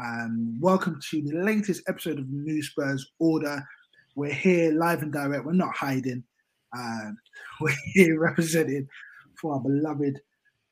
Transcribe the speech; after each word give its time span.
Um, 0.00 0.56
welcome 0.60 1.00
to 1.10 1.22
the 1.22 1.38
latest 1.38 1.82
episode 1.88 2.20
of 2.20 2.28
New 2.28 2.62
Spurs 2.62 3.10
Order. 3.18 3.66
We're 4.14 4.32
here 4.32 4.72
live 4.72 5.02
and 5.02 5.12
direct. 5.12 5.44
We're 5.44 5.52
not 5.52 5.74
hiding. 5.74 6.22
Um, 6.76 7.16
we're 7.60 7.74
here 7.94 8.20
represented 8.20 8.86
for 9.40 9.54
our 9.54 9.60
beloved 9.60 10.20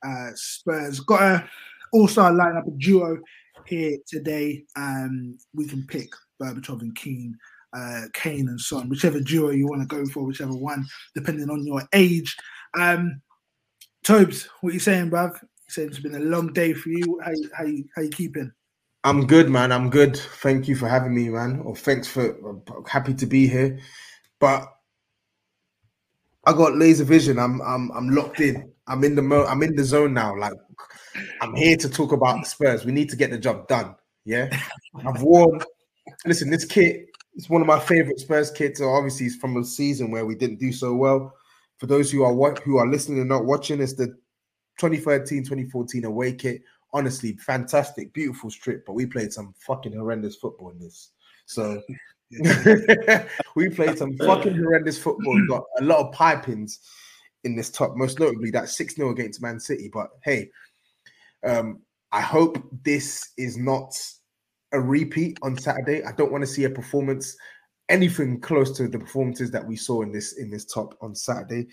uh, 0.07 0.31
Spurs. 0.35 1.01
Got 1.01 1.23
a 1.23 1.49
all-star 1.93 2.31
lineup, 2.31 2.69
a 2.69 2.71
duo 2.79 3.19
here 3.67 3.99
today. 4.07 4.65
Um, 4.77 5.39
we 5.55 5.67
can 5.67 5.85
pick 5.89 6.11
Berbatov 6.41 6.83
and 6.83 6.95
Keane, 6.95 7.37
uh, 7.77 8.03
Kane 8.13 8.49
and 8.49 8.61
Son, 8.61 8.89
whichever 8.89 9.19
duo 9.19 9.51
you 9.51 9.67
want 9.67 9.83
to 9.83 9.89
go 9.89 10.07
for, 10.07 10.25
whichever 10.25 10.55
one, 10.55 10.87
depending 11.17 11.51
on 11.51 11.67
your 11.67 11.83
age. 11.93 12.37
Um, 12.79 13.21
Tobes, 14.05 14.49
what 14.61 14.73
you 14.73 14.79
saying, 14.79 15.11
bruv? 15.11 15.33
You 15.43 15.49
saying 15.69 15.89
it's 15.89 15.99
been 15.99 16.15
a 16.15 16.21
long 16.21 16.53
day 16.53 16.75
for 16.75 16.91
you. 16.91 17.21
How 17.25 17.33
how 17.57 17.67
how 17.97 18.03
you 18.03 18.11
keeping? 18.11 18.53
I'm 19.07 19.25
good, 19.25 19.49
man. 19.49 19.71
I'm 19.71 19.89
good. 19.89 20.17
Thank 20.17 20.67
you 20.67 20.75
for 20.75 20.89
having 20.89 21.15
me, 21.15 21.29
man. 21.29 21.61
Or 21.61 21.77
thanks 21.77 22.09
for. 22.09 22.37
I'm 22.45 22.85
happy 22.87 23.15
to 23.15 23.25
be 23.25 23.47
here, 23.47 23.79
but 24.41 24.67
I 26.45 26.53
got 26.53 26.75
laser 26.75 27.05
vision. 27.05 27.39
I'm 27.39 27.63
I'm 27.63 27.93
I'm 27.93 28.09
locked 28.09 28.41
in. 28.41 28.69
I'm 28.89 29.05
in 29.05 29.15
the 29.15 29.23
mo. 29.23 29.45
I'm 29.45 29.63
in 29.63 29.77
the 29.77 29.85
zone 29.85 30.13
now. 30.13 30.37
Like 30.37 30.55
I'm 31.41 31.55
here 31.55 31.77
to 31.77 31.89
talk 31.89 32.11
about 32.11 32.41
the 32.41 32.47
Spurs. 32.47 32.85
We 32.85 32.91
need 32.91 33.09
to 33.11 33.17
get 33.17 33.31
the 33.31 33.39
job 33.39 33.69
done. 33.69 33.95
Yeah, 34.25 34.49
I've 35.07 35.23
worn. 35.23 35.61
Listen, 36.25 36.51
this 36.51 36.65
kit 36.65 37.07
is 37.37 37.49
one 37.49 37.61
of 37.61 37.69
my 37.69 37.79
favorite 37.79 38.19
Spurs 38.19 38.51
kits. 38.51 38.81
Obviously, 38.81 39.27
it's 39.27 39.37
from 39.37 39.57
a 39.57 39.65
season 39.65 40.11
where 40.11 40.27
we 40.27 40.35
didn't 40.35 40.59
do 40.59 40.73
so 40.73 40.95
well. 40.95 41.33
For 41.79 41.87
those 41.87 42.11
who 42.11 42.25
are 42.25 42.55
who 42.65 42.79
are 42.79 42.89
listening 42.89 43.21
and 43.21 43.29
not 43.29 43.45
watching, 43.45 43.81
it's 43.81 43.95
the 43.95 44.19
2013-2014 44.81 46.03
away 46.03 46.33
kit. 46.33 46.63
Honestly, 46.97 47.37
fantastic, 47.37 48.13
beautiful 48.15 48.51
strip. 48.51 48.87
But 48.87 48.95
we 48.95 49.05
played 49.05 49.33
some 49.33 49.55
fucking 49.59 49.93
horrendous 49.93 50.37
football 50.37 50.71
in 50.71 50.79
this. 50.79 51.11
So 51.45 51.83
we 53.55 53.69
played 53.69 53.99
some 53.99 54.17
fucking 54.17 54.57
horrendous 54.57 54.99
football. 54.99 55.47
Got 55.47 55.65
a 55.79 55.85
lot 55.85 55.99
of 56.01 56.15
pipings 56.15 56.79
in 57.45 57.55
this 57.55 57.71
top, 57.71 57.97
most 57.97 58.19
notably 58.19 58.51
that 58.53 58.65
6-0 58.65 59.11
against 59.11 59.43
Man 59.43 59.61
City. 59.61 59.91
But 59.93 60.09
hey, 60.25 60.51
um, 61.45 61.83
I 62.13 62.23
hope 62.23 62.57
this 62.83 63.33
is 63.37 63.59
not 63.59 63.95
a 64.73 64.81
repeat 64.81 65.39
on 65.43 65.59
Saturday. 65.59 66.03
I 66.03 66.13
don't 66.13 66.33
want 66.33 66.43
to 66.43 66.51
see 66.51 66.65
a 66.65 66.71
performance 66.71 67.37
anything 67.89 68.41
close 68.41 68.77
to 68.77 68.89
the 68.89 68.99
performances 68.99 69.51
that 69.51 69.65
we 69.65 69.77
saw 69.77 70.03
in 70.03 70.13
this 70.13 70.39
in 70.39 70.51
this 70.51 70.65
top 70.65 70.97
on 71.01 71.15
Saturday. 71.15 71.69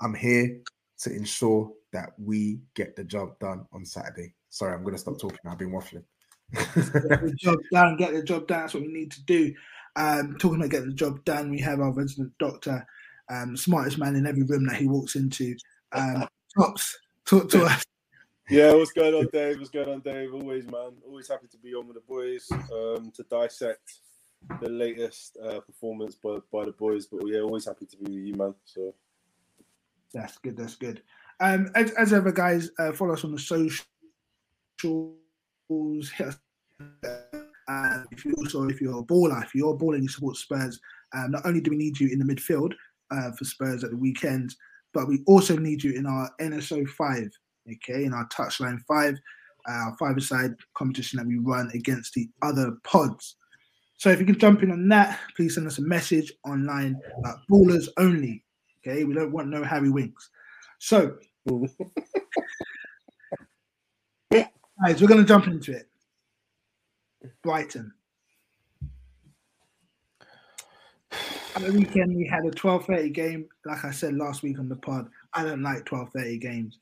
I'm 0.00 0.14
here 0.14 0.60
to 1.00 1.14
ensure 1.14 1.70
that 1.92 2.10
we 2.18 2.60
get 2.74 2.96
the 2.96 3.04
job 3.04 3.38
done 3.38 3.66
on 3.72 3.84
Saturday. 3.84 4.34
Sorry, 4.50 4.74
I'm 4.74 4.82
going 4.82 4.94
to 4.94 5.00
stop 5.00 5.18
talking. 5.18 5.38
I've 5.46 5.58
been 5.58 5.70
waffling. 5.70 6.04
get 6.52 6.74
the 6.74 7.34
job 7.38 7.58
done. 7.72 7.96
Get 7.96 8.12
the 8.12 8.22
job 8.22 8.46
done. 8.46 8.60
That's 8.60 8.74
what 8.74 8.82
we 8.82 8.92
need 8.92 9.10
to 9.12 9.22
do. 9.24 9.54
Um, 9.96 10.36
talking 10.38 10.58
about 10.58 10.70
getting 10.70 10.90
the 10.90 10.94
job 10.94 11.24
done, 11.24 11.50
we 11.50 11.60
have 11.60 11.80
our 11.80 11.92
resident 11.92 12.32
doctor, 12.38 12.86
um, 13.30 13.56
smartest 13.56 13.98
man 13.98 14.16
in 14.16 14.26
every 14.26 14.44
room 14.44 14.66
that 14.66 14.76
he 14.76 14.86
walks 14.86 15.16
into. 15.16 15.56
Um, 15.92 16.28
Tops, 16.58 16.98
talk 17.24 17.50
to 17.50 17.64
us. 17.64 17.84
Yeah, 18.48 18.72
what's 18.72 18.92
going 18.92 19.14
on, 19.14 19.28
Dave? 19.30 19.58
What's 19.58 19.70
going 19.70 19.88
on, 19.88 20.00
Dave? 20.00 20.32
Always, 20.32 20.64
man. 20.70 20.92
Always 21.06 21.28
happy 21.28 21.48
to 21.48 21.58
be 21.58 21.74
on 21.74 21.86
with 21.86 21.96
the 21.96 22.02
boys 22.08 22.48
um, 22.52 23.12
to 23.14 23.22
dissect 23.24 24.00
the 24.62 24.70
latest 24.70 25.36
uh, 25.44 25.60
performance 25.60 26.14
by, 26.14 26.38
by 26.50 26.64
the 26.64 26.72
boys. 26.72 27.06
But 27.06 27.26
yeah, 27.26 27.40
always 27.40 27.66
happy 27.66 27.84
to 27.84 27.96
be 27.98 28.04
with 28.04 28.26
you, 28.26 28.34
man. 28.34 28.54
So 28.64 28.94
that's 30.14 30.38
good. 30.38 30.56
That's 30.56 30.76
good. 30.76 31.02
Um, 31.40 31.70
as, 31.74 31.90
as 31.92 32.12
ever, 32.12 32.32
guys, 32.32 32.70
uh, 32.78 32.92
follow 32.92 33.12
us 33.12 33.24
on 33.24 33.32
the 33.32 33.38
Uh, 37.68 38.02
if 38.10 38.24
you 38.24 38.32
also, 38.38 38.66
if 38.68 38.80
you're 38.80 39.00
a 39.00 39.02
baller, 39.02 39.44
if 39.44 39.54
you're 39.54 39.74
a 39.74 39.76
baller 39.76 39.94
and 39.94 40.02
you 40.02 40.08
support 40.08 40.36
Spurs, 40.36 40.80
um, 41.14 41.30
not 41.32 41.44
only 41.44 41.60
do 41.60 41.70
we 41.70 41.76
need 41.76 42.00
you 42.00 42.08
in 42.08 42.18
the 42.18 42.24
midfield 42.24 42.72
uh, 43.10 43.30
for 43.32 43.44
Spurs 43.44 43.84
at 43.84 43.90
the 43.90 43.96
weekend, 43.96 44.54
but 44.94 45.06
we 45.06 45.22
also 45.26 45.56
need 45.56 45.84
you 45.84 45.92
in 45.92 46.06
our 46.06 46.30
NSO 46.40 46.88
five, 46.88 47.28
okay, 47.70 48.04
in 48.04 48.14
our 48.14 48.26
touchline 48.28 48.80
five, 48.88 49.18
uh, 49.68 49.72
our 49.72 49.96
five-a-side 49.98 50.54
competition 50.74 51.18
that 51.18 51.26
we 51.26 51.36
run 51.38 51.70
against 51.74 52.14
the 52.14 52.28
other 52.42 52.76
pods. 52.84 53.36
So 53.98 54.10
if 54.10 54.20
you 54.20 54.26
can 54.26 54.38
jump 54.38 54.62
in 54.62 54.70
on 54.70 54.88
that, 54.88 55.18
please 55.36 55.56
send 55.56 55.66
us 55.66 55.78
a 55.78 55.82
message 55.82 56.32
online. 56.46 56.98
Uh, 57.24 57.34
ballers 57.50 57.88
only. 57.98 58.44
Okay, 58.78 59.04
we 59.04 59.12
don't 59.12 59.32
want 59.32 59.48
no 59.48 59.62
Harry 59.64 59.90
Winks. 59.90 60.30
So, 60.78 61.16
guys, 64.82 65.00
we're 65.00 65.08
going 65.08 65.20
to 65.20 65.26
jump 65.26 65.46
into 65.46 65.72
it. 65.72 65.88
Brighton. 67.42 67.92
At 71.10 71.64
the 71.64 71.72
weekend, 71.72 72.16
we 72.16 72.26
had 72.26 72.44
a 72.44 72.50
12:30 72.50 73.12
game. 73.12 73.48
Like 73.64 73.84
I 73.84 73.90
said 73.90 74.14
last 74.14 74.42
week 74.42 74.58
on 74.58 74.68
the 74.68 74.76
pod, 74.76 75.08
I 75.34 75.42
don't 75.42 75.62
like 75.62 75.84
12:30 75.84 76.40
games. 76.40 76.78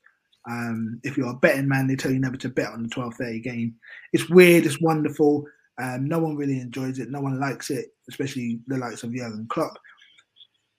Um, 0.49 1.01
if 1.03 1.17
you're 1.17 1.31
a 1.31 1.35
betting 1.35 1.67
man, 1.67 1.87
they 1.87 1.95
tell 1.95 2.11
you 2.11 2.19
never 2.19 2.37
to 2.37 2.49
bet 2.49 2.71
on 2.71 2.83
the 2.83 2.89
12:30 2.89 3.43
game. 3.43 3.75
It's 4.13 4.29
weird. 4.29 4.65
It's 4.65 4.79
wonderful. 4.79 5.45
Um, 5.79 6.07
no 6.07 6.19
one 6.19 6.35
really 6.35 6.59
enjoys 6.59 6.99
it. 6.99 7.09
No 7.09 7.21
one 7.21 7.39
likes 7.39 7.69
it, 7.69 7.87
especially 8.09 8.59
the 8.67 8.77
likes 8.77 9.03
of 9.03 9.13
Jurgen 9.13 9.47
Klopp. 9.49 9.77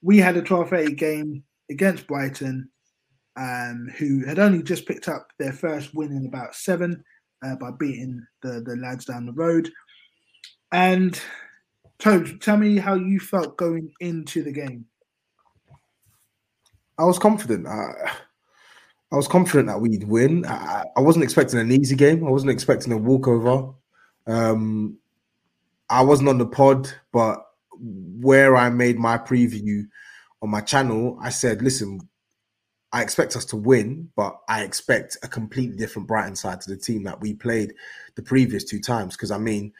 We 0.02 0.18
had 0.18 0.36
a 0.36 0.42
12:30 0.42 0.96
game 0.96 1.42
against 1.70 2.06
Brighton, 2.06 2.70
um, 3.38 3.88
who 3.96 4.24
had 4.26 4.38
only 4.38 4.62
just 4.62 4.86
picked 4.86 5.08
up 5.08 5.28
their 5.38 5.52
first 5.52 5.94
win 5.94 6.12
in 6.12 6.26
about 6.26 6.56
seven 6.56 7.04
uh, 7.44 7.54
by 7.56 7.70
beating 7.70 8.26
the 8.42 8.60
the 8.60 8.76
lads 8.76 9.04
down 9.04 9.26
the 9.26 9.32
road. 9.32 9.70
And 10.72 11.18
Tobes, 11.98 12.32
tell 12.40 12.56
me 12.56 12.76
how 12.76 12.94
you 12.94 13.20
felt 13.20 13.56
going 13.56 13.92
into 14.00 14.42
the 14.42 14.52
game. 14.52 14.86
I 16.98 17.04
was 17.04 17.18
confident. 17.18 17.66
I, 17.66 18.10
I 19.12 19.16
was 19.16 19.28
confident 19.28 19.68
that 19.68 19.80
we'd 19.80 20.04
win. 20.04 20.44
I, 20.44 20.84
I, 20.96 21.00
wasn't 21.00 21.24
expecting 21.24 21.58
an 21.58 21.72
easy 21.72 21.96
game. 21.96 22.26
I 22.26 22.30
wasn't 22.30 22.50
expecting 22.50 22.92
a 22.92 22.98
walkover. 22.98 23.72
Um, 24.26 24.98
I 25.88 26.02
wasn't 26.02 26.28
on 26.28 26.38
the 26.38 26.46
pod, 26.46 26.92
but 27.12 27.44
where 27.80 28.56
I 28.56 28.68
made 28.68 28.98
my 28.98 29.16
preview 29.16 29.84
on 30.42 30.50
my 30.50 30.60
channel, 30.60 31.18
I 31.22 31.30
said, 31.30 31.62
listen, 31.62 32.00
I 32.92 33.02
expect 33.02 33.36
us 33.36 33.44
to 33.46 33.56
win, 33.56 34.10
but 34.16 34.38
I 34.48 34.62
expect 34.62 35.18
a 35.22 35.28
completely 35.28 35.76
different 35.76 36.08
Brighton 36.08 36.36
side 36.36 36.60
to 36.62 36.70
the 36.70 36.76
team 36.76 37.02
that 37.04 37.20
we 37.20 37.34
played 37.34 37.74
the 38.14 38.22
previous 38.22 38.64
two 38.64 38.80
times. 38.80 39.14
Because 39.14 39.30
I 39.30 39.38
mean, 39.38 39.72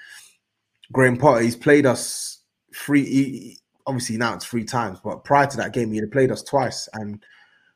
Graham 0.93 1.17
Potter, 1.17 1.41
he's 1.41 1.57
played 1.57 1.87
us 1.87 2.41
three. 2.75 3.05
He, 3.05 3.59
obviously 3.87 4.19
now 4.19 4.35
it's 4.35 4.45
three 4.45 4.65
times, 4.65 5.01
but 5.03 5.25
prior 5.25 5.47
to 5.47 5.57
that 5.57 5.73
game, 5.73 5.91
he 5.91 5.99
had 5.99 6.13
played 6.13 6.31
us 6.31 6.43
twice, 6.43 6.89
and 6.93 7.25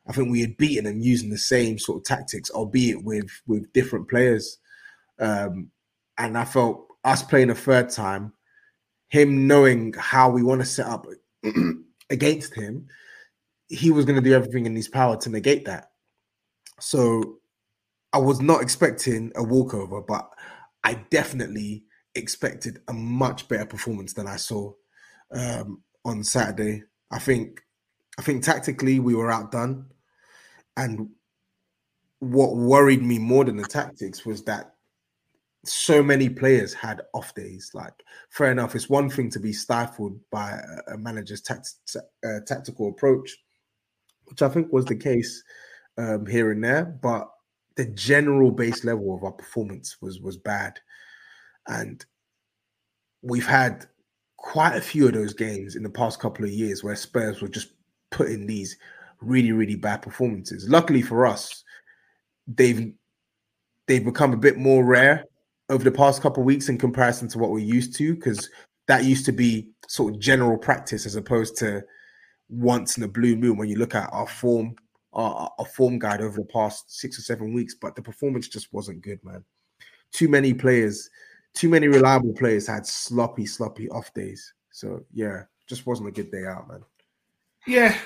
I 0.07 0.13
think 0.13 0.31
we 0.31 0.41
had 0.41 0.57
beaten 0.57 0.85
him 0.85 0.99
using 0.99 1.29
the 1.29 1.37
same 1.37 1.79
sort 1.79 1.97
of 1.97 2.03
tactics, 2.03 2.51
albeit 2.51 3.03
with 3.03 3.29
with 3.47 3.73
different 3.73 4.09
players. 4.09 4.59
Um, 5.19 5.71
and 6.17 6.37
I 6.37 6.45
felt 6.45 6.87
us 7.03 7.23
playing 7.23 7.49
a 7.49 7.55
third 7.55 7.89
time, 7.89 8.33
him 9.09 9.47
knowing 9.47 9.93
how 9.97 10.29
we 10.29 10.43
want 10.43 10.61
to 10.61 10.65
set 10.65 10.85
up 10.85 11.07
against 12.09 12.53
him, 12.53 12.87
he 13.73 13.91
was 13.91 14.05
going 14.05 14.15
to 14.15 14.29
do 14.29 14.35
everything 14.35 14.65
in 14.65 14.75
his 14.75 14.87
power 14.87 15.17
to 15.17 15.29
negate 15.29 15.65
that. 15.65 15.91
So 16.79 17.39
I 18.11 18.19
was 18.19 18.41
not 18.41 18.61
expecting 18.61 19.31
a 19.35 19.43
walkover, 19.43 20.01
but 20.01 20.29
I 20.83 20.95
definitely 21.09 21.85
expected 22.15 22.79
a 22.87 22.93
much 22.93 23.47
better 23.47 23.65
performance 23.65 24.13
than 24.13 24.27
I 24.27 24.35
saw 24.35 24.73
um, 25.31 25.81
on 26.05 26.23
Saturday. 26.23 26.83
I 27.11 27.19
think 27.19 27.61
I 28.19 28.21
think 28.21 28.43
tactically 28.43 28.99
we 28.99 29.15
were 29.15 29.31
outdone, 29.31 29.87
and 30.77 31.09
what 32.19 32.55
worried 32.55 33.01
me 33.01 33.17
more 33.17 33.43
than 33.43 33.57
the 33.57 33.63
tactics 33.63 34.25
was 34.25 34.43
that 34.43 34.75
so 35.65 36.03
many 36.03 36.29
players 36.29 36.73
had 36.73 37.01
off 37.13 37.33
days. 37.33 37.71
Like, 37.73 37.93
fair 38.29 38.51
enough, 38.51 38.75
it's 38.75 38.89
one 38.89 39.09
thing 39.09 39.29
to 39.31 39.39
be 39.39 39.53
stifled 39.53 40.19
by 40.31 40.59
a, 40.87 40.97
manager's 40.97 41.41
tact- 41.41 41.75
uh, 42.23 42.39
tactical 42.45 42.89
approach, 42.89 43.35
which 44.33 44.41
I 44.41 44.49
think 44.49 44.73
was 44.73 44.85
the 44.85 44.95
case 44.95 45.43
um, 45.99 46.25
here 46.25 46.51
and 46.51 46.63
there, 46.63 46.85
but 46.85 47.29
the 47.75 47.85
general 47.85 48.49
base 48.49 48.83
level 48.83 49.15
of 49.15 49.23
our 49.23 49.31
performance 49.31 49.97
was 50.01 50.19
was 50.19 50.37
bad. 50.37 50.79
And 51.67 52.03
we've 53.21 53.45
had 53.45 53.85
quite 54.37 54.75
a 54.75 54.81
few 54.81 55.05
of 55.05 55.13
those 55.13 55.35
games 55.35 55.75
in 55.75 55.83
the 55.83 55.89
past 55.89 56.19
couple 56.19 56.45
of 56.45 56.51
years 56.51 56.83
where 56.83 56.95
Spurs 56.95 57.41
were 57.41 57.47
just 57.47 57.73
putting 58.09 58.47
these 58.47 58.75
really, 59.21 59.51
really 59.51 59.75
bad 59.75 60.01
performances. 60.01 60.67
Luckily 60.67 61.03
for 61.03 61.27
us, 61.27 61.63
they've 62.47 62.91
they've 63.87 64.03
become 64.03 64.33
a 64.33 64.37
bit 64.37 64.57
more 64.57 64.83
rare 64.83 65.25
over 65.69 65.83
the 65.83 65.91
past 65.91 66.23
couple 66.23 66.41
of 66.41 66.47
weeks 66.47 66.69
in 66.69 66.77
comparison 66.79 67.27
to 67.27 67.37
what 67.37 67.51
we're 67.51 67.59
used 67.59 67.95
to, 67.97 68.15
because 68.15 68.49
that 68.87 69.03
used 69.05 69.25
to 69.25 69.31
be 69.31 69.69
sort 69.87 70.11
of 70.11 70.19
general 70.19 70.57
practice 70.57 71.05
as 71.05 71.15
opposed 71.15 71.55
to 71.57 71.83
once 72.49 72.97
in 72.97 73.03
a 73.03 73.07
blue 73.07 73.35
moon 73.35 73.57
when 73.57 73.69
you 73.69 73.77
look 73.77 73.95
at 73.95 74.09
our 74.11 74.27
form, 74.27 74.75
our, 75.13 75.51
our 75.57 75.65
form 75.65 75.99
guide 75.99 76.21
over 76.21 76.37
the 76.37 76.45
past 76.45 76.99
six 76.99 77.17
or 77.17 77.21
seven 77.21 77.53
weeks. 77.53 77.75
But 77.75 77.95
the 77.95 78.01
performance 78.01 78.47
just 78.47 78.71
wasn't 78.73 79.01
good, 79.01 79.23
man. 79.23 79.43
Too 80.11 80.27
many 80.27 80.53
players 80.53 81.09
too 81.53 81.69
many 81.69 81.87
reliable 81.87 82.33
players 82.33 82.67
had 82.67 82.85
sloppy, 82.85 83.45
sloppy 83.45 83.89
off 83.89 84.13
days. 84.13 84.53
So 84.71 85.05
yeah, 85.13 85.43
just 85.67 85.85
wasn't 85.85 86.09
a 86.09 86.11
good 86.11 86.31
day 86.31 86.45
out, 86.45 86.67
man. 86.67 86.81
Yeah, 87.67 87.97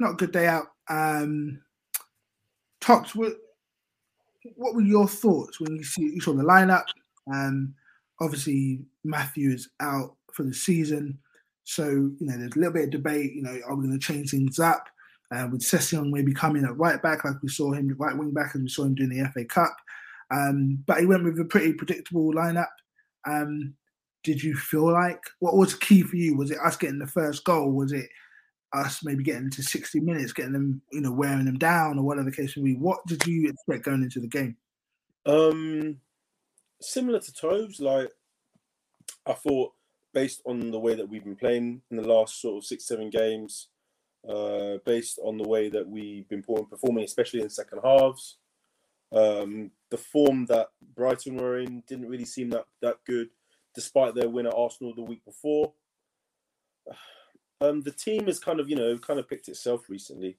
not 0.00 0.12
a 0.12 0.16
good 0.16 0.32
day 0.32 0.46
out. 0.46 0.66
Um 0.88 1.62
Tox, 2.80 3.14
what 3.14 3.34
what 4.56 4.74
were 4.74 4.82
your 4.82 5.08
thoughts 5.08 5.60
when 5.60 5.76
you 5.76 5.84
see 5.84 6.02
you 6.02 6.20
saw 6.20 6.32
the 6.32 6.42
lineup? 6.42 6.84
Um 7.32 7.74
obviously 8.20 8.80
Matthew 9.04 9.50
is 9.50 9.68
out 9.80 10.16
for 10.32 10.42
the 10.42 10.54
season. 10.54 11.18
So, 11.66 11.88
you 11.88 12.16
know, 12.20 12.38
there's 12.38 12.54
a 12.54 12.58
little 12.60 12.72
bit 12.72 12.84
of 12.84 12.90
debate, 12.90 13.34
you 13.34 13.42
know, 13.42 13.58
are 13.66 13.74
we 13.74 13.88
going 13.88 13.98
to 13.98 14.06
change 14.06 14.30
things 14.30 14.60
up? 14.60 14.88
Uh, 15.34 15.48
with 15.50 15.62
Sessegnon 15.62 16.12
maybe 16.12 16.32
coming 16.32 16.64
at 16.64 16.76
right 16.78 17.02
back, 17.02 17.24
like 17.24 17.42
we 17.42 17.48
saw 17.48 17.72
him 17.72 17.92
right 17.98 18.16
wing 18.16 18.30
back, 18.30 18.54
and 18.54 18.62
we 18.62 18.68
saw 18.68 18.84
him 18.84 18.94
doing 18.94 19.10
the 19.10 19.28
FA 19.30 19.44
Cup. 19.44 19.76
Um, 20.30 20.84
but 20.86 21.00
he 21.00 21.06
went 21.06 21.24
with 21.24 21.40
a 21.40 21.44
pretty 21.44 21.72
predictable 21.72 22.32
lineup. 22.32 22.68
Um, 23.26 23.74
did 24.22 24.40
you 24.40 24.54
feel 24.54 24.92
like 24.92 25.20
what 25.40 25.56
was 25.56 25.74
key 25.74 26.02
for 26.02 26.14
you? 26.14 26.36
Was 26.36 26.52
it 26.52 26.58
us 26.64 26.76
getting 26.76 27.00
the 27.00 27.06
first 27.08 27.42
goal? 27.42 27.72
Was 27.72 27.90
it 27.90 28.08
us 28.72 29.00
maybe 29.02 29.24
getting 29.24 29.50
to 29.50 29.62
60 29.64 29.98
minutes, 29.98 30.32
getting 30.32 30.52
them, 30.52 30.80
you 30.92 31.00
know, 31.00 31.10
wearing 31.10 31.46
them 31.46 31.58
down 31.58 31.98
or 31.98 32.04
whatever 32.04 32.30
the 32.30 32.36
case 32.36 32.56
may 32.56 32.62
be? 32.62 32.74
What 32.76 33.04
did 33.08 33.26
you 33.26 33.48
expect 33.48 33.84
going 33.84 34.04
into 34.04 34.20
the 34.20 34.28
game? 34.28 34.56
Um, 35.26 35.96
similar 36.80 37.18
to 37.18 37.34
Tobes, 37.34 37.80
like 37.80 38.12
I 39.26 39.32
thought 39.32 39.72
based 40.16 40.40
on 40.46 40.70
the 40.70 40.78
way 40.78 40.94
that 40.94 41.06
we've 41.06 41.24
been 41.24 41.36
playing 41.36 41.82
in 41.90 41.98
the 41.98 42.08
last 42.08 42.40
sort 42.40 42.56
of 42.56 42.64
six, 42.64 42.86
seven 42.86 43.10
games, 43.10 43.68
uh, 44.26 44.78
based 44.86 45.18
on 45.22 45.36
the 45.36 45.46
way 45.46 45.68
that 45.68 45.86
we've 45.86 46.26
been 46.26 46.42
performing, 46.42 47.04
especially 47.04 47.42
in 47.42 47.50
second 47.50 47.80
halves, 47.84 48.38
um, 49.12 49.70
the 49.90 49.98
form 49.98 50.46
that 50.46 50.68
Brighton 50.94 51.36
were 51.36 51.58
in 51.58 51.82
didn't 51.86 52.08
really 52.08 52.24
seem 52.24 52.48
that, 52.48 52.64
that 52.80 52.96
good, 53.06 53.28
despite 53.74 54.14
their 54.14 54.30
win 54.30 54.46
at 54.46 54.54
Arsenal 54.56 54.94
the 54.94 55.02
week 55.02 55.24
before. 55.24 55.72
Um, 57.58 57.80
the 57.80 57.90
team 57.90 58.26
has 58.26 58.38
kind 58.38 58.60
of, 58.60 58.68
you 58.68 58.76
know, 58.76 58.98
kind 58.98 59.18
of 59.18 59.30
picked 59.30 59.48
itself 59.48 59.88
recently. 59.88 60.36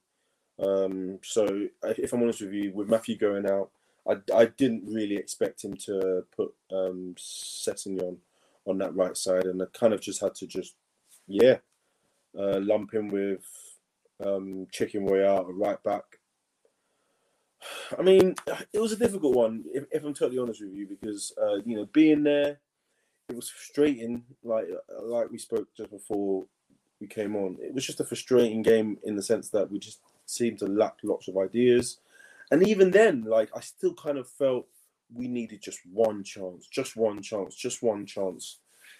Um, 0.59 1.17
so 1.23 1.67
if 1.83 2.13
I'm 2.13 2.21
honest 2.21 2.41
with 2.41 2.53
you, 2.53 2.71
with 2.71 2.87
Matthew 2.87 3.17
going 3.17 3.49
out, 3.49 3.71
I, 4.07 4.17
I 4.31 4.45
didn't 4.45 4.83
really 4.85 5.15
expect 5.15 5.63
him 5.63 5.75
to 5.87 6.25
put 6.35 6.53
um, 6.71 7.15
Sessegnon 7.17 8.17
on 8.67 8.77
that 8.79 8.95
right 8.95 9.15
side, 9.15 9.45
and 9.45 9.61
I 9.61 9.65
kind 9.73 9.93
of 9.93 10.01
just 10.01 10.21
had 10.21 10.35
to 10.35 10.47
just, 10.47 10.75
yeah, 11.27 11.57
uh, 12.37 12.59
lump 12.59 12.93
him 12.93 13.07
with 13.07 13.45
um, 14.23 14.67
Chicken 14.71 15.05
Royale 15.05 15.45
right 15.45 15.81
back 15.83 16.19
I 17.97 18.01
mean, 18.01 18.35
it 18.73 18.79
was 18.79 18.91
a 18.91 18.97
difficult 18.97 19.35
one, 19.35 19.63
if, 19.73 19.85
if 19.91 20.03
I'm 20.03 20.13
totally 20.13 20.39
honest 20.39 20.61
with 20.61 20.73
you, 20.73 20.87
because 20.87 21.33
uh, 21.41 21.55
you 21.65 21.75
know, 21.75 21.87
being 21.91 22.23
there, 22.23 22.59
it 23.29 23.35
was 23.35 23.49
frustrating. 23.49 24.23
Like 24.43 24.65
like 25.01 25.29
we 25.31 25.37
spoke 25.37 25.67
just 25.75 25.89
before 25.89 26.45
we 26.99 27.07
came 27.07 27.35
on, 27.35 27.57
it 27.61 27.73
was 27.73 27.85
just 27.85 27.99
a 27.99 28.05
frustrating 28.05 28.61
game 28.61 28.97
in 29.03 29.15
the 29.15 29.23
sense 29.23 29.49
that 29.49 29.71
we 29.71 29.79
just 29.79 29.99
seemed 30.25 30.59
to 30.59 30.65
lack 30.65 30.95
lots 31.03 31.27
of 31.27 31.37
ideas, 31.37 31.97
and 32.51 32.67
even 32.67 32.91
then, 32.91 33.23
like 33.23 33.49
I 33.55 33.61
still 33.61 33.93
kind 33.93 34.17
of 34.17 34.29
felt 34.29 34.67
we 35.13 35.27
needed 35.27 35.61
just 35.61 35.79
one 35.91 36.23
chance, 36.23 36.67
just 36.67 36.95
one 36.95 37.21
chance, 37.21 37.55
just 37.55 37.81
one 37.83 38.05
chance, 38.05 38.59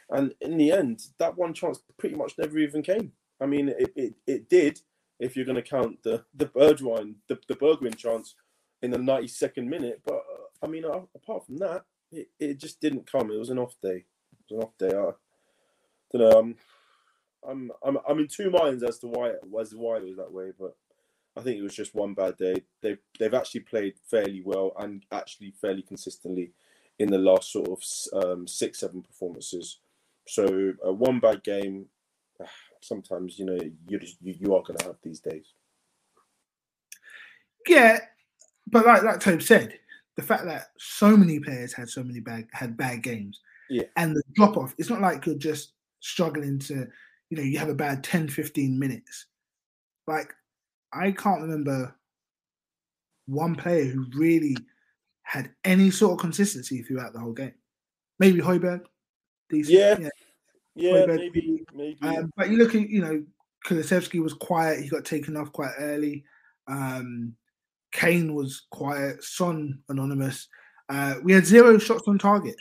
and 0.09 0.33
in 0.41 0.57
the 0.57 0.71
end, 0.71 1.01
that 1.19 1.37
one 1.37 1.53
chance 1.53 1.79
pretty 1.97 2.15
much 2.15 2.33
never 2.37 2.57
even 2.59 2.81
came. 2.81 3.11
I 3.41 3.45
mean, 3.45 3.69
it 3.69 3.93
it, 3.95 4.13
it 4.25 4.49
did. 4.49 4.79
If 5.19 5.35
you're 5.35 5.45
going 5.45 5.55
to 5.55 5.61
count 5.61 6.03
the 6.03 6.23
the 6.33 6.45
Bergwijn, 6.45 7.15
the, 7.27 7.39
the 7.47 7.55
Bergwijn 7.55 7.95
chance, 7.95 8.35
in 8.81 8.91
the 8.91 8.97
92nd 8.97 9.67
minute. 9.67 10.01
But 10.05 10.15
uh, 10.15 10.63
I 10.63 10.67
mean, 10.67 10.85
uh, 10.85 11.01
apart 11.15 11.45
from 11.45 11.57
that, 11.57 11.83
it, 12.11 12.29
it 12.39 12.59
just 12.59 12.79
didn't 12.81 13.11
come. 13.11 13.31
It 13.31 13.39
was 13.39 13.49
an 13.49 13.59
off 13.59 13.75
day. 13.81 14.05
It 14.49 14.53
was 14.53 14.59
an 14.59 14.63
off 14.63 14.77
day. 14.77 14.87
I 14.87 16.17
don't 16.17 16.31
know. 16.31 16.39
I'm, 16.39 16.55
I'm, 17.47 17.71
I'm, 17.85 17.97
I'm 18.07 18.19
in 18.19 18.27
two 18.27 18.49
minds 18.49 18.83
as 18.83 18.99
to 18.99 19.07
why 19.07 19.31
as 19.59 19.69
to 19.71 19.77
why 19.77 19.97
it 19.97 20.05
was 20.05 20.17
that 20.17 20.31
way. 20.31 20.51
But 20.57 20.75
I 21.37 21.41
think 21.41 21.59
it 21.59 21.63
was 21.63 21.75
just 21.75 21.95
one 21.95 22.13
bad 22.13 22.37
day. 22.37 22.63
They've 22.81 22.99
they've 23.19 23.33
actually 23.33 23.61
played 23.61 23.95
fairly 24.09 24.41
well 24.43 24.73
and 24.79 25.05
actually 25.11 25.53
fairly 25.61 25.83
consistently 25.83 26.51
in 26.99 27.09
the 27.11 27.17
last 27.17 27.51
sort 27.51 27.69
of 27.69 28.23
um, 28.23 28.47
six 28.47 28.79
seven 28.79 29.01
performances. 29.01 29.79
So 30.27 30.73
uh, 30.85 30.93
one 30.93 31.19
bad 31.19 31.43
game. 31.43 31.85
Sometimes 32.81 33.39
you 33.39 33.45
know 33.45 33.57
you 33.87 33.99
just, 33.99 34.17
you, 34.21 34.35
you 34.39 34.55
are 34.55 34.61
going 34.61 34.77
to 34.77 34.85
have 34.85 34.97
these 35.03 35.19
days. 35.19 35.53
Yeah, 37.67 37.99
but 38.67 38.85
like 38.85 39.03
like 39.03 39.19
Tobe 39.19 39.41
said, 39.41 39.77
the 40.15 40.23
fact 40.23 40.45
that 40.45 40.67
so 40.77 41.17
many 41.17 41.39
players 41.39 41.73
had 41.73 41.89
so 41.89 42.03
many 42.03 42.19
bad 42.19 42.47
had 42.53 42.77
bad 42.77 43.03
games, 43.03 43.41
yeah, 43.69 43.83
and 43.95 44.15
the 44.15 44.23
drop 44.33 44.57
off, 44.57 44.75
it's 44.77 44.89
not 44.89 45.01
like 45.01 45.25
you're 45.25 45.35
just 45.35 45.73
struggling 45.99 46.59
to, 46.59 46.87
you 47.29 47.37
know, 47.37 47.43
you 47.43 47.57
have 47.59 47.69
a 47.69 47.75
bad 47.75 48.03
10, 48.03 48.29
15 48.29 48.77
minutes. 48.77 49.25
Like, 50.07 50.33
I 50.97 51.11
can't 51.11 51.41
remember 51.41 51.95
one 53.27 53.55
player 53.55 53.85
who 53.85 54.05
really 54.15 54.57
had 55.23 55.51
any 55.63 55.91
sort 55.91 56.13
of 56.13 56.19
consistency 56.19 56.81
throughout 56.81 57.13
the 57.13 57.19
whole 57.19 57.33
game. 57.33 57.53
Maybe 58.19 58.39
Højbjerg. 58.39 58.81
Decent. 59.49 59.77
Yeah. 59.77 60.09
Yeah, 60.75 60.99
yeah 60.99 61.05
maybe. 61.05 61.65
maybe. 61.73 61.97
Um, 62.01 62.31
but 62.35 62.49
you 62.49 62.57
look 62.57 62.75
at, 62.75 62.89
you 62.89 63.01
know, 63.01 63.23
Kulusevski 63.65 64.21
was 64.21 64.33
quiet. 64.33 64.81
He 64.81 64.89
got 64.89 65.05
taken 65.05 65.35
off 65.35 65.51
quite 65.51 65.73
early. 65.79 66.23
Um, 66.67 67.35
Kane 67.91 68.33
was 68.33 68.67
quiet. 68.71 69.23
Son 69.23 69.79
anonymous. 69.89 70.47
Uh, 70.89 71.15
we 71.23 71.33
had 71.33 71.45
zero 71.45 71.77
shots 71.77 72.07
on 72.07 72.17
target. 72.17 72.55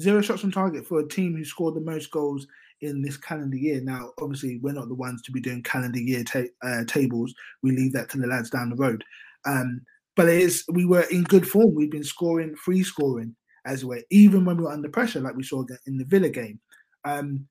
Zero 0.00 0.20
shots 0.20 0.44
on 0.44 0.50
target 0.50 0.86
for 0.86 1.00
a 1.00 1.08
team 1.08 1.36
who 1.36 1.44
scored 1.44 1.74
the 1.74 1.80
most 1.80 2.10
goals 2.10 2.46
in 2.80 3.02
this 3.02 3.16
calendar 3.16 3.56
year. 3.56 3.80
Now, 3.80 4.12
obviously, 4.20 4.58
we're 4.58 4.72
not 4.72 4.88
the 4.88 4.94
ones 4.94 5.22
to 5.22 5.32
be 5.32 5.40
doing 5.40 5.62
calendar 5.62 5.98
year 5.98 6.24
ta- 6.24 6.52
uh, 6.62 6.84
tables. 6.86 7.34
We 7.62 7.72
leave 7.72 7.92
that 7.92 8.08
to 8.10 8.18
the 8.18 8.26
lads 8.26 8.50
down 8.50 8.70
the 8.70 8.76
road. 8.76 9.04
Um, 9.46 9.82
but 10.16 10.28
it 10.28 10.40
is 10.40 10.64
we 10.72 10.84
were 10.84 11.06
in 11.10 11.24
good 11.24 11.48
form. 11.48 11.74
We've 11.74 11.90
been 11.90 12.04
scoring, 12.04 12.56
free 12.56 12.82
scoring 12.82 13.36
as 13.64 13.84
well, 13.84 14.00
even 14.10 14.44
when 14.44 14.56
we 14.56 14.64
were 14.64 14.72
under 14.72 14.88
pressure, 14.88 15.20
like 15.20 15.36
we 15.36 15.42
saw 15.42 15.64
in 15.86 15.98
the 15.98 16.04
Villa 16.04 16.28
game. 16.28 16.58
Um, 17.04 17.46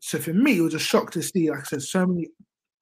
so 0.00 0.18
for 0.18 0.32
me, 0.32 0.58
it 0.58 0.62
was 0.62 0.74
a 0.74 0.78
shock 0.78 1.10
to 1.12 1.22
see, 1.22 1.50
like 1.50 1.60
I 1.60 1.64
said, 1.64 1.82
so 1.82 2.06
many 2.06 2.28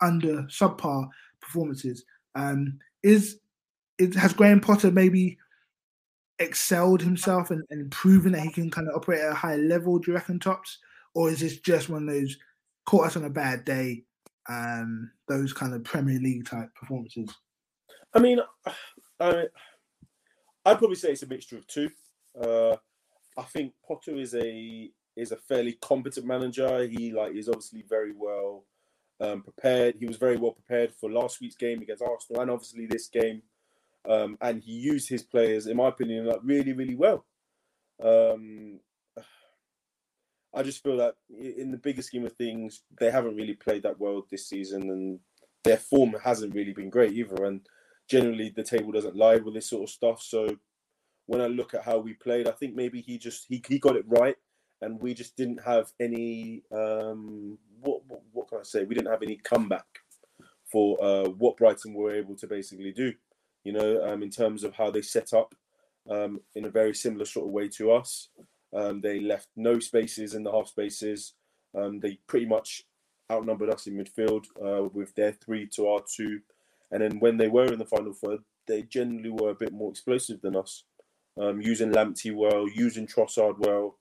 under 0.00 0.44
subpar 0.44 1.08
performances. 1.40 2.04
Um, 2.34 2.78
is 3.02 3.38
it 3.98 4.14
has 4.14 4.32
Graham 4.32 4.60
Potter 4.60 4.90
maybe 4.90 5.38
excelled 6.38 7.02
himself 7.02 7.50
and, 7.50 7.62
and 7.70 7.90
proven 7.90 8.32
that 8.32 8.42
he 8.42 8.50
can 8.50 8.70
kind 8.70 8.88
of 8.88 8.94
operate 8.94 9.20
at 9.20 9.32
a 9.32 9.34
high 9.34 9.56
level? 9.56 9.98
Do 9.98 10.10
you 10.10 10.14
reckon, 10.14 10.38
tops? 10.38 10.78
Or 11.14 11.30
is 11.30 11.40
this 11.40 11.58
just 11.58 11.88
one 11.88 12.08
of 12.08 12.14
those 12.14 12.36
caught 12.86 13.06
us 13.06 13.16
on 13.16 13.24
a 13.24 13.30
bad 13.30 13.64
day, 13.64 14.04
um, 14.48 15.10
those 15.28 15.52
kind 15.52 15.74
of 15.74 15.84
Premier 15.84 16.18
League 16.18 16.46
type 16.46 16.68
performances? 16.74 17.30
I 18.14 18.18
mean, 18.18 18.40
I, 19.20 19.44
I'd 20.64 20.78
probably 20.78 20.96
say 20.96 21.12
it's 21.12 21.22
a 21.22 21.26
mixture 21.26 21.56
of 21.56 21.66
two. 21.66 21.90
Uh, 22.40 22.76
I 23.36 23.42
think 23.42 23.72
Potter 23.86 24.16
is 24.16 24.34
a 24.34 24.90
is 25.16 25.32
a 25.32 25.36
fairly 25.36 25.72
competent 25.82 26.26
manager. 26.26 26.86
He 26.86 27.12
like 27.12 27.34
is 27.34 27.48
obviously 27.48 27.84
very 27.88 28.12
well 28.16 28.64
um, 29.20 29.42
prepared. 29.42 29.96
He 29.98 30.06
was 30.06 30.16
very 30.16 30.36
well 30.36 30.52
prepared 30.52 30.92
for 30.92 31.10
last 31.10 31.40
week's 31.40 31.56
game 31.56 31.82
against 31.82 32.02
Arsenal 32.02 32.42
and 32.42 32.50
obviously 32.50 32.86
this 32.86 33.08
game. 33.08 33.42
Um, 34.08 34.38
and 34.40 34.62
he 34.62 34.72
used 34.72 35.08
his 35.08 35.22
players, 35.22 35.66
in 35.66 35.76
my 35.76 35.88
opinion, 35.88 36.26
like 36.26 36.40
really, 36.42 36.72
really 36.72 36.94
well. 36.94 37.26
Um, 38.02 38.80
I 40.52 40.62
just 40.62 40.82
feel 40.82 40.96
that 40.96 41.14
in 41.30 41.70
the 41.70 41.76
bigger 41.76 42.02
scheme 42.02 42.26
of 42.26 42.32
things, 42.32 42.82
they 42.98 43.10
haven't 43.10 43.36
really 43.36 43.54
played 43.54 43.84
that 43.84 44.00
well 44.00 44.26
this 44.30 44.48
season, 44.48 44.82
and 44.90 45.20
their 45.62 45.76
form 45.76 46.16
hasn't 46.22 46.54
really 46.54 46.72
been 46.72 46.90
great 46.90 47.12
either. 47.12 47.44
And 47.44 47.60
generally, 48.08 48.52
the 48.54 48.64
table 48.64 48.92
doesn't 48.92 49.16
lie 49.16 49.36
with 49.36 49.54
this 49.54 49.70
sort 49.70 49.84
of 49.84 49.90
stuff. 49.90 50.22
So 50.22 50.56
when 51.26 51.40
I 51.40 51.46
look 51.46 51.74
at 51.74 51.84
how 51.84 51.98
we 51.98 52.14
played, 52.14 52.48
I 52.48 52.52
think 52.52 52.74
maybe 52.74 53.00
he 53.00 53.16
just 53.18 53.46
he, 53.48 53.62
he 53.68 53.78
got 53.78 53.96
it 53.96 54.04
right, 54.08 54.36
and 54.80 55.00
we 55.00 55.14
just 55.14 55.36
didn't 55.36 55.62
have 55.64 55.92
any 56.00 56.62
um, 56.72 57.56
what, 57.80 58.02
what, 58.08 58.22
what 58.32 58.48
can 58.48 58.58
I 58.58 58.64
say? 58.64 58.84
We 58.84 58.94
didn't 58.94 59.12
have 59.12 59.22
any 59.22 59.36
comeback 59.36 59.86
for 60.70 61.02
uh, 61.02 61.28
what 61.28 61.56
Brighton 61.56 61.94
were 61.94 62.12
able 62.12 62.34
to 62.36 62.46
basically 62.46 62.92
do. 62.92 63.12
You 63.62 63.72
know, 63.72 64.04
um, 64.04 64.22
in 64.22 64.30
terms 64.30 64.64
of 64.64 64.74
how 64.74 64.90
they 64.90 65.02
set 65.02 65.32
up 65.32 65.54
um, 66.10 66.40
in 66.54 66.64
a 66.64 66.70
very 66.70 66.94
similar 66.94 67.24
sort 67.24 67.46
of 67.46 67.52
way 67.52 67.68
to 67.68 67.92
us. 67.92 68.28
Um, 68.72 69.00
they 69.00 69.20
left 69.20 69.48
no 69.56 69.78
spaces 69.80 70.34
in 70.34 70.44
the 70.44 70.52
half 70.52 70.68
spaces. 70.68 71.34
Um, 71.76 72.00
they 72.00 72.18
pretty 72.26 72.46
much 72.46 72.82
outnumbered 73.30 73.70
us 73.70 73.86
in 73.86 73.96
midfield 73.96 74.46
uh, 74.64 74.88
with 74.92 75.14
their 75.14 75.32
three 75.32 75.66
to 75.74 75.88
our 75.88 76.00
two. 76.14 76.40
And 76.90 77.02
then 77.02 77.20
when 77.20 77.36
they 77.36 77.48
were 77.48 77.72
in 77.72 77.78
the 77.78 77.84
final 77.84 78.12
third, 78.12 78.40
they 78.66 78.82
generally 78.82 79.30
were 79.30 79.50
a 79.50 79.54
bit 79.54 79.72
more 79.72 79.90
explosive 79.90 80.40
than 80.40 80.56
us, 80.56 80.84
um, 81.40 81.60
using 81.60 81.92
Lamptey 81.92 82.34
well, 82.34 82.68
using 82.68 83.06
Trossard 83.06 83.58
well. 83.58 83.98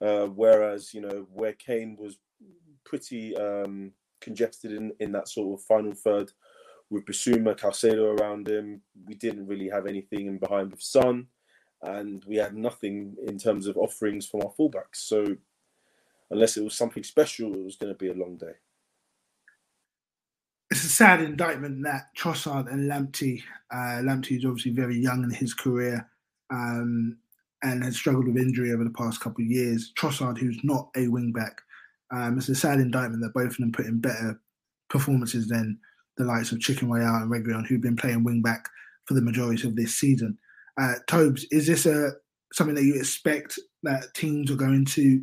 Uh, 0.00 0.26
whereas, 0.26 0.94
you 0.94 1.00
know, 1.00 1.26
where 1.32 1.52
Kane 1.52 1.96
was 1.98 2.18
pretty 2.84 3.36
um, 3.36 3.92
congested 4.20 4.72
in, 4.72 4.92
in 4.98 5.12
that 5.12 5.28
sort 5.28 5.58
of 5.58 5.64
final 5.66 5.92
third 5.92 6.32
with 6.88 7.04
Bissouma, 7.04 7.56
Caicedo 7.56 8.18
around 8.18 8.48
him, 8.48 8.82
we 9.06 9.14
didn't 9.14 9.46
really 9.46 9.68
have 9.68 9.86
anything 9.86 10.26
in 10.26 10.38
behind 10.38 10.72
with 10.72 10.82
Son 10.82 11.28
and 11.82 12.24
we 12.26 12.36
had 12.36 12.54
nothing 12.54 13.16
in 13.26 13.38
terms 13.38 13.66
of 13.66 13.76
offerings 13.76 14.26
from 14.26 14.42
our 14.42 14.52
fullbacks. 14.58 14.96
So 14.96 15.36
unless 16.30 16.56
it 16.56 16.64
was 16.64 16.76
something 16.76 17.02
special, 17.02 17.54
it 17.54 17.64
was 17.64 17.76
going 17.76 17.92
to 17.92 17.98
be 17.98 18.10
a 18.10 18.14
long 18.14 18.36
day. 18.36 18.52
It's 20.70 20.84
a 20.84 20.88
sad 20.88 21.20
indictment 21.20 21.82
that 21.84 22.08
Trossard 22.16 22.72
and 22.72 22.88
Lamptey, 22.88 23.42
uh, 23.72 24.02
Lamptey 24.02 24.38
is 24.38 24.44
obviously 24.44 24.72
very 24.72 24.96
young 24.96 25.24
in 25.24 25.30
his 25.30 25.52
career 25.52 26.08
um, 26.50 27.18
and 27.62 27.82
has 27.82 27.96
struggled 27.96 28.28
with 28.28 28.36
injury 28.36 28.72
over 28.72 28.84
the 28.84 28.90
past 28.90 29.20
couple 29.20 29.44
of 29.44 29.50
years. 29.50 29.92
Trossard, 29.98 30.38
who's 30.38 30.60
not 30.62 30.90
a 30.96 31.08
wing 31.08 31.32
back, 31.32 31.60
um, 32.12 32.38
it's 32.38 32.48
a 32.48 32.54
sad 32.54 32.78
indictment 32.78 33.22
that 33.22 33.34
both 33.34 33.52
of 33.52 33.56
them 33.56 33.72
put 33.72 33.86
in 33.86 34.00
better 34.00 34.40
performances 34.88 35.48
than 35.48 35.78
the 36.16 36.24
likes 36.24 36.52
of 36.52 36.60
Chicken 36.60 36.90
Royale 36.90 37.22
and 37.22 37.30
Reguilon, 37.30 37.66
who've 37.66 37.80
been 37.80 37.96
playing 37.96 38.24
wing 38.24 38.42
back 38.42 38.68
for 39.06 39.14
the 39.14 39.22
majority 39.22 39.66
of 39.66 39.74
this 39.74 39.94
season. 39.96 40.38
Uh, 40.78 40.94
Tobes, 41.06 41.46
is 41.50 41.66
this 41.66 41.86
a 41.86 42.12
something 42.52 42.74
that 42.74 42.84
you 42.84 42.96
expect 42.96 43.58
that 43.82 44.12
teams 44.14 44.50
are 44.50 44.56
going 44.56 44.84
to 44.84 45.22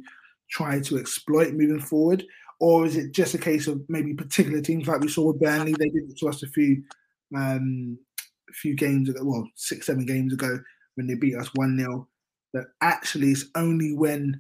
try 0.49 0.79
to 0.79 0.97
exploit 0.97 1.53
moving 1.53 1.79
forward, 1.79 2.23
or 2.59 2.85
is 2.85 2.95
it 2.95 3.13
just 3.13 3.33
a 3.33 3.39
case 3.39 3.67
of 3.67 3.81
maybe 3.89 4.13
particular 4.13 4.61
teams 4.61 4.87
like 4.87 5.01
we 5.01 5.09
saw 5.09 5.27
with 5.27 5.41
Burnley? 5.41 5.73
They 5.77 5.89
did 5.89 6.09
it 6.09 6.17
to 6.19 6.29
us 6.29 6.43
a 6.43 6.47
few 6.47 6.83
um, 7.35 7.97
a 8.49 8.53
few 8.53 8.75
games 8.75 9.09
ago, 9.09 9.19
well, 9.23 9.47
six 9.55 9.85
seven 9.85 10.05
games 10.05 10.33
ago 10.33 10.59
when 10.95 11.07
they 11.07 11.15
beat 11.15 11.35
us 11.35 11.49
one 11.55 11.77
0 11.77 12.07
That 12.53 12.65
actually 12.81 13.31
it's 13.31 13.45
only 13.55 13.93
when 13.93 14.37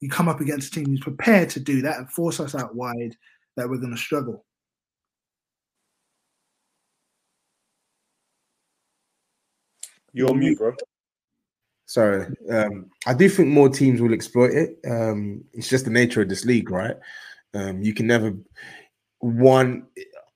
you 0.00 0.10
come 0.10 0.28
up 0.28 0.40
against 0.40 0.68
a 0.68 0.70
team 0.72 0.86
who's 0.86 1.00
prepared 1.00 1.50
to 1.50 1.60
do 1.60 1.82
that 1.82 1.98
and 1.98 2.10
force 2.10 2.40
us 2.40 2.54
out 2.54 2.74
wide 2.74 3.16
that 3.56 3.68
we're 3.68 3.78
going 3.78 3.94
to 3.94 3.98
struggle. 3.98 4.44
You're 10.16 10.30
on 10.30 10.38
mute, 10.38 10.56
bro. 10.56 10.72
Sorry. 11.84 12.34
Um, 12.50 12.90
I 13.06 13.12
do 13.12 13.28
think 13.28 13.48
more 13.48 13.68
teams 13.68 14.00
will 14.00 14.14
exploit 14.14 14.52
it. 14.52 14.78
Um, 14.90 15.44
it's 15.52 15.68
just 15.68 15.84
the 15.84 15.90
nature 15.90 16.22
of 16.22 16.30
this 16.30 16.46
league, 16.46 16.70
right? 16.70 16.96
Um, 17.52 17.82
you 17.82 17.92
can 17.92 18.06
never 18.06 18.34
one 19.18 19.86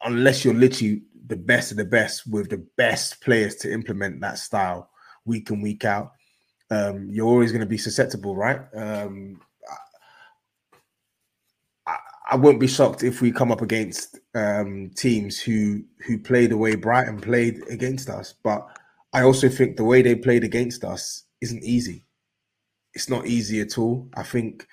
unless 0.04 0.44
you're 0.44 0.52
literally 0.52 1.02
the 1.28 1.36
best 1.36 1.70
of 1.70 1.78
the 1.78 1.86
best 1.86 2.26
with 2.26 2.50
the 2.50 2.62
best 2.76 3.22
players 3.22 3.54
to 3.56 3.72
implement 3.72 4.20
that 4.20 4.36
style 4.36 4.90
week 5.24 5.48
in 5.48 5.62
week 5.62 5.86
out. 5.86 6.12
Um, 6.70 7.08
you're 7.10 7.26
always 7.26 7.50
going 7.50 7.60
to 7.60 7.66
be 7.66 7.78
susceptible, 7.78 8.36
right? 8.36 8.60
Um, 8.74 9.40
I, 11.86 11.96
I, 12.32 12.36
won't 12.36 12.60
be 12.60 12.66
shocked 12.66 13.02
if 13.02 13.22
we 13.22 13.32
come 13.32 13.50
up 13.50 13.62
against 13.62 14.18
um, 14.34 14.90
teams 14.94 15.40
who 15.40 15.84
who 16.06 16.18
play 16.18 16.46
the 16.46 16.58
way 16.58 16.74
Brighton 16.74 17.18
played 17.18 17.62
against 17.70 18.10
us, 18.10 18.34
but 18.42 18.68
I 19.12 19.22
also 19.22 19.48
think 19.48 19.76
the 19.76 19.84
way 19.84 20.02
they 20.02 20.14
played 20.14 20.44
against 20.44 20.84
us 20.84 21.24
isn't 21.40 21.64
easy. 21.64 22.04
It's 22.94 23.08
not 23.08 23.26
easy 23.26 23.60
at 23.60 23.78
all. 23.78 24.08
I 24.14 24.22
think 24.22 24.66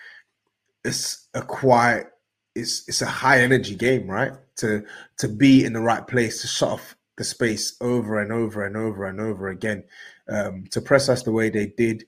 it's 0.84 1.28
a 1.34 1.42
quiet, 1.42 2.08
it's 2.56 2.88
it's 2.88 3.02
a 3.02 3.08
high 3.08 3.42
energy 3.42 3.76
game, 3.76 4.08
right? 4.08 4.32
To 4.58 4.84
to 5.18 5.28
be 5.28 5.66
in 5.66 5.74
the 5.74 5.82
right 5.82 6.06
place 6.06 6.42
to 6.42 6.48
shut 6.48 6.70
off 6.70 6.96
the 7.18 7.24
space 7.24 7.76
over 7.82 8.20
and 8.20 8.32
over 8.32 8.66
and 8.66 8.78
over 8.78 9.06
and 9.06 9.20
over 9.20 9.50
again, 9.50 9.84
um, 10.30 10.66
to 10.72 10.82
press 10.82 11.10
us 11.10 11.24
the 11.24 11.32
way 11.32 11.50
they 11.50 11.68
did, 11.78 12.04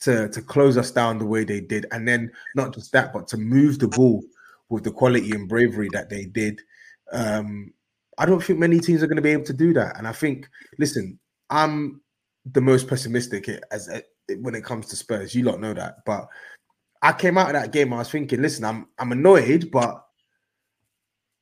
to 0.00 0.28
to 0.28 0.42
close 0.42 0.76
us 0.76 0.90
down 0.90 1.18
the 1.18 1.26
way 1.26 1.44
they 1.44 1.60
did, 1.60 1.86
and 1.92 2.06
then 2.06 2.30
not 2.54 2.74
just 2.74 2.92
that, 2.92 3.12
but 3.12 3.28
to 3.28 3.36
move 3.36 3.78
the 3.78 3.88
ball 3.88 4.22
with 4.68 4.84
the 4.84 4.90
quality 4.90 5.32
and 5.32 5.48
bravery 5.48 5.88
that 5.92 6.10
they 6.10 6.24
did. 6.24 6.60
Um, 7.12 7.72
I 8.18 8.26
don't 8.26 8.42
think 8.42 8.58
many 8.58 8.80
teams 8.80 9.02
are 9.02 9.06
going 9.06 9.16
to 9.16 9.22
be 9.22 9.30
able 9.30 9.44
to 9.44 9.52
do 9.52 9.72
that. 9.74 9.98
And 9.98 10.06
I 10.06 10.12
think, 10.12 10.48
listen, 10.78 11.18
I'm 11.54 12.00
the 12.44 12.60
most 12.60 12.88
pessimistic 12.88 13.48
as 13.70 13.88
uh, 13.88 14.00
when 14.40 14.56
it 14.56 14.64
comes 14.64 14.88
to 14.88 14.96
Spurs. 14.96 15.34
You 15.34 15.44
lot 15.44 15.60
know 15.60 15.72
that, 15.72 16.04
but 16.04 16.26
I 17.00 17.12
came 17.12 17.38
out 17.38 17.46
of 17.46 17.52
that 17.54 17.72
game. 17.72 17.92
I 17.92 17.98
was 17.98 18.10
thinking, 18.10 18.42
listen, 18.42 18.64
I'm 18.64 18.88
I'm 18.98 19.12
annoyed, 19.12 19.70
but 19.70 20.04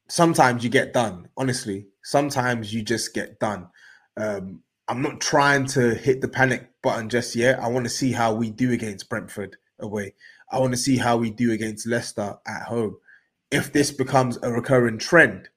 sometimes 0.08 0.62
you 0.62 0.68
get 0.68 0.92
done. 0.92 1.28
Honestly, 1.38 1.86
sometimes 2.04 2.74
you 2.74 2.82
just 2.82 3.14
get 3.14 3.40
done. 3.40 3.68
Um, 4.18 4.60
I'm 4.86 5.00
not 5.00 5.20
trying 5.20 5.64
to 5.68 5.94
hit 5.94 6.20
the 6.20 6.28
panic 6.28 6.68
button 6.82 7.08
just 7.08 7.34
yet. 7.34 7.58
I 7.58 7.68
want 7.68 7.86
to 7.86 7.90
see 7.90 8.12
how 8.12 8.34
we 8.34 8.50
do 8.50 8.72
against 8.72 9.08
Brentford 9.08 9.56
away. 9.78 10.14
I 10.50 10.58
want 10.58 10.74
to 10.74 10.78
see 10.78 10.98
how 10.98 11.16
we 11.16 11.30
do 11.30 11.52
against 11.52 11.86
Leicester 11.86 12.36
at 12.46 12.62
home. 12.64 12.98
If 13.50 13.72
this 13.72 13.90
becomes 13.90 14.38
a 14.42 14.52
recurring 14.52 14.98
trend 14.98 15.48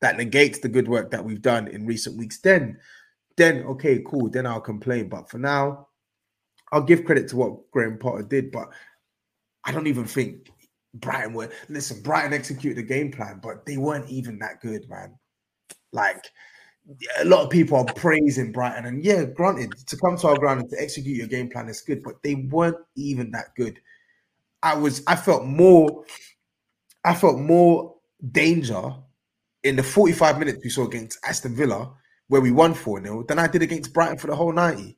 that 0.00 0.16
negates 0.16 0.60
the 0.60 0.70
good 0.70 0.88
work 0.88 1.10
that 1.10 1.24
we've 1.24 1.42
done 1.42 1.68
in 1.68 1.84
recent 1.84 2.16
weeks, 2.16 2.38
then 2.38 2.78
then 3.36 3.62
okay, 3.64 4.02
cool. 4.06 4.28
Then 4.28 4.46
I'll 4.46 4.60
complain. 4.60 5.08
But 5.08 5.30
for 5.30 5.38
now, 5.38 5.88
I'll 6.72 6.82
give 6.82 7.04
credit 7.04 7.28
to 7.28 7.36
what 7.36 7.70
Graham 7.70 7.98
Potter 7.98 8.22
did. 8.22 8.50
But 8.50 8.68
I 9.64 9.72
don't 9.72 9.86
even 9.86 10.04
think 10.04 10.50
Brighton 10.94 11.34
were. 11.34 11.50
Listen, 11.68 12.02
Brighton 12.02 12.32
executed 12.32 12.78
the 12.78 12.82
game 12.82 13.10
plan, 13.10 13.40
but 13.42 13.64
they 13.66 13.76
weren't 13.76 14.08
even 14.08 14.38
that 14.40 14.60
good, 14.60 14.88
man. 14.88 15.14
Like 15.92 16.24
a 17.20 17.24
lot 17.24 17.44
of 17.44 17.50
people 17.50 17.78
are 17.78 17.94
praising 17.94 18.52
Brighton, 18.52 18.86
and 18.86 19.04
yeah, 19.04 19.24
granted, 19.24 19.72
to 19.86 19.96
come 19.96 20.16
to 20.18 20.28
our 20.28 20.38
ground 20.38 20.60
and 20.60 20.70
to 20.70 20.80
execute 20.80 21.16
your 21.16 21.28
game 21.28 21.48
plan 21.48 21.68
is 21.68 21.80
good, 21.80 22.02
but 22.02 22.22
they 22.22 22.34
weren't 22.34 22.78
even 22.96 23.30
that 23.32 23.54
good. 23.56 23.78
I 24.62 24.74
was, 24.74 25.02
I 25.06 25.16
felt 25.16 25.44
more, 25.44 26.04
I 27.04 27.14
felt 27.14 27.38
more 27.38 27.96
danger 28.30 28.94
in 29.64 29.76
the 29.76 29.82
45 29.82 30.38
minutes 30.38 30.60
we 30.62 30.70
saw 30.70 30.86
against 30.86 31.18
Aston 31.24 31.54
Villa, 31.54 31.92
where 32.32 32.40
we 32.40 32.50
won 32.50 32.72
4 32.72 33.04
0, 33.04 33.24
than 33.24 33.38
I 33.38 33.46
did 33.46 33.60
against 33.60 33.92
Brighton 33.92 34.16
for 34.16 34.26
the 34.26 34.34
whole 34.34 34.52
90. 34.52 34.96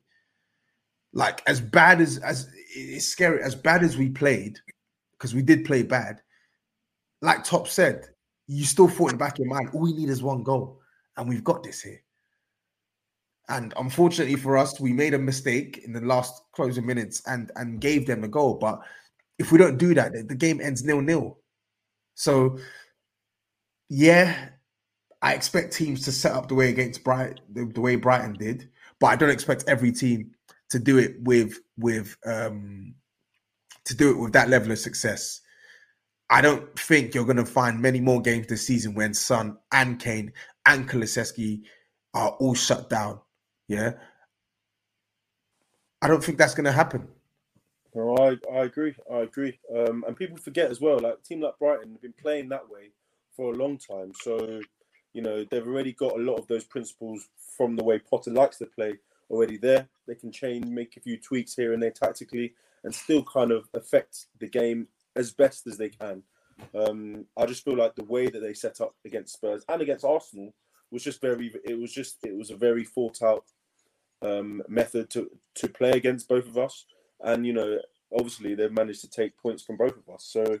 Like, 1.11 1.43
as 1.47 1.59
bad 1.59 1.99
as, 1.99 2.17
as 2.19 2.49
it's 2.73 3.07
scary, 3.07 3.43
as 3.43 3.53
bad 3.53 3.83
as 3.83 3.97
we 3.97 4.07
played, 4.07 4.57
because 5.11 5.35
we 5.35 5.41
did 5.41 5.65
play 5.65 5.83
bad, 5.83 6.21
like 7.21 7.43
Top 7.43 7.67
said, 7.67 8.05
you 8.47 8.63
still 8.63 8.87
thought 8.87 9.11
in 9.11 9.17
the 9.17 9.19
back 9.25 9.33
of 9.33 9.39
your 9.39 9.53
mind, 9.53 9.71
all 9.73 9.81
we 9.81 9.91
need 9.91 10.07
is 10.07 10.23
one 10.23 10.43
goal 10.43 10.79
and 11.17 11.27
we've 11.27 11.43
got 11.43 11.61
this 11.61 11.81
here. 11.81 12.01
And 13.49 13.73
unfortunately 13.75 14.37
for 14.37 14.55
us, 14.55 14.79
we 14.79 14.93
made 14.93 15.13
a 15.13 15.19
mistake 15.19 15.81
in 15.83 15.91
the 15.91 15.99
last 15.99 16.41
closing 16.53 16.85
minutes 16.85 17.21
and 17.27 17.51
and 17.57 17.81
gave 17.81 18.07
them 18.07 18.23
a 18.23 18.29
goal. 18.29 18.53
But 18.53 18.79
if 19.39 19.51
we 19.51 19.57
don't 19.57 19.77
do 19.77 19.93
that, 19.95 20.13
the, 20.13 20.35
game 20.35 20.61
ends 20.61 20.85
nil 20.85 21.01
nil. 21.01 21.37
So, 22.13 22.59
yeah, 23.89 24.51
I 25.25 25.33
expect 25.33 25.73
teams 25.73 26.03
to 26.03 26.11
set 26.11 26.33
up 26.33 26.47
the 26.47 26.53
way 26.53 26.69
against 26.69 27.03
Bright 27.03 27.39
the, 27.51 27.81
way 27.81 27.95
Brighton 27.95 28.33
did, 28.33 28.69
but 28.99 29.07
I 29.07 29.15
don't 29.15 29.31
expect 29.31 29.63
every 29.67 29.91
team 29.91 30.35
to 30.69 30.77
do 30.77 30.99
it 30.99 31.15
with 31.23 31.61
with 31.79 32.15
um 32.27 32.93
to 33.85 33.95
do 33.95 34.11
it 34.11 34.19
with 34.19 34.33
that 34.33 34.49
level 34.49 34.71
of 34.71 34.77
success. 34.77 35.41
I 36.29 36.41
don't 36.41 36.77
think 36.77 37.15
you're 37.15 37.25
going 37.25 37.37
to 37.37 37.45
find 37.45 37.81
many 37.81 37.99
more 37.99 38.21
games 38.21 38.45
this 38.45 38.67
season 38.67 38.93
when 38.93 39.15
Son 39.15 39.57
and 39.71 39.99
Kane 39.99 40.31
and 40.67 40.87
Kulusevski 40.87 41.63
are 42.13 42.29
all 42.39 42.53
shut 42.53 42.87
down. 42.87 43.19
Yeah. 43.67 43.93
I 46.03 46.07
don't 46.07 46.23
think 46.23 46.37
that's 46.37 46.53
going 46.53 46.65
to 46.65 46.71
happen. 46.71 47.07
No, 47.95 48.15
I, 48.17 48.37
I 48.55 48.65
agree. 48.65 48.95
I 49.11 49.17
agree. 49.21 49.59
Um, 49.75 50.03
and 50.07 50.15
people 50.15 50.37
forget 50.37 50.69
as 50.69 50.81
well, 50.81 50.99
like 50.99 51.23
team 51.23 51.41
like 51.41 51.57
Brighton 51.57 51.93
have 51.93 52.01
been 52.01 52.13
playing 52.13 52.49
that 52.49 52.69
way 52.69 52.91
for 53.35 53.53
a 53.53 53.55
long 53.55 53.77
time. 53.77 54.11
So, 54.21 54.61
you 55.15 55.21
know, 55.21 55.45
they've 55.49 55.65
already 55.65 55.93
got 55.93 56.19
a 56.19 56.21
lot 56.21 56.35
of 56.35 56.45
those 56.47 56.65
principles 56.65 57.29
from 57.57 57.77
the 57.77 57.83
way 57.83 57.97
Potter 57.99 58.31
likes 58.31 58.57
to 58.57 58.65
play 58.65 58.95
already 59.29 59.55
there. 59.55 59.87
They 60.07 60.15
can 60.15 60.29
change, 60.29 60.65
make 60.65 60.97
a 60.97 60.99
few 60.99 61.17
tweaks 61.17 61.55
here 61.55 61.71
and 61.71 61.81
there 61.81 61.91
tactically, 61.91 62.53
and 62.83 62.93
still 62.93 63.23
kind 63.23 63.51
of 63.51 63.69
affect 63.73 64.25
the 64.41 64.47
game 64.47 64.89
as 65.15 65.31
best 65.31 65.67
as 65.67 65.77
they 65.77 65.87
can. 65.87 66.21
Um, 66.77 67.27
I 67.37 67.45
just 67.45 67.63
feel 67.63 67.77
like 67.77 67.95
the 67.95 68.03
way 68.03 68.29
that 68.29 68.41
they 68.41 68.53
set 68.53 68.81
up 68.81 68.93
against 69.05 69.35
Spurs 69.35 69.63
and 69.69 69.81
against 69.81 70.03
Arsenal 70.03 70.53
was 70.91 71.01
just 71.01 71.21
very. 71.21 71.49
It 71.63 71.79
was 71.79 71.93
just 71.93 72.17
it 72.25 72.35
was 72.35 72.51
a 72.51 72.57
very 72.57 72.83
thought 72.83 73.21
out 73.21 73.45
um, 74.21 74.61
method 74.67 75.09
to 75.11 75.31
to 75.55 75.69
play 75.69 75.91
against 75.91 76.27
both 76.27 76.45
of 76.45 76.57
us, 76.57 76.85
and 77.21 77.45
you 77.47 77.53
know 77.53 77.79
obviously 78.13 78.53
they've 78.53 78.71
managed 78.71 79.01
to 79.01 79.09
take 79.09 79.37
points 79.37 79.63
from 79.63 79.77
both 79.77 79.95
of 79.95 80.13
us. 80.13 80.25
So 80.25 80.59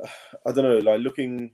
I 0.46 0.52
don't 0.52 0.64
know, 0.64 0.78
like 0.78 1.00
looking 1.00 1.52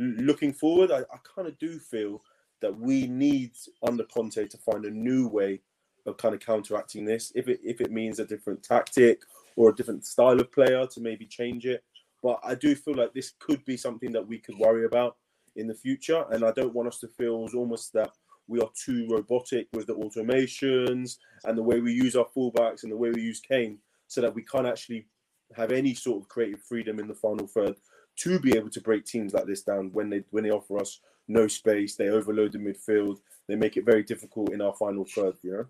looking 0.00 0.52
forward, 0.52 0.90
I, 0.90 1.00
I 1.00 1.18
kind 1.34 1.46
of 1.46 1.58
do 1.58 1.78
feel 1.78 2.22
that 2.60 2.78
we 2.78 3.06
need 3.06 3.52
under 3.86 4.04
Conte 4.04 4.46
to 4.46 4.58
find 4.58 4.84
a 4.84 4.90
new 4.90 5.28
way 5.28 5.60
of 6.06 6.16
kind 6.16 6.34
of 6.34 6.40
counteracting 6.40 7.04
this. 7.04 7.32
If 7.34 7.48
it 7.48 7.60
if 7.62 7.80
it 7.80 7.92
means 7.92 8.18
a 8.18 8.24
different 8.24 8.62
tactic 8.62 9.22
or 9.56 9.70
a 9.70 9.74
different 9.74 10.06
style 10.06 10.40
of 10.40 10.50
player 10.52 10.86
to 10.86 11.00
maybe 11.00 11.26
change 11.26 11.66
it. 11.66 11.84
But 12.22 12.40
I 12.44 12.54
do 12.54 12.74
feel 12.74 12.94
like 12.94 13.14
this 13.14 13.32
could 13.38 13.64
be 13.64 13.76
something 13.76 14.12
that 14.12 14.26
we 14.26 14.38
could 14.38 14.58
worry 14.58 14.84
about 14.84 15.16
in 15.56 15.66
the 15.66 15.74
future. 15.74 16.24
And 16.30 16.44
I 16.44 16.52
don't 16.52 16.74
want 16.74 16.88
us 16.88 16.98
to 17.00 17.08
feel 17.08 17.48
almost 17.54 17.92
that 17.94 18.10
we 18.46 18.60
are 18.60 18.70
too 18.74 19.06
robotic 19.08 19.68
with 19.72 19.86
the 19.86 19.94
automations 19.94 21.18
and 21.44 21.56
the 21.56 21.62
way 21.62 21.80
we 21.80 21.92
use 21.92 22.16
our 22.16 22.26
fullbacks 22.36 22.82
and 22.82 22.92
the 22.92 22.96
way 22.96 23.10
we 23.10 23.22
use 23.22 23.40
Kane 23.40 23.78
so 24.08 24.20
that 24.20 24.34
we 24.34 24.42
can't 24.42 24.66
actually 24.66 25.06
have 25.54 25.72
any 25.72 25.94
sort 25.94 26.22
of 26.22 26.28
creative 26.28 26.60
freedom 26.62 26.98
in 26.98 27.08
the 27.08 27.14
final 27.14 27.46
third 27.46 27.76
to 28.16 28.38
be 28.38 28.56
able 28.56 28.70
to 28.70 28.80
break 28.80 29.04
teams 29.04 29.32
like 29.32 29.46
this 29.46 29.62
down 29.62 29.90
when 29.92 30.10
they 30.10 30.24
when 30.30 30.44
they 30.44 30.50
offer 30.50 30.78
us 30.78 31.00
no 31.30 31.46
space, 31.46 31.94
they 31.94 32.08
overload 32.08 32.52
the 32.52 32.58
midfield, 32.58 33.18
they 33.48 33.56
make 33.56 33.76
it 33.76 33.84
very 33.84 34.02
difficult 34.02 34.52
in 34.52 34.60
our 34.60 34.74
final 34.74 35.04
third, 35.04 35.34
you 35.42 35.52
know? 35.52 35.66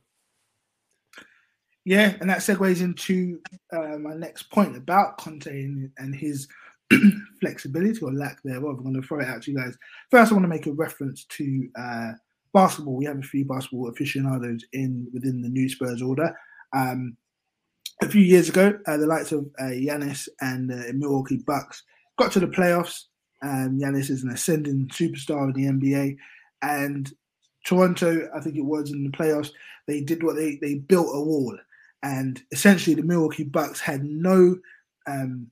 Yeah, 1.84 2.14
and 2.20 2.28
that 2.28 2.38
segues 2.38 2.82
into 2.82 3.40
uh, 3.72 3.98
my 3.98 4.14
next 4.14 4.44
point 4.44 4.76
about 4.76 5.18
Conte 5.18 5.46
and, 5.46 5.90
and 5.98 6.14
his 6.14 6.48
flexibility 7.40 8.00
or 8.00 8.12
lack 8.12 8.42
thereof. 8.42 8.78
I'm 8.78 8.82
going 8.82 9.00
to 9.00 9.06
throw 9.06 9.20
it 9.20 9.28
out 9.28 9.42
to 9.42 9.50
you 9.50 9.56
guys. 9.56 9.76
First, 10.10 10.30
I 10.30 10.34
want 10.34 10.44
to 10.44 10.48
make 10.48 10.66
a 10.66 10.72
reference 10.72 11.24
to 11.24 11.68
uh, 11.78 12.12
basketball. 12.52 12.96
We 12.96 13.06
have 13.06 13.18
a 13.18 13.22
few 13.22 13.44
basketball 13.44 13.88
aficionados 13.88 14.64
in 14.72 15.08
within 15.12 15.40
the 15.40 15.48
new 15.48 15.68
Spurs 15.68 16.02
order. 16.02 16.34
Um, 16.74 17.16
a 18.02 18.08
few 18.08 18.22
years 18.22 18.48
ago, 18.48 18.78
uh, 18.86 18.96
the 18.96 19.06
likes 19.06 19.32
of 19.32 19.46
uh, 19.58 19.64
Giannis 19.64 20.28
and 20.40 20.72
uh, 20.72 20.92
Milwaukee 20.94 21.42
Bucks 21.46 21.82
got 22.20 22.32
to 22.32 22.40
the 22.40 22.46
playoffs. 22.46 23.04
Um, 23.42 23.78
Giannis 23.80 24.10
is 24.10 24.22
an 24.22 24.30
ascending 24.30 24.88
superstar 24.88 25.54
in 25.54 25.80
the 25.80 25.88
NBA, 25.88 26.16
and 26.62 27.10
Toronto, 27.66 28.28
I 28.34 28.40
think 28.40 28.56
it 28.56 28.64
was 28.64 28.92
in 28.92 29.04
the 29.04 29.10
playoffs, 29.10 29.50
they 29.86 30.00
did 30.02 30.22
what 30.22 30.36
they 30.36 30.58
they 30.60 30.74
built 30.74 31.08
a 31.14 31.20
wall 31.20 31.58
and 32.02 32.42
essentially 32.50 32.94
the 32.94 33.02
Milwaukee 33.02 33.44
Bucks 33.44 33.80
had 33.80 34.04
no 34.04 34.56
um, 35.06 35.48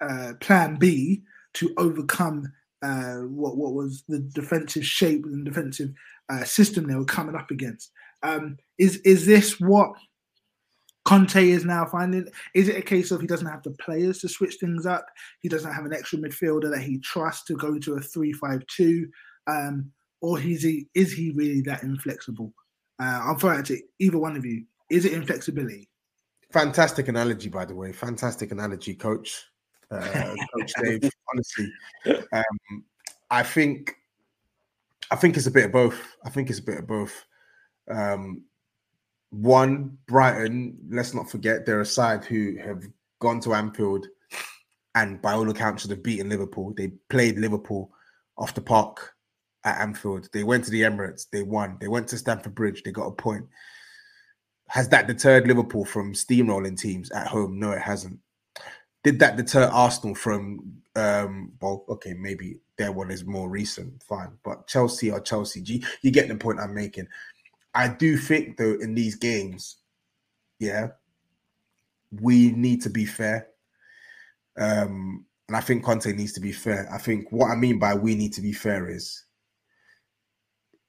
uh, 0.00 0.34
plan 0.40 0.76
B 0.76 1.22
to 1.54 1.72
overcome 1.76 2.52
uh, 2.82 3.18
what 3.18 3.56
what 3.56 3.74
was 3.74 4.04
the 4.08 4.20
defensive 4.20 4.84
shape 4.84 5.24
and 5.24 5.44
defensive 5.44 5.92
uh, 6.28 6.44
system 6.44 6.86
they 6.86 6.94
were 6.94 7.04
coming 7.04 7.36
up 7.36 7.50
against. 7.50 7.90
Um, 8.22 8.56
is 8.78 8.96
is 8.98 9.26
this 9.26 9.60
what 9.60 9.92
Conte 11.04 11.36
is 11.36 11.64
now 11.64 11.84
finding? 11.84 12.28
Is 12.54 12.68
it 12.68 12.76
a 12.76 12.82
case 12.82 13.10
of 13.10 13.20
he 13.20 13.26
doesn't 13.26 13.46
have 13.46 13.62
the 13.62 13.72
players 13.72 14.18
to 14.20 14.28
switch 14.28 14.56
things 14.56 14.86
up? 14.86 15.06
He 15.40 15.48
doesn't 15.48 15.72
have 15.72 15.84
an 15.84 15.92
extra 15.92 16.18
midfielder 16.18 16.70
that 16.70 16.82
he 16.82 16.98
trusts 16.98 17.44
to 17.46 17.56
go 17.56 17.78
to 17.78 17.94
a 17.94 18.00
three-five-two, 18.00 19.08
um, 19.48 19.90
or 20.20 20.38
is 20.38 20.62
he 20.62 20.86
is 20.94 21.12
he 21.12 21.32
really 21.32 21.60
that 21.62 21.82
inflexible? 21.82 22.52
Uh, 23.00 23.20
I'm 23.24 23.38
throwing 23.38 23.64
to 23.64 23.80
either 23.98 24.18
one 24.18 24.36
of 24.36 24.44
you. 24.44 24.64
Is 24.90 25.04
it 25.04 25.12
inflexibility? 25.12 25.88
Fantastic 26.52 27.08
analogy, 27.08 27.48
by 27.48 27.64
the 27.64 27.74
way. 27.74 27.92
Fantastic 27.92 28.52
analogy, 28.52 28.94
Coach. 28.94 29.44
Uh, 29.90 30.34
Coach 30.54 30.72
Dave. 30.82 31.10
Honestly, 31.32 31.72
um, 32.32 32.84
I 33.30 33.42
think, 33.42 33.94
I 35.10 35.16
think 35.16 35.36
it's 35.36 35.46
a 35.46 35.50
bit 35.50 35.64
of 35.64 35.72
both. 35.72 35.98
I 36.24 36.30
think 36.30 36.50
it's 36.50 36.58
a 36.58 36.62
bit 36.62 36.78
of 36.78 36.86
both. 36.86 37.24
Um, 37.90 38.42
one, 39.32 39.98
Brighton. 40.06 40.78
Let's 40.90 41.14
not 41.14 41.30
forget 41.30 41.66
they're 41.66 41.80
a 41.80 41.86
side 41.86 42.24
who 42.24 42.56
have 42.58 42.84
gone 43.18 43.40
to 43.40 43.54
Anfield, 43.54 44.06
and 44.94 45.20
by 45.20 45.32
all 45.32 45.48
accounts, 45.50 45.82
should 45.82 45.90
have 45.90 46.02
beaten 46.02 46.28
Liverpool. 46.28 46.74
They 46.76 46.92
played 47.08 47.38
Liverpool 47.38 47.90
off 48.36 48.54
the 48.54 48.60
park 48.60 49.14
at 49.64 49.80
Anfield. 49.80 50.28
They 50.32 50.44
went 50.44 50.64
to 50.64 50.70
the 50.70 50.82
Emirates. 50.82 51.26
They 51.30 51.42
won. 51.42 51.78
They 51.80 51.88
went 51.88 52.08
to 52.08 52.18
Stamford 52.18 52.54
Bridge. 52.54 52.82
They 52.82 52.92
got 52.92 53.06
a 53.06 53.12
point. 53.12 53.46
Has 54.68 54.88
that 54.90 55.06
deterred 55.06 55.46
Liverpool 55.46 55.84
from 55.84 56.14
steamrolling 56.14 56.78
teams 56.78 57.10
at 57.10 57.26
home? 57.26 57.58
No, 57.58 57.72
it 57.72 57.82
hasn't. 57.82 58.18
Did 59.04 59.18
that 59.18 59.36
deter 59.36 59.64
Arsenal 59.64 60.14
from? 60.14 60.76
Um, 60.94 61.52
well, 61.60 61.84
okay, 61.88 62.12
maybe 62.12 62.60
their 62.76 62.92
one 62.92 63.10
is 63.10 63.24
more 63.24 63.48
recent, 63.48 64.02
fine, 64.02 64.32
but 64.44 64.66
Chelsea 64.66 65.10
or 65.10 65.20
Chelsea. 65.20 65.62
You, 65.62 65.80
you 66.02 66.10
get 66.10 66.28
the 66.28 66.36
point 66.36 66.60
I'm 66.60 66.74
making. 66.74 67.08
I 67.74 67.88
do 67.88 68.16
think 68.16 68.56
though 68.56 68.76
in 68.80 68.94
these 68.94 69.16
games, 69.16 69.78
yeah, 70.58 70.88
we 72.20 72.52
need 72.52 72.82
to 72.82 72.90
be 72.90 73.04
fair. 73.04 73.48
Um, 74.56 75.24
and 75.48 75.56
I 75.56 75.60
think 75.60 75.84
Conte 75.84 76.12
needs 76.12 76.32
to 76.34 76.40
be 76.40 76.52
fair. 76.52 76.88
I 76.92 76.98
think 76.98 77.30
what 77.30 77.50
I 77.50 77.56
mean 77.56 77.78
by 77.78 77.94
we 77.94 78.14
need 78.14 78.32
to 78.34 78.40
be 78.40 78.52
fair 78.52 78.88
is 78.88 79.24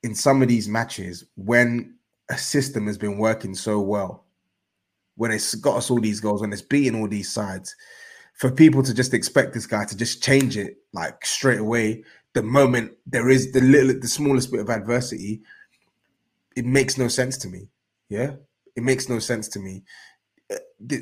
in 0.04 0.14
some 0.14 0.42
of 0.42 0.48
these 0.48 0.68
matches 0.68 1.26
when 1.36 1.96
a 2.30 2.38
system 2.38 2.88
has 2.88 2.98
been 2.98 3.18
working 3.18 3.56
so 3.56 3.80
well, 3.80 4.26
when 5.16 5.32
it's 5.32 5.56
got 5.56 5.78
us 5.78 5.90
all 5.90 6.00
these 6.00 6.20
goals, 6.20 6.42
when 6.42 6.52
it's 6.52 6.62
beating 6.62 7.00
all 7.00 7.08
these 7.08 7.32
sides, 7.32 7.76
for 8.34 8.52
people 8.52 8.84
to 8.84 8.94
just 8.94 9.14
expect 9.14 9.54
this 9.54 9.68
guy 9.68 9.86
to 9.86 9.96
just 9.96 10.24
change 10.24 10.58
it 10.58 10.78
like 10.94 11.26
straight 11.26 11.60
away, 11.60 12.04
the 12.34 12.44
moment 12.44 12.92
there 13.06 13.30
is 13.30 13.52
the 13.52 13.62
little, 13.62 14.00
the 14.00 14.08
smallest 14.08 14.52
bit 14.52 14.62
of 14.62 14.70
adversity, 14.70 15.42
it 16.56 16.66
makes 16.66 16.98
no 16.98 17.08
sense 17.08 17.38
to 17.40 17.50
me. 17.50 17.68
Yeah, 18.10 18.34
it 18.76 18.84
makes 18.84 19.10
no 19.10 19.20
sense 19.20 19.48
to 19.50 19.60
me. 19.60 19.84
Uh, 20.52 20.98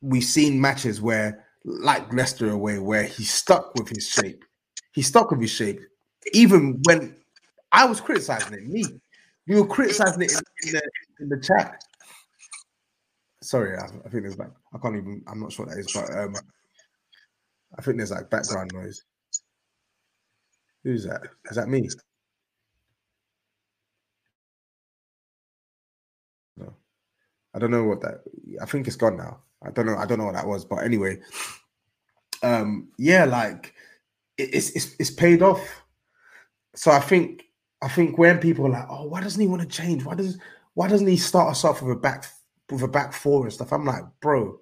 we've 0.00 0.24
seen 0.24 0.60
matches 0.60 1.00
where, 1.00 1.44
like 1.64 2.12
Leicester 2.12 2.50
away, 2.50 2.78
where 2.78 3.04
he's 3.04 3.32
stuck 3.32 3.74
with 3.74 3.88
his 3.88 4.08
shape. 4.08 4.44
He's 4.92 5.06
stuck 5.06 5.30
with 5.30 5.40
his 5.40 5.50
shape, 5.50 5.80
even 6.32 6.80
when 6.84 7.16
I 7.72 7.84
was 7.84 8.00
criticizing 8.00 8.54
it. 8.54 8.66
Me, 8.66 8.84
you 9.46 9.56
were 9.56 9.66
criticizing 9.66 10.22
it 10.22 10.32
in, 10.32 10.68
in, 10.68 10.72
the, 10.72 10.82
in 11.20 11.28
the 11.28 11.40
chat. 11.40 11.82
Sorry, 13.42 13.76
I, 13.76 13.84
I, 13.84 14.08
think 14.08 14.22
there's 14.22 14.38
like 14.38 14.50
I 14.74 14.78
can't 14.78 14.96
even. 14.96 15.22
I'm 15.26 15.40
not 15.40 15.52
sure 15.52 15.66
what 15.66 15.74
that 15.74 15.80
is, 15.80 15.92
but 15.92 16.10
um, 16.16 16.34
I 17.78 17.82
think 17.82 17.98
there's 17.98 18.10
like 18.10 18.30
background 18.30 18.72
noise. 18.74 19.04
Who's 20.82 21.04
that? 21.04 21.22
Is 21.50 21.56
that 21.56 21.68
me? 21.68 21.88
I 27.56 27.58
don't 27.58 27.70
know 27.70 27.84
what 27.84 28.02
that. 28.02 28.20
I 28.60 28.66
think 28.66 28.86
it's 28.86 28.96
gone 28.96 29.16
now. 29.16 29.40
I 29.64 29.70
don't 29.70 29.86
know. 29.86 29.96
I 29.96 30.04
don't 30.04 30.18
know 30.18 30.26
what 30.26 30.34
that 30.34 30.46
was, 30.46 30.66
but 30.66 30.84
anyway, 30.84 31.18
um, 32.42 32.88
yeah, 32.98 33.24
like 33.24 33.72
it, 34.36 34.50
it's 34.52 34.70
it's 34.70 34.94
it's 34.98 35.10
paid 35.10 35.40
off. 35.40 35.66
So 36.74 36.90
I 36.90 37.00
think 37.00 37.44
I 37.80 37.88
think 37.88 38.18
when 38.18 38.38
people 38.38 38.66
are 38.66 38.70
like, 38.70 38.86
oh, 38.90 39.06
why 39.06 39.22
doesn't 39.22 39.40
he 39.40 39.48
want 39.48 39.62
to 39.62 39.68
change? 39.68 40.04
Why 40.04 40.14
does 40.14 40.38
why 40.74 40.86
doesn't 40.86 41.06
he 41.06 41.16
start 41.16 41.50
us 41.50 41.64
off 41.64 41.80
with 41.80 41.96
a 41.96 41.98
back 41.98 42.26
with 42.70 42.82
a 42.82 42.88
back 42.88 43.14
four 43.14 43.44
and 43.44 43.52
stuff? 43.52 43.72
I'm 43.72 43.86
like, 43.86 44.04
bro, 44.20 44.58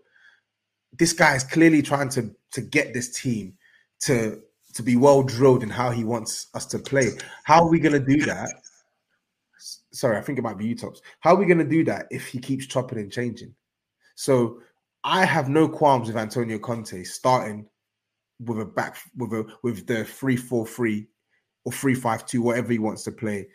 this 0.97 1.13
guy 1.13 1.35
is 1.35 1.43
clearly 1.43 1.83
trying 1.83 2.11
to 2.11 2.31
to 2.53 2.61
get 2.61 2.95
this 2.95 3.21
team 3.21 3.55
to 4.03 4.41
to 4.75 4.83
be 4.85 4.95
well 4.95 5.25
drilled 5.25 5.65
in 5.65 5.71
how 5.71 5.91
he 5.91 6.05
wants 6.05 6.47
us 6.55 6.65
to 6.67 6.79
play. 6.79 7.11
How 7.43 7.65
are 7.65 7.69
we 7.69 7.81
gonna 7.81 7.99
do 7.99 8.25
that? 8.27 8.51
Sorry, 9.95 10.17
I 10.17 10.21
think 10.21 10.39
it 10.39 10.43
might 10.43 10.59
be 10.59 10.67
you, 10.67 10.75
Tops. 10.75 11.01
How 11.21 11.35
are 11.35 11.39
we 11.39 11.47
gonna 11.47 11.65
do 11.65 11.85
that 11.85 12.07
if 12.11 12.27
he 12.27 12.39
keeps 12.39 12.67
chopping 12.67 12.99
and 12.99 13.13
changing? 13.13 13.55
So 14.17 14.61
I 15.05 15.25
have 15.25 15.49
no 15.49 15.69
qualms 15.69 16.09
with 16.09 16.17
Antonio 16.17 16.59
Conte 16.59 17.05
starting 17.05 17.67
with 18.41 18.61
a 18.61 18.65
back 18.65 18.97
with 19.17 19.33
a 19.33 19.47
with 19.63 19.87
the 19.87 20.05
three 20.05 20.37
four 20.37 20.67
three 20.67 21.07
or 21.65 21.73
three 21.73 21.95
five 21.95 22.27
two, 22.27 22.43
whatever 22.43 22.73
he 22.73 22.79
wants 22.79 23.05
to 23.05 23.13
play, 23.13 23.47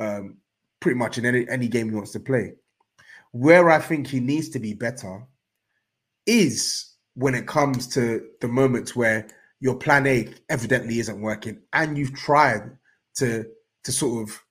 um, 0.00 0.36
pretty 0.80 0.98
much 0.98 1.18
in 1.18 1.24
any 1.26 1.48
any 1.48 1.68
game 1.68 1.88
he 1.88 1.94
wants 1.94 2.12
to 2.12 2.20
play. 2.20 2.52
Where 3.32 3.70
I 3.70 3.78
think 3.78 4.06
he 4.06 4.20
needs 4.20 4.48
to 4.50 4.58
be 4.58 4.74
better 4.74 5.26
is 6.26 6.92
when 7.14 7.34
it 7.34 7.46
comes 7.46 7.86
to 7.88 8.26
the 8.40 8.48
moments 8.48 8.94
where 8.94 9.28
your 9.60 9.76
plan 9.76 10.06
A 10.06 10.28
evidently 10.48 10.98
isn't 10.98 11.20
working, 11.20 11.60
and 11.72 11.96
you've 11.96 12.14
tried 12.14 12.76
to 13.16 13.46
to 13.84 13.92
sort 13.92 14.28
of 14.28 14.42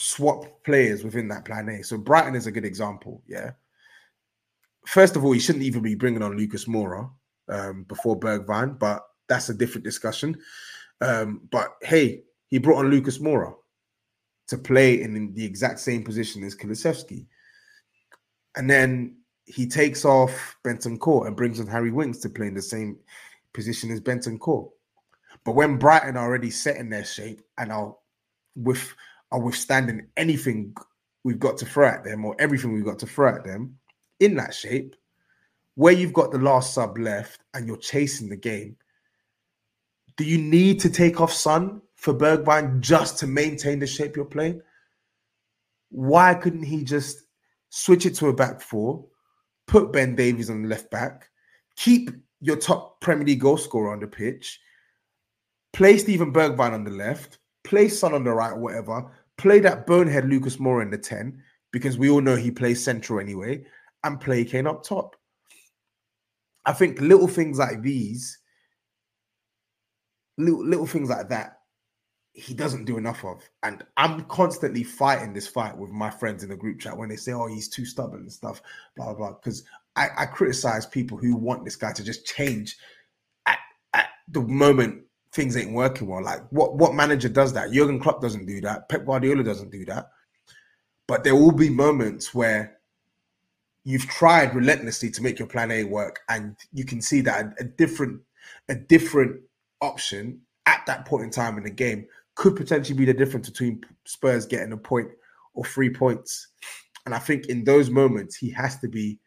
swap 0.00 0.46
players 0.64 1.04
within 1.04 1.28
that 1.28 1.44
plan 1.44 1.68
A. 1.68 1.84
So 1.84 1.98
Brighton 1.98 2.34
is 2.34 2.46
a 2.46 2.52
good 2.52 2.64
example. 2.64 3.22
Yeah. 3.28 3.52
First 4.86 5.14
of 5.14 5.24
all, 5.24 5.34
you 5.34 5.40
shouldn't 5.40 5.64
even 5.64 5.82
be 5.82 5.94
bringing 5.94 6.22
on 6.22 6.38
Lucas 6.38 6.64
Moura 6.64 7.10
um, 7.50 7.84
before 7.84 8.18
Bergwijn, 8.18 8.78
but 8.78 9.04
that's 9.28 9.50
a 9.50 9.54
different 9.54 9.84
discussion. 9.84 10.38
Um, 11.02 11.42
but 11.50 11.76
hey, 11.82 12.22
he 12.48 12.58
brought 12.58 12.78
on 12.78 12.90
Lucas 12.90 13.18
Moura 13.18 13.54
to 14.48 14.56
play 14.56 15.02
in 15.02 15.34
the 15.34 15.44
exact 15.44 15.78
same 15.80 16.02
position 16.02 16.42
as 16.44 16.56
Kulusevski. 16.56 17.26
And 18.56 18.68
then 18.68 19.18
he 19.44 19.66
takes 19.66 20.06
off 20.06 20.56
Bentancur 20.64 21.26
and 21.26 21.36
brings 21.36 21.60
on 21.60 21.66
Harry 21.66 21.90
Winks 21.90 22.18
to 22.20 22.30
play 22.30 22.46
in 22.46 22.54
the 22.54 22.62
same 22.62 22.98
position 23.52 23.90
as 23.90 24.00
Bentancur. 24.00 24.70
But 25.44 25.52
when 25.52 25.76
Brighton 25.76 26.16
are 26.16 26.24
already 26.26 26.50
set 26.50 26.76
in 26.76 26.88
their 26.88 27.04
shape 27.04 27.42
and 27.58 27.70
are 27.70 27.94
with 28.56 28.94
are 29.32 29.40
withstanding 29.40 30.06
anything 30.16 30.74
we've 31.24 31.38
got 31.38 31.56
to 31.58 31.66
throw 31.66 31.88
at 31.88 32.04
them 32.04 32.24
or 32.24 32.34
everything 32.38 32.72
we've 32.72 32.84
got 32.84 32.98
to 32.98 33.06
throw 33.06 33.34
at 33.34 33.44
them 33.44 33.76
in 34.20 34.34
that 34.36 34.54
shape, 34.54 34.96
where 35.74 35.92
you've 35.92 36.12
got 36.12 36.30
the 36.30 36.38
last 36.38 36.74
sub 36.74 36.98
left 36.98 37.40
and 37.54 37.66
you're 37.66 37.76
chasing 37.76 38.28
the 38.28 38.36
game, 38.36 38.76
do 40.16 40.24
you 40.24 40.38
need 40.38 40.80
to 40.80 40.90
take 40.90 41.20
off 41.20 41.32
Son 41.32 41.80
for 41.96 42.12
Bergwijn 42.12 42.80
just 42.80 43.18
to 43.18 43.26
maintain 43.26 43.78
the 43.78 43.86
shape 43.86 44.16
you're 44.16 44.24
playing? 44.24 44.60
Why 45.90 46.34
couldn't 46.34 46.64
he 46.64 46.84
just 46.84 47.22
switch 47.70 48.04
it 48.04 48.14
to 48.16 48.28
a 48.28 48.32
back 48.32 48.60
four, 48.60 49.06
put 49.66 49.92
Ben 49.92 50.14
Davies 50.14 50.50
on 50.50 50.62
the 50.62 50.68
left 50.68 50.90
back, 50.90 51.30
keep 51.76 52.10
your 52.40 52.56
top 52.56 53.00
Premier 53.00 53.26
League 53.26 53.40
goal 53.40 53.56
scorer 53.56 53.92
on 53.92 54.00
the 54.00 54.06
pitch, 54.06 54.60
play 55.72 55.96
Steven 55.96 56.32
Bergwijn 56.32 56.72
on 56.72 56.84
the 56.84 56.90
left, 56.90 57.38
play 57.64 57.88
Son 57.88 58.12
on 58.12 58.24
the 58.24 58.30
right, 58.30 58.56
whatever, 58.56 59.10
play 59.40 59.58
that 59.60 59.86
bonehead 59.86 60.28
Lucas 60.28 60.58
Moura 60.58 60.82
in 60.82 60.90
the 60.90 60.98
10, 60.98 61.42
because 61.72 61.96
we 61.96 62.10
all 62.10 62.20
know 62.20 62.36
he 62.36 62.50
plays 62.50 62.84
central 62.84 63.18
anyway, 63.18 63.64
and 64.04 64.20
play 64.20 64.44
Kane 64.44 64.66
up 64.66 64.84
top. 64.84 65.16
I 66.66 66.74
think 66.74 67.00
little 67.00 67.26
things 67.26 67.58
like 67.58 67.80
these, 67.80 68.38
little, 70.36 70.62
little 70.62 70.86
things 70.86 71.08
like 71.08 71.30
that, 71.30 71.60
he 72.34 72.52
doesn't 72.52 72.84
do 72.84 72.98
enough 72.98 73.24
of. 73.24 73.42
And 73.62 73.82
I'm 73.96 74.24
constantly 74.24 74.84
fighting 74.84 75.32
this 75.32 75.48
fight 75.48 75.76
with 75.76 75.90
my 75.90 76.10
friends 76.10 76.42
in 76.42 76.50
the 76.50 76.56
group 76.56 76.78
chat 76.78 76.96
when 76.96 77.08
they 77.08 77.16
say, 77.16 77.32
oh, 77.32 77.46
he's 77.46 77.68
too 77.68 77.86
stubborn 77.86 78.20
and 78.20 78.32
stuff, 78.32 78.60
blah, 78.94 79.06
blah, 79.06 79.14
blah. 79.14 79.32
Because 79.32 79.64
I, 79.96 80.08
I 80.18 80.26
criticize 80.26 80.84
people 80.84 81.16
who 81.16 81.34
want 81.34 81.64
this 81.64 81.76
guy 81.76 81.92
to 81.94 82.04
just 82.04 82.26
change 82.26 82.76
at, 83.46 83.58
at 83.94 84.08
the 84.28 84.42
moment 84.42 85.02
things 85.32 85.56
ain't 85.56 85.72
working 85.72 86.08
well. 86.08 86.22
Like 86.22 86.42
what 86.50 86.76
what 86.76 86.94
manager 86.94 87.28
does 87.28 87.52
that? 87.54 87.72
Jurgen 87.72 88.00
Klopp 88.00 88.20
doesn't 88.20 88.46
do 88.46 88.60
that. 88.62 88.88
Pep 88.88 89.04
Guardiola 89.04 89.42
doesn't 89.42 89.70
do 89.70 89.84
that. 89.86 90.10
But 91.06 91.24
there 91.24 91.34
will 91.34 91.52
be 91.52 91.70
moments 91.70 92.34
where 92.34 92.78
you've 93.84 94.06
tried 94.06 94.54
relentlessly 94.54 95.10
to 95.10 95.22
make 95.22 95.38
your 95.38 95.48
plan 95.48 95.70
A 95.70 95.84
work, 95.84 96.20
and 96.28 96.56
you 96.72 96.84
can 96.84 97.00
see 97.00 97.20
that 97.22 97.54
a, 97.58 97.64
different 97.64 98.20
a 98.68 98.74
different 98.74 99.40
option 99.80 100.40
at 100.66 100.84
that 100.86 101.06
point 101.06 101.24
in 101.24 101.30
time 101.30 101.56
in 101.56 101.64
the 101.64 101.70
game 101.70 102.06
could 102.34 102.56
potentially 102.56 102.96
be 102.96 103.04
the 103.04 103.14
difference 103.14 103.48
between 103.48 103.80
Spurs 104.04 104.46
getting 104.46 104.72
a 104.72 104.76
point 104.76 105.08
or 105.54 105.64
three 105.64 105.90
points. 105.90 106.48
And 107.06 107.14
I 107.14 107.18
think 107.18 107.46
in 107.46 107.64
those 107.64 107.90
moments 107.90 108.36
he 108.36 108.50
has 108.50 108.78
to 108.80 108.88
be 108.88 109.18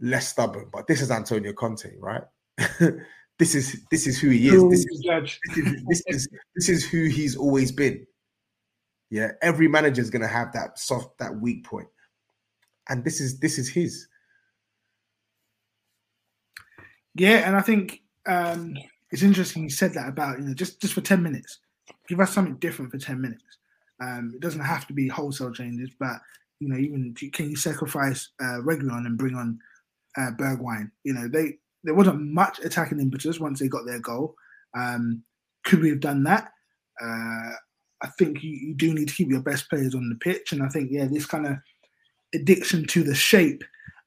less 0.00 0.28
stubborn. 0.28 0.68
But 0.72 0.86
this 0.86 1.00
is 1.00 1.10
Antonio 1.10 1.52
Conte, 1.52 1.90
right? 1.98 2.22
this 3.40 3.54
is 3.54 3.82
this 3.90 4.06
is 4.06 4.20
who 4.20 4.28
he 4.28 4.48
is. 4.48 4.62
This 4.68 4.84
is, 4.84 5.02
this 5.48 5.56
is, 5.56 5.82
this 5.88 6.02
is 6.06 6.28
this 6.54 6.68
is 6.68 6.84
who 6.86 7.06
he's 7.06 7.36
always 7.36 7.72
been. 7.72 8.06
Yeah, 9.08 9.32
every 9.40 9.66
manager 9.66 10.02
is 10.02 10.10
going 10.10 10.22
to 10.22 10.28
have 10.28 10.52
that 10.52 10.78
soft, 10.78 11.18
that 11.18 11.40
weak 11.40 11.64
point, 11.64 11.88
and 12.90 13.02
this 13.02 13.18
is 13.18 13.40
this 13.40 13.58
is 13.58 13.68
his. 13.68 14.06
Yeah, 17.14 17.48
and 17.48 17.56
I 17.56 17.62
think 17.62 18.02
um, 18.26 18.76
it's 19.10 19.22
interesting 19.22 19.62
you 19.62 19.70
said 19.70 19.94
that 19.94 20.08
about 20.08 20.38
you 20.38 20.44
know 20.44 20.54
just 20.54 20.78
just 20.78 20.92
for 20.92 21.00
ten 21.00 21.22
minutes, 21.22 21.60
give 22.08 22.20
us 22.20 22.34
something 22.34 22.56
different 22.56 22.90
for 22.90 22.98
ten 22.98 23.22
minutes. 23.22 23.42
Um, 24.02 24.32
it 24.34 24.42
doesn't 24.42 24.60
have 24.60 24.86
to 24.88 24.92
be 24.92 25.08
wholesale 25.08 25.52
changes, 25.52 25.88
but 25.98 26.18
you 26.58 26.68
know 26.68 26.76
even 26.76 27.14
can 27.32 27.48
you 27.48 27.56
sacrifice 27.56 28.28
uh, 28.38 28.60
Reguilon 28.60 29.06
and 29.06 29.16
bring 29.16 29.34
on 29.34 29.58
uh, 30.18 30.32
Bergwijn? 30.38 30.90
You 31.04 31.14
know 31.14 31.26
they 31.26 31.56
there 31.84 31.94
wasn't 31.94 32.20
much 32.20 32.58
attacking 32.60 33.00
impetus 33.00 33.40
once 33.40 33.60
they 33.60 33.68
got 33.68 33.86
their 33.86 34.00
goal. 34.00 34.34
Um, 34.76 35.22
could 35.64 35.80
we 35.80 35.88
have 35.90 36.00
done 36.00 36.24
that? 36.24 36.50
Uh, 37.02 37.52
I 38.02 38.08
think 38.18 38.42
you, 38.42 38.50
you, 38.50 38.74
do 38.74 38.94
need 38.94 39.08
to 39.08 39.14
keep 39.14 39.28
your 39.28 39.42
best 39.42 39.68
players 39.68 39.94
on 39.94 40.08
the 40.08 40.16
pitch, 40.16 40.52
and 40.52 40.62
I 40.62 40.68
think 40.68 40.90
yeah, 40.90 41.06
this 41.06 41.26
kind 41.26 41.46
of 41.46 41.56
addiction 42.34 42.86
to 42.86 43.02
the 43.02 43.14
shape, 43.14 43.62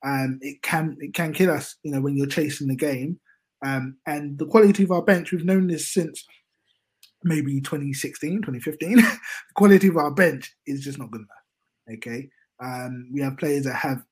um, 0.06 0.40
it 0.42 0.62
can 0.62 0.98
it 1.00 1.14
can 1.14 1.34
kill 1.34 1.52
us. 1.52 1.76
You 1.84 1.92
know 1.92 2.02
when 2.02 2.16
you're 2.16 2.28
chasing 2.28 2.68
the 2.68 2.76
game, 2.76 3.20
um, 3.66 3.98
and 4.06 4.38
the 4.38 4.46
quality 4.46 4.84
of 4.84 4.92
our 4.92 5.02
bench, 5.02 5.32
we've 5.32 5.46
known 5.46 5.68
this 5.68 5.94
since 5.94 6.26
maybe 7.24 7.62
2016, 7.62 8.42
2015. 8.42 8.96
the 8.98 9.20
quality 9.56 9.88
of 9.88 9.98
our 9.98 10.12
bench 10.12 10.54
is 10.68 10.84
just 10.84 11.00
not 11.00 11.12
good 11.12 11.22
enough. 11.22 11.98
Okay. 11.98 12.30
Um, 12.64 13.10
we 13.12 13.22
have 13.22 13.38
players 13.38 13.66
that 13.66 13.76
have 13.76 14.04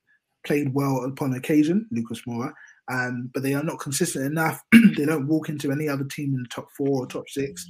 played 0.45 0.73
well 0.73 1.05
upon 1.05 1.33
occasion, 1.33 1.87
Lucas 1.91 2.21
Moura, 2.27 2.51
um, 2.89 3.29
but 3.33 3.43
they 3.43 3.53
are 3.53 3.63
not 3.63 3.79
consistent 3.79 4.25
enough. 4.25 4.61
they 4.97 5.05
don't 5.05 5.27
walk 5.27 5.49
into 5.49 5.71
any 5.71 5.87
other 5.89 6.05
team 6.05 6.33
in 6.33 6.43
the 6.43 6.49
top 6.49 6.67
four 6.77 7.03
or 7.03 7.07
top 7.07 7.27
six. 7.27 7.67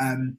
Um, 0.00 0.36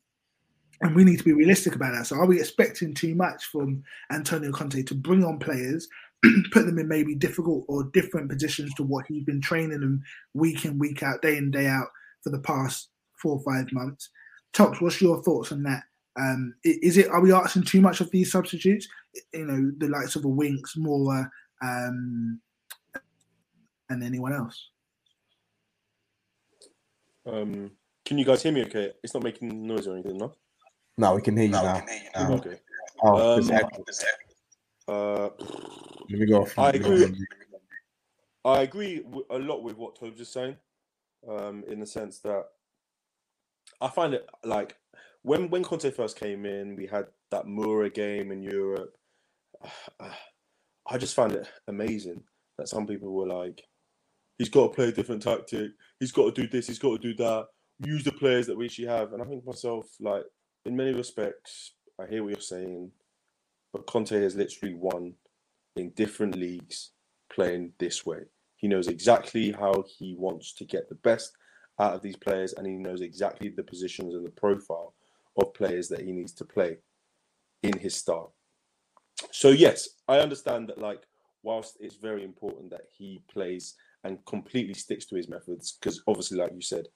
and 0.81 0.95
we 0.95 1.03
need 1.03 1.17
to 1.17 1.23
be 1.23 1.33
realistic 1.33 1.75
about 1.75 1.93
that. 1.93 2.07
So, 2.07 2.17
are 2.17 2.25
we 2.25 2.39
expecting 2.39 2.93
too 2.93 3.15
much 3.15 3.45
from 3.45 3.83
Antonio 4.11 4.51
Conte 4.51 4.83
to 4.83 4.95
bring 4.95 5.23
on 5.23 5.39
players 5.39 5.87
put 6.51 6.65
them 6.65 6.79
in 6.79 6.87
maybe 6.87 7.15
difficult 7.15 7.65
or 7.67 7.85
different 7.85 8.29
positions 8.29 8.73
to 8.75 8.83
what 8.83 9.05
he's 9.07 9.23
been 9.23 9.41
training 9.41 9.81
them 9.81 10.01
week 10.33 10.65
in, 10.65 10.79
week 10.79 11.03
out, 11.03 11.21
day 11.21 11.37
in, 11.37 11.51
day 11.51 11.67
out 11.67 11.87
for 12.21 12.29
the 12.29 12.39
past 12.39 12.89
four 13.21 13.33
or 13.33 13.43
five 13.43 13.71
months. 13.73 14.09
Tops, 14.53 14.79
what's 14.79 15.01
your 15.01 15.21
thoughts 15.23 15.51
on 15.51 15.63
that? 15.63 15.83
Um, 16.19 16.53
is 16.63 16.97
it 16.97 17.07
are 17.07 17.21
we 17.21 17.33
asking 17.33 17.63
too 17.63 17.81
much 17.81 17.99
of 17.99 18.11
these 18.11 18.31
substitutes? 18.31 18.87
You 19.33 19.45
know, 19.45 19.71
the 19.79 19.87
likes 19.87 20.15
of 20.15 20.25
a 20.25 20.27
Winks, 20.27 20.75
Moura, 20.77 21.29
um, 21.63 22.39
and 23.89 24.03
anyone 24.03 24.33
else. 24.33 24.69
Um, 27.25 27.71
can 28.05 28.17
you 28.17 28.25
guys 28.25 28.43
hear 28.43 28.51
me? 28.51 28.63
Okay, 28.63 28.91
it's 29.03 29.13
not 29.13 29.23
making 29.23 29.65
noise 29.65 29.87
or 29.87 29.93
anything, 29.93 30.17
no? 30.17 30.33
No, 30.97 31.15
we 31.15 31.21
can 31.21 31.37
hear 31.37 31.45
you 31.45 31.51
no, 31.51 31.63
now. 31.63 31.75
Hear 31.75 31.95
you 31.95 32.09
now. 32.15 32.33
Okay. 32.33 32.59
Oh, 33.01 33.37
um, 33.37 33.51
uh, 34.87 35.29
Let 36.09 36.19
me 36.19 36.25
go. 36.25 36.47
I 36.57 36.69
agree. 36.69 37.25
I 38.45 38.61
agree 38.61 39.03
a 39.29 39.39
lot 39.39 39.63
with 39.63 39.77
what 39.77 39.97
Toby 39.97 40.17
just 40.17 40.33
saying, 40.33 40.57
um, 41.29 41.63
in 41.67 41.79
the 41.79 41.85
sense 41.85 42.19
that 42.19 42.43
I 43.79 43.87
find 43.87 44.13
it 44.13 44.27
like 44.43 44.75
when 45.21 45.49
when 45.49 45.63
Conte 45.63 45.89
first 45.91 46.19
came 46.19 46.45
in, 46.45 46.75
we 46.75 46.85
had 46.85 47.07
that 47.31 47.47
Mura 47.47 47.89
game 47.89 48.31
in 48.31 48.41
Europe. 48.41 48.95
I 50.85 50.97
just 50.97 51.15
found 51.15 51.31
it 51.31 51.47
amazing 51.69 52.23
that 52.57 52.67
some 52.67 52.85
people 52.85 53.13
were 53.13 53.27
like, 53.27 53.63
"He's 54.37 54.49
got 54.49 54.67
to 54.67 54.73
play 54.73 54.89
a 54.89 54.91
different 54.91 55.23
tactic. 55.23 55.71
He's 55.99 56.11
got 56.11 56.33
to 56.33 56.41
do 56.41 56.47
this. 56.47 56.67
He's 56.67 56.79
got 56.79 57.01
to 57.01 57.07
do 57.07 57.15
that. 57.23 57.47
Use 57.85 58.03
the 58.03 58.11
players 58.11 58.47
that 58.47 58.57
we 58.57 58.65
actually 58.65 58.87
have." 58.87 59.13
And 59.13 59.21
I 59.21 59.25
think 59.25 59.45
myself, 59.45 59.87
like 59.99 60.23
in 60.65 60.75
many 60.75 60.93
respects, 60.93 61.73
I 61.99 62.07
hear 62.07 62.23
what 62.23 62.31
you're 62.31 62.41
saying, 62.41 62.91
but 63.71 63.85
Conte 63.85 64.19
has 64.21 64.35
literally 64.35 64.75
won 64.75 65.13
in 65.75 65.89
different 65.91 66.35
leagues 66.35 66.91
playing 67.31 67.73
this 67.79 68.05
way. 68.05 68.21
He 68.55 68.67
knows 68.67 68.87
exactly 68.87 69.51
how 69.51 69.83
he 69.97 70.15
wants 70.15 70.53
to 70.53 70.65
get 70.65 70.87
the 70.87 70.95
best 70.95 71.35
out 71.79 71.93
of 71.93 72.01
these 72.01 72.15
players, 72.15 72.53
and 72.53 72.65
he 72.65 72.73
knows 72.73 73.01
exactly 73.01 73.49
the 73.49 73.63
positions 73.63 74.13
and 74.13 74.25
the 74.25 74.31
profile 74.31 74.93
of 75.37 75.53
players 75.53 75.89
that 75.89 76.01
he 76.01 76.11
needs 76.11 76.31
to 76.33 76.45
play 76.45 76.77
in 77.63 77.77
his 77.79 77.95
style. 77.95 78.35
So 79.31 79.49
yes, 79.49 79.89
I 80.07 80.19
understand 80.19 80.69
that. 80.69 80.77
Like, 80.77 81.01
whilst 81.41 81.77
it's 81.79 81.95
very 81.95 82.23
important 82.23 82.69
that 82.69 82.85
he 82.95 83.23
plays 83.31 83.75
and 84.03 84.23
completely 84.25 84.73
sticks 84.73 85.05
to 85.05 85.15
his 85.15 85.29
methods, 85.29 85.77
because 85.79 86.01
obviously, 86.07 86.37
like 86.37 86.51
you 86.53 86.61
said, 86.61 86.87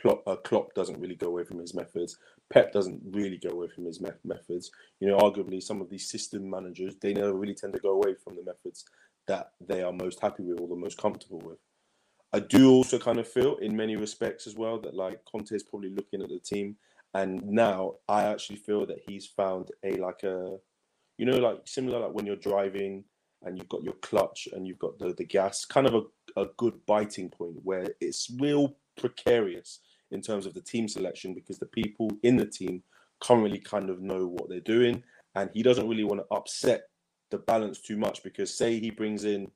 Klopp, 0.00 0.22
uh, 0.26 0.36
Klopp 0.36 0.74
doesn't 0.74 1.00
really 1.00 1.14
go 1.14 1.28
away 1.28 1.44
from 1.44 1.58
his 1.58 1.74
methods. 1.74 2.18
Pep 2.52 2.72
doesn't 2.72 3.00
really 3.10 3.38
go 3.38 3.50
away 3.50 3.68
from 3.74 3.86
his 3.86 4.00
me- 4.00 4.10
methods. 4.24 4.70
You 5.00 5.08
know, 5.08 5.18
arguably, 5.18 5.62
some 5.62 5.80
of 5.80 5.88
these 5.88 6.10
system 6.10 6.48
managers 6.50 6.96
they 7.00 7.14
never 7.14 7.34
really 7.34 7.54
tend 7.54 7.72
to 7.74 7.78
go 7.78 7.90
away 7.90 8.14
from 8.22 8.36
the 8.36 8.44
methods 8.44 8.84
that 9.26 9.52
they 9.60 9.82
are 9.82 9.92
most 9.92 10.20
happy 10.20 10.42
with 10.42 10.60
or 10.60 10.68
the 10.68 10.76
most 10.76 10.98
comfortable 10.98 11.40
with. 11.44 11.58
I 12.32 12.40
do 12.40 12.70
also 12.70 12.98
kind 12.98 13.18
of 13.18 13.28
feel, 13.28 13.56
in 13.56 13.76
many 13.76 13.96
respects 13.96 14.46
as 14.46 14.56
well, 14.56 14.80
that 14.80 14.94
like 14.94 15.20
Conte 15.30 15.52
is 15.52 15.62
probably 15.62 15.90
looking 15.90 16.20
at 16.20 16.28
the 16.28 16.40
team, 16.40 16.76
and 17.14 17.42
now 17.46 17.94
I 18.08 18.24
actually 18.24 18.56
feel 18.56 18.86
that 18.86 18.98
he's 19.06 19.26
found 19.26 19.70
a 19.84 19.96
like 19.96 20.24
a, 20.24 20.58
you 21.16 21.26
know, 21.26 21.38
like 21.38 21.60
similar 21.64 22.00
like 22.00 22.12
when 22.12 22.26
you're 22.26 22.36
driving 22.36 23.04
and 23.42 23.56
you've 23.56 23.68
got 23.68 23.84
your 23.84 23.94
clutch 24.02 24.48
and 24.52 24.66
you've 24.66 24.80
got 24.80 24.98
the 24.98 25.14
the 25.14 25.24
gas, 25.24 25.64
kind 25.64 25.86
of 25.86 25.94
a, 25.94 26.00
a 26.36 26.46
good 26.56 26.74
biting 26.86 27.28
point 27.28 27.56
where 27.62 27.86
it's 28.00 28.30
real 28.38 28.76
precarious 28.96 29.80
in 30.10 30.20
terms 30.20 30.46
of 30.46 30.54
the 30.54 30.60
team 30.60 30.88
selection 30.88 31.34
because 31.34 31.58
the 31.58 31.66
people 31.66 32.10
in 32.22 32.36
the 32.36 32.46
team 32.46 32.82
currently 33.20 33.58
kind 33.58 33.90
of 33.90 34.00
know 34.00 34.26
what 34.26 34.48
they're 34.48 34.60
doing, 34.60 35.02
and 35.34 35.50
he 35.54 35.62
doesn't 35.62 35.88
really 35.88 36.04
want 36.04 36.20
to 36.20 36.36
upset 36.36 36.84
the 37.30 37.38
balance 37.38 37.80
too 37.80 37.96
much 37.96 38.22
because 38.22 38.56
say 38.56 38.78
he 38.78 38.90
brings 38.90 39.24
in 39.24 39.50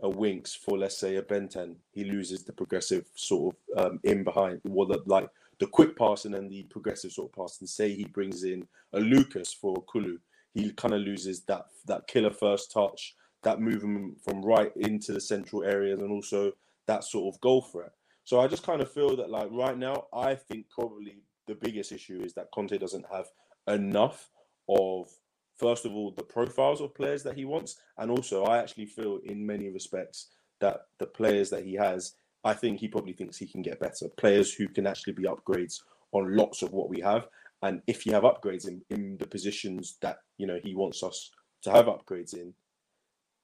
a 0.00 0.08
Winks 0.08 0.54
for 0.54 0.78
let's 0.78 0.96
say 0.96 1.16
a 1.16 1.22
Benten, 1.22 1.76
he 1.92 2.04
loses 2.04 2.44
the 2.44 2.52
progressive 2.52 3.06
sort 3.14 3.56
of 3.74 3.86
um, 3.86 4.00
in 4.04 4.22
behind, 4.22 4.60
well, 4.64 4.86
the, 4.86 5.00
like 5.06 5.28
the 5.58 5.66
quick 5.66 5.96
pass 5.96 6.24
and 6.24 6.50
the 6.50 6.62
progressive 6.64 7.12
sort 7.12 7.30
of 7.30 7.34
pass. 7.34 7.58
And 7.60 7.68
say 7.68 7.92
he 7.92 8.04
brings 8.04 8.44
in 8.44 8.66
a 8.92 9.00
Lucas 9.00 9.52
for 9.52 9.82
Kulu, 9.90 10.18
he 10.54 10.70
kind 10.72 10.94
of 10.94 11.00
loses 11.00 11.42
that 11.42 11.66
that 11.86 12.06
killer 12.06 12.30
first 12.30 12.72
touch, 12.72 13.14
that 13.42 13.60
movement 13.60 14.20
from 14.22 14.44
right 14.44 14.72
into 14.76 15.12
the 15.12 15.20
central 15.20 15.64
areas, 15.64 16.00
and 16.00 16.10
also 16.10 16.52
that 16.86 17.04
sort 17.04 17.34
of 17.34 17.40
goal 17.40 17.62
threat. 17.62 17.92
So 18.24 18.40
I 18.40 18.46
just 18.46 18.62
kind 18.62 18.82
of 18.82 18.92
feel 18.92 19.16
that 19.16 19.30
like 19.30 19.48
right 19.50 19.78
now, 19.78 20.06
I 20.12 20.34
think 20.34 20.66
probably 20.70 21.22
the 21.46 21.54
biggest 21.54 21.92
issue 21.92 22.20
is 22.22 22.34
that 22.34 22.50
Conte 22.52 22.76
doesn't 22.76 23.06
have 23.10 23.26
enough 23.66 24.28
of 24.68 25.08
first 25.56 25.84
of 25.86 25.92
all 25.92 26.12
the 26.12 26.22
profiles 26.22 26.80
of 26.80 26.94
players 26.94 27.22
that 27.22 27.36
he 27.36 27.44
wants, 27.44 27.80
and 27.96 28.10
also 28.10 28.44
I 28.44 28.58
actually 28.58 28.86
feel 28.86 29.20
in 29.24 29.46
many 29.46 29.70
respects 29.70 30.28
that 30.60 30.82
the 30.98 31.06
players 31.06 31.50
that 31.50 31.64
he 31.64 31.74
has, 31.74 32.14
I 32.44 32.54
think 32.54 32.80
he 32.80 32.88
probably 32.88 33.12
thinks 33.12 33.36
he 33.36 33.46
can 33.46 33.62
get 33.62 33.80
better 33.80 34.08
players 34.16 34.52
who 34.52 34.68
can 34.68 34.86
actually 34.86 35.14
be 35.14 35.24
upgrades 35.24 35.80
on 36.12 36.36
lots 36.36 36.62
of 36.62 36.72
what 36.72 36.88
we 36.88 37.00
have. 37.00 37.28
And 37.62 37.82
if 37.86 38.06
you 38.06 38.12
have 38.12 38.22
upgrades 38.22 38.68
in, 38.68 38.82
in 38.90 39.16
the 39.18 39.26
positions 39.26 39.96
that 40.00 40.18
you 40.36 40.46
know 40.46 40.58
he 40.62 40.74
wants 40.74 41.02
us 41.02 41.30
to 41.62 41.70
have 41.70 41.86
upgrades 41.86 42.34
in, 42.34 42.54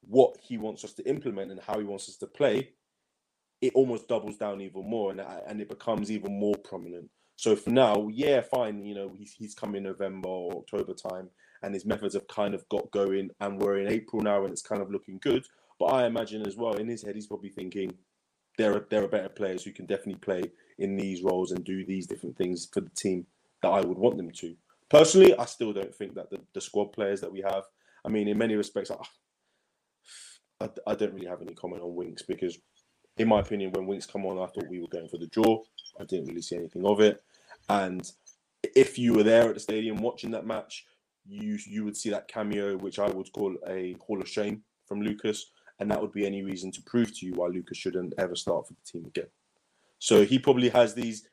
what 0.09 0.37
he 0.41 0.59
wants 0.59 0.85
us 0.85 0.93
to 0.95 1.09
implement 1.09 1.51
and 1.51 1.61
how 1.61 1.79
he 1.79 1.85
wants 1.85 2.09
us 2.09 2.17
to 2.17 2.27
play, 2.27 2.71
it 3.61 3.73
almost 3.75 4.09
doubles 4.09 4.37
down 4.37 4.61
even 4.61 4.89
more 4.89 5.11
and, 5.11 5.21
uh, 5.21 5.41
and 5.47 5.61
it 5.61 5.69
becomes 5.69 6.11
even 6.11 6.39
more 6.39 6.57
prominent. 6.57 7.09
So 7.37 7.57
for 7.57 7.71
now, 7.71 8.09
yeah, 8.13 8.41
fine, 8.41 8.85
you 8.85 8.95
know, 8.95 9.13
he's, 9.17 9.33
he's 9.33 9.55
come 9.55 9.75
in 9.75 9.83
November 9.83 10.29
or 10.29 10.59
October 10.59 10.95
time 10.95 11.31
and 11.63 11.75
his 11.75 11.87
methods 11.87 12.15
have 12.15 12.29
kind 12.29 12.55
of 12.55 12.69
got 12.69 12.91
going 12.91 13.31
and 13.41 13.59
we're 13.59 13.79
in 13.79 13.89
April 13.89 14.23
now 14.23 14.45
and 14.45 14.53
it's 14.53 14.63
kind 14.63 14.83
of 14.83 14.91
looking 14.91 15.19
good. 15.19 15.45
But 15.79 15.87
I 15.87 16.07
imagine 16.07 16.47
as 16.47 16.57
well 16.57 16.75
in 16.75 16.89
his 16.89 17.03
head, 17.03 17.15
he's 17.15 17.27
probably 17.27 17.51
thinking 17.51 17.95
there 18.59 18.75
are, 18.75 18.87
there 18.91 19.03
are 19.03 19.09
better 19.09 19.29
players 19.29 19.65
who 19.65 19.73
can 19.73 19.87
definitely 19.87 20.21
play 20.21 20.45
in 20.79 20.97
these 20.97 21.23
roles 21.23 21.51
and 21.51 21.65
do 21.65 21.85
these 21.85 22.07
different 22.07 22.37
things 22.37 22.69
for 22.73 22.81
the 22.81 22.91
team 22.91 23.27
that 23.63 23.71
I 23.71 23.81
would 23.81 23.99
want 23.99 24.17
them 24.17 24.31
to. 24.31 24.55
Personally, 24.91 25.37
I 25.37 25.47
still 25.47 25.73
don't 25.73 25.95
think 25.95 26.15
that 26.15 26.31
the, 26.31 26.41
the 26.53 26.61
squad 26.61 26.93
players 26.93 27.21
that 27.23 27.33
we 27.33 27.41
have, 27.41 27.65
I 28.05 28.11
mean, 28.11 28.29
in 28.29 28.39
many 28.39 28.55
respects, 28.55 28.91
I, 28.91 28.97
I, 30.65 30.91
I 30.91 30.95
don't 30.95 31.15
really 31.15 31.29
have 31.29 31.43
any 31.43 31.55
comment 31.55 31.83
on 31.83 31.95
Winks 31.95 32.23
because 32.23 32.59
in 33.17 33.29
my 33.29 33.41
opinion, 33.41 33.73
when 33.73 33.87
Winks 33.87 34.07
come 34.07 34.27
on, 34.27 34.39
I 34.39 34.47
thought 34.47 34.69
we 34.69 34.81
were 34.81 34.89
going 34.89 35.09
for 35.09 35.19
the 35.19 35.29
draw. 35.29 35.63
I 36.01 36.05
didn't 36.05 36.27
really 36.27 36.43
see 36.43 36.57
anything 36.57 36.85
of 36.85 37.01
it. 37.01 37.23
And 37.69 38.11
if 38.75 38.99
you 38.99 39.15
were 39.15 39.23
there 39.23 39.49
at 39.49 39.55
the 39.55 39.61
stadium 39.61 39.99
watching 39.99 40.31
that 40.33 40.47
match, 40.47 40.85
you 41.27 41.59
you 41.67 41.85
would 41.85 41.97
see 41.97 42.11
that 42.11 42.29
cameo, 42.29 42.77
which 42.77 42.99
I 42.99 43.09
would 43.09 43.33
call 43.33 43.57
a 43.67 43.95
hall 44.01 44.21
of 44.21 44.29
shame 44.29 44.63
from 44.87 45.01
Lucas, 45.01 45.47
and 45.79 45.91
that 45.91 46.01
would 46.01 46.13
be 46.13 46.27
any 46.27 46.43
reason 46.43 46.71
to 46.73 46.83
prove 46.83 47.17
to 47.17 47.27
you 47.27 47.33
why 47.35 47.47
Lucas 47.47 47.79
shouldn't 47.79 48.15
ever 48.19 48.37
start 48.37 48.67
for 48.67 48.75
the 48.75 48.81
team 48.85 49.07
again. 49.07 49.29
So 49.99 50.25
he 50.25 50.39
probably 50.39 50.69
has 50.71 50.95
these 50.95 51.27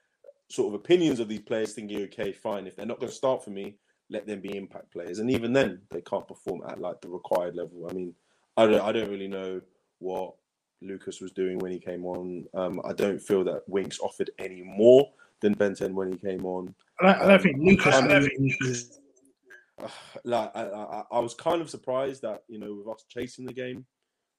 sort 0.50 0.70
of 0.70 0.80
opinions 0.80 1.20
of 1.20 1.28
these 1.28 1.42
players, 1.42 1.74
thinking, 1.74 2.04
okay, 2.04 2.32
fine, 2.32 2.68
if 2.68 2.76
they're 2.76 2.86
not 2.86 3.00
going 3.00 3.10
to 3.10 3.16
start 3.16 3.44
for 3.44 3.50
me, 3.50 3.78
let 4.10 4.28
them 4.28 4.42
be 4.42 4.56
impact 4.56 4.92
players, 4.92 5.20
and 5.20 5.32
even 5.32 5.52
then, 5.52 5.82
they 5.90 6.02
can't 6.02 6.28
perform 6.28 6.62
at 6.70 6.80
like 6.80 7.02
the 7.02 7.10
required 7.10 7.56
level. 7.56 7.88
I 7.90 7.94
mean, 7.94 8.14
I 8.58 8.66
don't 8.66 8.82
I 8.82 8.92
don't 8.92 9.10
really 9.10 9.28
know 9.28 9.62
what 10.00 10.34
Lucas 10.82 11.22
was 11.22 11.32
doing 11.32 11.60
when 11.60 11.72
he 11.72 11.80
came 11.80 12.06
on. 12.06 12.46
Um, 12.54 12.82
I 12.84 12.94
don't 12.94 13.20
feel 13.20 13.44
that 13.46 13.64
Winks 13.68 14.00
offered 14.00 14.32
any 14.40 14.62
more 14.64 15.10
than 15.42 15.56
Benten 15.56 15.94
when 15.94 16.12
he 16.12 16.18
came 16.18 16.46
on. 16.46 16.74
I 17.00 17.06
don't, 17.06 17.22
I 17.22 17.28
don't 17.28 17.42
think 17.42 17.58
Lucas. 17.60 17.96
Um, 17.96 18.06
I 18.06 18.08
don't 18.08 18.24
think 18.24 18.40
Lucas. 18.40 19.00
Like 20.24 20.52
I, 20.54 20.62
I, 20.66 21.04
I, 21.12 21.20
was 21.20 21.34
kind 21.34 21.60
of 21.60 21.68
surprised 21.68 22.22
that 22.22 22.44
you 22.48 22.60
know 22.60 22.72
with 22.72 22.88
us 22.88 23.04
chasing 23.10 23.46
the 23.46 23.54
game, 23.54 23.84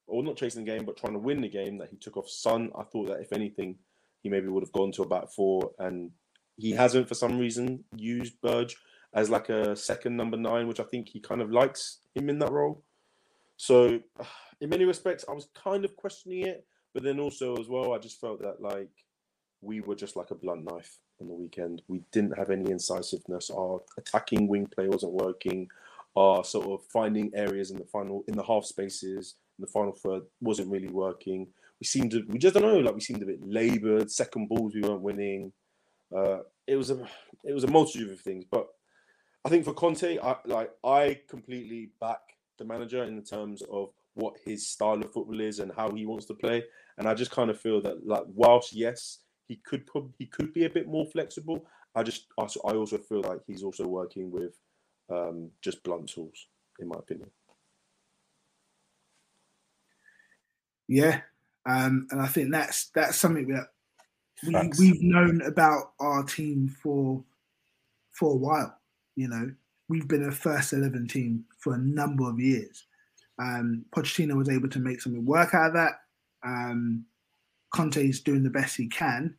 or 0.07 0.23
not 0.23 0.37
chasing 0.37 0.65
the 0.65 0.71
game, 0.71 0.85
but 0.85 0.97
trying 0.97 1.15
to 1.15 1.19
win 1.19 1.41
the 1.41 1.49
game, 1.49 1.79
that 1.79 1.89
he 1.89 1.97
took 1.97 2.17
off 2.17 2.29
Son. 2.29 2.71
I 2.79 2.85
thought 2.85 3.09
that 3.09 3.21
if 3.21 3.33
anything, 3.33 3.77
he 4.23 4.29
maybe 4.29 4.47
would 4.47 4.63
have 4.63 4.71
gone 4.71 4.93
to 4.93 5.03
about 5.03 5.35
four, 5.35 5.73
and 5.81 6.13
he 6.57 6.71
hasn't 6.71 7.09
for 7.09 7.15
some 7.15 7.39
reason 7.39 7.83
used 7.97 8.41
Burge 8.41 8.77
as 9.15 9.31
like 9.31 9.49
a 9.49 9.75
second 9.75 10.17
number 10.17 10.37
nine, 10.37 10.69
which 10.69 10.79
I 10.79 10.85
think 10.85 11.09
he 11.09 11.19
kind 11.19 11.43
of 11.43 11.51
likes 11.51 11.99
him 12.15 12.31
in 12.31 12.39
that 12.39 12.53
role. 12.53 12.85
So 13.57 14.01
in 14.61 14.69
many 14.69 14.85
respects, 14.85 15.25
I 15.29 15.33
was 15.33 15.49
kind 15.55 15.85
of 15.85 15.97
questioning 15.97 16.47
it, 16.47 16.67
but 16.95 17.03
then 17.03 17.21
also 17.21 17.57
as 17.57 17.69
well, 17.69 17.93
I 17.93 17.99
just 17.99 18.21
felt 18.21 18.41
that 18.43 18.61
like 18.61 18.91
we 19.61 19.81
were 19.81 19.95
just 19.95 20.17
like 20.17 20.31
a 20.31 20.35
blunt 20.35 20.65
knife 20.65 20.99
on 21.21 21.29
the 21.29 21.35
weekend. 21.35 21.83
We 21.89 22.03
didn't 22.13 22.37
have 22.37 22.51
any 22.51 22.71
incisiveness. 22.71 23.51
Our 23.51 23.81
attacking 23.97 24.49
wing 24.49 24.67
play 24.67 24.89
wasn't 24.89 25.13
working. 25.13 25.69
Our 26.17 26.45
sort 26.45 26.67
of 26.67 26.87
finding 26.93 27.31
areas 27.35 27.71
in 27.71 27.79
the 27.79 27.87
final, 27.87 28.25
in 28.29 28.37
the 28.37 28.43
half 28.43 28.65
spaces, 28.65 29.37
in 29.59 29.63
the 29.63 29.71
final 29.71 29.93
third 29.93 30.23
wasn't 30.41 30.71
really 30.71 30.89
working. 30.89 31.47
We 31.81 31.87
seemed 31.87 32.11
to, 32.11 32.25
we 32.29 32.39
just 32.39 32.55
don't 32.55 32.65
know, 32.65 32.79
like 32.79 32.95
we 32.95 33.01
seemed 33.01 33.23
a 33.23 33.27
bit 33.27 33.41
laboured. 33.43 34.11
Second 34.11 34.49
balls, 34.49 34.75
we 34.75 34.83
weren't 34.83 35.01
winning. 35.01 35.53
Uh, 36.15 36.41
it 36.67 36.77
was 36.77 36.91
a, 36.91 37.09
it 37.45 37.55
was 37.55 37.65
a 37.65 37.71
multitude 37.71 38.13
of 38.13 38.21
things. 38.21 38.45
But 38.51 38.69
I 39.45 39.49
think 39.49 39.65
for 39.65 39.73
Conte, 39.73 40.19
I 40.19 40.37
like 40.45 40.71
I 40.85 41.21
completely 41.29 41.91
back 42.01 42.21
the 42.59 42.65
manager 42.65 43.05
in 43.05 43.23
terms 43.23 43.63
of 43.71 43.91
what 44.15 44.35
his 44.45 44.67
style 44.67 45.01
of 45.01 45.13
football 45.13 45.41
is 45.41 45.59
and 45.59 45.73
how 45.75 45.91
he 45.91 46.07
wants 46.07 46.27
to 46.27 46.35
play. 46.35 46.65
And 46.99 47.09
I 47.09 47.15
just 47.15 47.31
kind 47.31 47.51
of 47.51 47.61
feel 47.61 47.81
that, 47.83 48.07
like, 48.07 48.25
whilst 48.35 48.73
yes, 48.73 49.21
he 49.49 49.57
could 49.57 49.87
put, 49.87 50.05
he 50.19 50.27
could 50.27 50.53
be 50.53 50.65
a 50.65 50.71
bit 50.71 50.87
more 50.87 51.07
flexible. 51.07 51.67
I 51.95 52.03
just 52.03 52.27
I 52.39 52.73
also 52.73 52.99
feel 52.99 53.23
like 53.23 53.41
he's 53.47 53.63
also 53.63 53.87
working 53.87 54.31
with 54.31 54.59
um, 55.11 55.51
just 55.61 55.83
blunt 55.83 56.09
tools, 56.09 56.47
in 56.79 56.89
my 56.89 56.97
opinion. 56.99 57.31
Yeah, 60.89 61.21
um, 61.67 62.07
and 62.11 62.21
I 62.21 62.27
think 62.27 62.51
that's 62.51 62.87
that's 62.95 63.17
something 63.17 63.49
that 63.49 63.69
we, 64.47 64.55
we've 64.79 65.03
known 65.03 65.43
about 65.43 65.93
our 66.01 66.23
team 66.25 66.69
for 66.83 67.23
for 68.11 68.33
a 68.33 68.37
while. 68.37 68.79
You 69.17 69.29
know, 69.29 69.53
we've 69.93 70.09
been 70.09 70.25
a 70.25 70.33
first 70.33 70.73
eleven 70.73 71.07
team 71.07 71.45
for 71.59 71.75
a 71.75 71.79
number 71.79 72.27
of 72.27 72.41
years, 72.41 72.87
um, 73.39 73.85
Pochettino 73.95 74.35
was 74.39 74.49
able 74.49 74.71
to 74.71 74.79
make 74.79 75.03
something 75.03 75.27
work 75.27 75.53
out 75.53 75.67
of 75.67 75.75
that. 75.75 75.93
Um, 76.43 77.05
Conte 77.75 78.09
is 78.09 78.23
doing 78.23 78.43
the 78.43 78.49
best 78.49 78.75
he 78.75 78.89
can, 78.89 79.35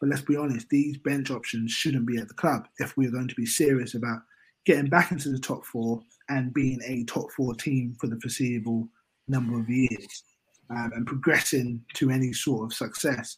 but 0.00 0.08
let's 0.08 0.22
be 0.22 0.36
honest, 0.36 0.68
these 0.68 0.98
bench 0.98 1.30
options 1.30 1.70
shouldn't 1.70 2.06
be 2.06 2.18
at 2.18 2.26
the 2.26 2.34
club 2.34 2.66
if 2.80 2.96
we're 2.96 3.12
going 3.12 3.28
to 3.28 3.34
be 3.36 3.46
serious 3.46 3.94
about 3.94 4.22
getting 4.64 4.90
back 4.90 5.12
into 5.12 5.28
the 5.28 5.38
top 5.38 5.64
four 5.64 6.02
and 6.28 6.52
being 6.52 6.80
a 6.84 7.04
top 7.04 7.30
four 7.30 7.54
team 7.54 7.94
for 8.00 8.08
the 8.08 8.18
foreseeable 8.20 8.88
number 9.28 9.56
of 9.56 9.68
years 9.68 10.24
um, 10.70 10.90
and 10.96 11.06
progressing 11.06 11.80
to 11.94 12.10
any 12.10 12.32
sort 12.32 12.64
of 12.64 12.74
success. 12.74 13.36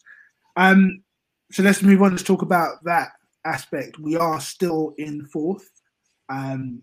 Um, 0.57 1.03
so 1.53 1.63
let's 1.63 1.83
move 1.83 2.01
on 2.01 2.17
to 2.17 2.25
talk 2.25 2.41
about 2.41 2.83
that 2.85 3.09
aspect. 3.45 3.99
We 3.99 4.17
are 4.17 4.41
still 4.41 4.95
in 4.97 5.27
fourth. 5.27 5.71
Um, 6.29 6.83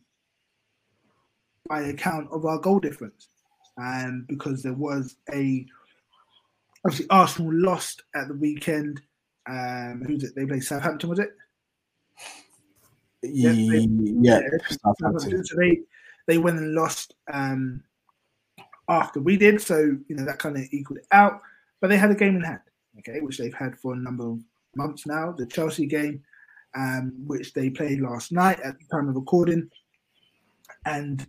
by 1.68 1.82
account 1.82 2.28
of 2.32 2.46
our 2.46 2.60
goal 2.60 2.80
difference. 2.80 3.30
And 3.78 4.28
because 4.28 4.62
there 4.62 4.74
was 4.74 5.16
a 5.34 5.66
obviously 6.86 7.08
Arsenal 7.10 7.54
lost 7.54 8.04
at 8.16 8.28
the 8.28 8.34
weekend. 8.34 9.02
Um, 9.50 10.04
who's 10.06 10.24
it? 10.24 10.36
They 10.36 10.46
played 10.46 10.64
Southampton, 10.64 11.10
was 11.10 11.20
it? 11.20 11.30
Yeah, 13.24 13.52
they, 13.52 13.88
yeah. 13.90 14.42
Southampton. 14.70 15.46
So 15.46 15.56
they 15.58 15.80
they 16.28 16.38
went 16.38 16.60
and 16.60 16.74
lost 16.74 17.16
um, 17.32 17.84
after 18.90 19.20
we 19.20 19.38
did, 19.38 19.62
so 19.62 19.78
you 19.78 20.16
know 20.16 20.26
that 20.26 20.40
kind 20.40 20.58
of 20.58 20.64
equaled 20.72 21.00
it 21.00 21.08
out. 21.12 21.42
But 21.80 21.90
they 21.90 21.98
had 21.98 22.12
a 22.12 22.16
game 22.16 22.36
in 22.36 22.44
hand, 22.44 22.60
okay, 23.00 23.20
which 23.22 23.38
they've 23.38 23.54
had 23.54 23.80
for 23.80 23.94
a 23.94 23.98
number 23.98 24.30
of 24.30 24.40
months 24.76 25.08
now. 25.08 25.34
The 25.36 25.46
Chelsea 25.46 25.86
game, 25.86 26.24
um, 26.76 27.14
which 27.26 27.54
they 27.54 27.70
played 27.70 28.02
last 28.02 28.32
night 28.32 28.60
at 28.62 28.76
the 28.80 28.86
time 28.92 29.10
of 29.10 29.16
recording, 29.16 29.70
and 30.86 31.28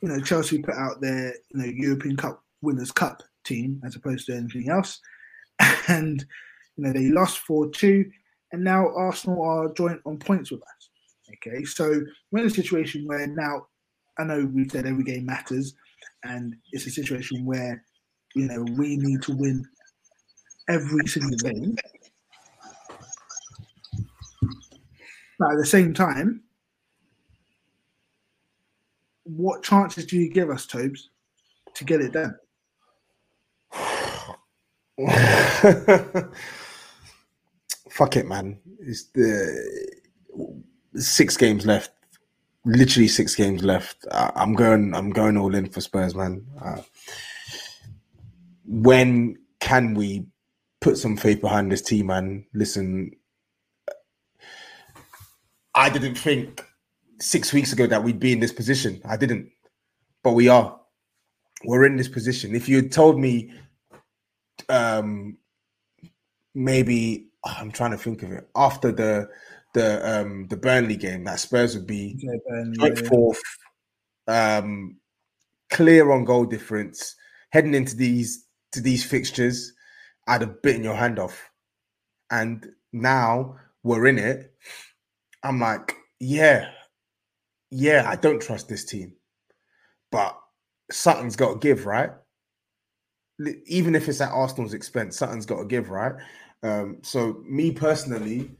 you 0.00 0.08
know 0.08 0.20
Chelsea 0.20 0.62
put 0.62 0.74
out 0.74 1.00
their 1.00 1.34
you 1.50 1.60
know 1.60 1.64
European 1.64 2.16
Cup 2.16 2.42
Winners' 2.62 2.92
Cup 2.92 3.22
team 3.44 3.80
as 3.84 3.96
opposed 3.96 4.26
to 4.26 4.36
anything 4.36 4.70
else, 4.70 5.00
and 5.88 6.24
you 6.76 6.84
know 6.84 6.92
they 6.92 7.08
lost 7.08 7.38
four 7.38 7.68
two, 7.70 8.10
and 8.52 8.62
now 8.62 8.88
Arsenal 8.94 9.42
are 9.42 9.72
joint 9.72 10.00
on 10.04 10.18
points 10.18 10.50
with 10.50 10.62
us. 10.62 10.90
Okay, 11.34 11.64
so 11.64 12.00
we're 12.30 12.40
in 12.40 12.46
a 12.46 12.50
situation 12.50 13.06
where 13.06 13.26
now 13.26 13.66
I 14.18 14.24
know 14.24 14.48
we've 14.52 14.70
said 14.70 14.86
every 14.86 15.04
game 15.04 15.26
matters, 15.26 15.74
and 16.24 16.54
it's 16.72 16.86
a 16.86 16.90
situation 16.90 17.44
where 17.44 17.82
you 18.34 18.46
know 18.46 18.64
we 18.76 18.96
need 18.96 19.22
to 19.22 19.36
win 19.36 19.64
every 20.68 21.06
single 21.06 21.36
game. 21.38 21.76
But 25.44 25.52
at 25.52 25.58
the 25.58 25.66
same 25.66 25.92
time, 25.92 26.40
what 29.24 29.62
chances 29.62 30.06
do 30.06 30.16
you 30.16 30.30
give 30.30 30.48
us, 30.48 30.64
Tobes, 30.64 31.10
to 31.74 31.84
get 31.84 32.00
it 32.00 32.12
done? 32.14 32.34
Fuck 37.90 38.16
it, 38.16 38.26
man. 38.26 38.58
It's 38.80 39.04
the 39.08 39.92
six 40.94 41.36
games 41.36 41.66
left. 41.66 41.90
Literally 42.64 43.08
six 43.08 43.34
games 43.34 43.62
left. 43.62 44.06
I, 44.10 44.32
am 44.36 44.54
going. 44.54 44.94
I'm 44.94 45.10
going 45.10 45.36
all 45.36 45.54
in 45.54 45.68
for 45.68 45.82
Spurs, 45.82 46.14
man. 46.14 46.46
Uh, 46.58 46.80
when 48.64 49.36
can 49.60 49.92
we 49.92 50.24
put 50.80 50.96
some 50.96 51.18
faith 51.18 51.42
behind 51.42 51.70
this 51.70 51.82
team, 51.82 52.06
man? 52.06 52.46
Listen, 52.54 53.10
I 55.74 55.90
didn't 55.90 56.16
think 56.16 56.64
six 57.20 57.52
weeks 57.52 57.72
ago 57.72 57.86
that 57.86 58.02
we'd 58.02 58.20
be 58.20 58.32
in 58.32 58.40
this 58.40 58.52
position. 58.52 59.00
I 59.04 59.16
didn't, 59.16 59.50
but 60.22 60.32
we 60.32 60.48
are. 60.48 60.80
We're 61.64 61.86
in 61.86 61.96
this 61.96 62.08
position. 62.08 62.54
If 62.54 62.68
you 62.68 62.76
had 62.76 62.92
told 62.92 63.18
me, 63.18 63.52
um, 64.68 65.38
maybe 66.54 67.28
oh, 67.44 67.56
I'm 67.58 67.72
trying 67.72 67.92
to 67.92 67.98
think 67.98 68.22
of 68.22 68.32
it 68.32 68.48
after 68.54 68.92
the 68.92 69.28
the 69.72 70.20
um 70.20 70.46
the 70.48 70.56
Burnley 70.56 70.96
game 70.96 71.24
that 71.24 71.40
Spurs 71.40 71.74
would 71.74 71.86
be 71.86 72.16
yeah, 72.18 72.94
fourth, 73.08 73.42
um, 74.28 74.96
clear 75.70 76.12
on 76.12 76.24
goal 76.24 76.44
difference, 76.44 77.16
heading 77.50 77.74
into 77.74 77.96
these 77.96 78.46
to 78.72 78.80
these 78.80 79.04
fixtures, 79.04 79.72
I'd 80.26 80.42
have 80.42 80.62
bitten 80.62 80.84
your 80.84 80.94
hand 80.94 81.18
off. 81.18 81.50
And 82.30 82.66
now 82.92 83.56
we're 83.82 84.06
in 84.06 84.18
it. 84.18 84.53
I'm 85.44 85.60
like, 85.60 85.94
yeah, 86.20 86.70
yeah, 87.70 88.08
I 88.08 88.16
don't 88.16 88.40
trust 88.40 88.68
this 88.68 88.84
team, 88.84 89.12
but 90.10 90.36
something's 90.90 91.36
got 91.36 91.52
to 91.52 91.58
give, 91.58 91.84
right? 91.84 92.10
Even 93.66 93.94
if 93.94 94.08
it's 94.08 94.22
at 94.22 94.32
Arsenal's 94.32 94.72
expense, 94.74 95.18
something's 95.18 95.44
got 95.44 95.58
to 95.58 95.66
give, 95.66 95.90
right? 95.90 96.14
Um, 96.62 96.98
so, 97.02 97.42
me 97.46 97.72
personally, 97.72 98.50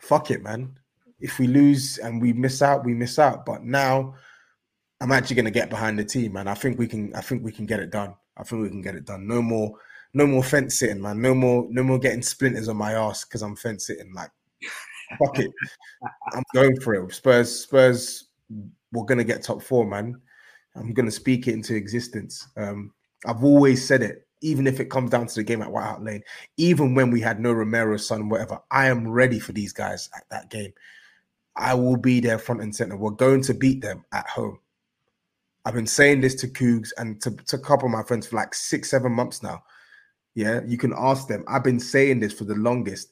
fuck 0.00 0.30
it, 0.30 0.42
man. 0.42 0.78
If 1.18 1.40
we 1.40 1.48
lose 1.48 1.98
and 1.98 2.22
we 2.22 2.32
miss 2.32 2.62
out, 2.62 2.84
we 2.84 2.94
miss 2.94 3.18
out. 3.18 3.44
But 3.44 3.64
now, 3.64 4.14
I'm 5.00 5.10
actually 5.10 5.36
going 5.36 5.46
to 5.46 5.50
get 5.50 5.70
behind 5.70 5.98
the 5.98 6.04
team, 6.04 6.34
man. 6.34 6.46
I 6.46 6.54
think 6.54 6.78
we 6.78 6.86
can. 6.86 7.12
I 7.14 7.22
think 7.22 7.42
we 7.42 7.50
can 7.50 7.66
get 7.66 7.80
it 7.80 7.90
done. 7.90 8.14
I 8.36 8.44
think 8.44 8.62
we 8.62 8.68
can 8.68 8.82
get 8.82 8.94
it 8.94 9.04
done. 9.04 9.26
No 9.26 9.42
more, 9.42 9.72
no 10.14 10.26
more 10.26 10.44
fence 10.44 10.78
sitting, 10.78 11.02
man. 11.02 11.20
No 11.20 11.34
more, 11.34 11.66
no 11.70 11.82
more 11.82 11.98
getting 11.98 12.22
splinters 12.22 12.68
on 12.68 12.76
my 12.76 12.92
ass 12.92 13.24
because 13.24 13.42
I'm 13.42 13.56
fence 13.56 13.86
sitting. 13.86 14.12
Like 14.14 14.30
fuck 15.18 15.38
it. 15.38 15.50
I'm 16.32 16.42
going 16.54 16.80
for 16.80 16.94
it. 16.94 17.14
Spurs, 17.14 17.60
Spurs, 17.60 18.24
we're 18.92 19.04
gonna 19.04 19.24
get 19.24 19.42
top 19.42 19.62
four, 19.62 19.86
man. 19.86 20.20
I'm 20.76 20.92
gonna 20.92 21.10
speak 21.10 21.48
it 21.48 21.54
into 21.54 21.74
existence. 21.74 22.48
Um, 22.56 22.92
I've 23.26 23.44
always 23.44 23.86
said 23.86 24.02
it, 24.02 24.26
even 24.40 24.66
if 24.66 24.80
it 24.80 24.90
comes 24.90 25.10
down 25.10 25.26
to 25.26 25.34
the 25.34 25.44
game 25.44 25.62
at 25.62 25.70
White 25.70 25.84
Hart 25.84 26.02
Lane, 26.02 26.22
even 26.56 26.94
when 26.94 27.10
we 27.10 27.20
had 27.20 27.40
no 27.40 27.52
Romero, 27.52 27.96
Son, 27.96 28.28
whatever. 28.28 28.58
I 28.70 28.88
am 28.88 29.08
ready 29.08 29.38
for 29.38 29.52
these 29.52 29.72
guys 29.72 30.10
at 30.16 30.24
that 30.30 30.50
game. 30.50 30.72
I 31.56 31.74
will 31.74 31.96
be 31.96 32.20
there 32.20 32.38
front 32.38 32.62
and 32.62 32.74
center. 32.74 32.96
We're 32.96 33.10
going 33.10 33.42
to 33.42 33.54
beat 33.54 33.82
them 33.82 34.04
at 34.12 34.26
home. 34.28 34.58
I've 35.64 35.74
been 35.74 35.86
saying 35.86 36.20
this 36.20 36.34
to 36.36 36.48
Cougs 36.48 36.90
and 36.96 37.20
to, 37.22 37.30
to 37.30 37.56
a 37.56 37.60
couple 37.60 37.86
of 37.86 37.92
my 37.92 38.02
friends 38.02 38.26
for 38.26 38.36
like 38.36 38.54
six, 38.54 38.90
seven 38.90 39.12
months 39.12 39.42
now. 39.42 39.62
Yeah, 40.34 40.60
you 40.66 40.78
can 40.78 40.94
ask 40.96 41.28
them. 41.28 41.44
I've 41.46 41.62
been 41.62 41.78
saying 41.78 42.20
this 42.20 42.32
for 42.32 42.44
the 42.44 42.54
longest. 42.54 43.10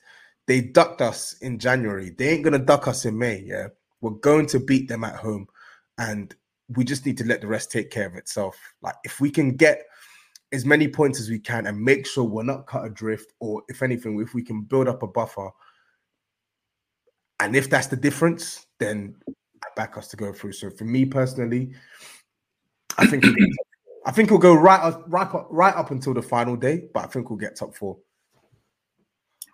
They 0.50 0.60
ducked 0.60 1.00
us 1.00 1.34
in 1.42 1.60
January. 1.60 2.10
They 2.10 2.30
ain't 2.30 2.42
gonna 2.42 2.58
duck 2.58 2.88
us 2.88 3.04
in 3.04 3.16
May. 3.16 3.44
Yeah, 3.46 3.68
we're 4.00 4.18
going 4.18 4.46
to 4.46 4.58
beat 4.58 4.88
them 4.88 5.04
at 5.04 5.14
home, 5.14 5.46
and 5.96 6.34
we 6.74 6.82
just 6.82 7.06
need 7.06 7.16
to 7.18 7.24
let 7.24 7.40
the 7.40 7.46
rest 7.46 7.70
take 7.70 7.88
care 7.88 8.08
of 8.08 8.16
itself. 8.16 8.56
Like 8.82 8.96
if 9.04 9.20
we 9.20 9.30
can 9.30 9.54
get 9.54 9.84
as 10.50 10.64
many 10.64 10.88
points 10.88 11.20
as 11.20 11.30
we 11.30 11.38
can 11.38 11.68
and 11.68 11.80
make 11.80 12.04
sure 12.04 12.24
we're 12.24 12.42
not 12.42 12.66
cut 12.66 12.84
adrift, 12.84 13.32
or 13.38 13.62
if 13.68 13.80
anything, 13.80 14.20
if 14.20 14.34
we 14.34 14.42
can 14.42 14.62
build 14.62 14.88
up 14.88 15.04
a 15.04 15.06
buffer, 15.06 15.50
and 17.38 17.54
if 17.54 17.70
that's 17.70 17.86
the 17.86 17.96
difference, 17.96 18.66
then 18.80 19.14
I 19.28 19.68
back 19.76 19.96
us 19.96 20.08
to 20.08 20.16
go 20.16 20.32
through. 20.32 20.54
So 20.54 20.68
for 20.68 20.84
me 20.84 21.04
personally, 21.04 21.74
I 22.98 23.06
think 23.06 23.24
I 24.04 24.10
think 24.10 24.30
we'll 24.30 24.40
go 24.40 24.54
right 24.54 24.80
up, 24.80 25.04
right 25.06 25.32
up, 25.32 25.46
right 25.48 25.76
up 25.76 25.92
until 25.92 26.12
the 26.12 26.22
final 26.22 26.56
day, 26.56 26.88
but 26.92 27.04
I 27.04 27.06
think 27.06 27.30
we'll 27.30 27.38
get 27.38 27.54
top 27.54 27.76
four. 27.76 27.98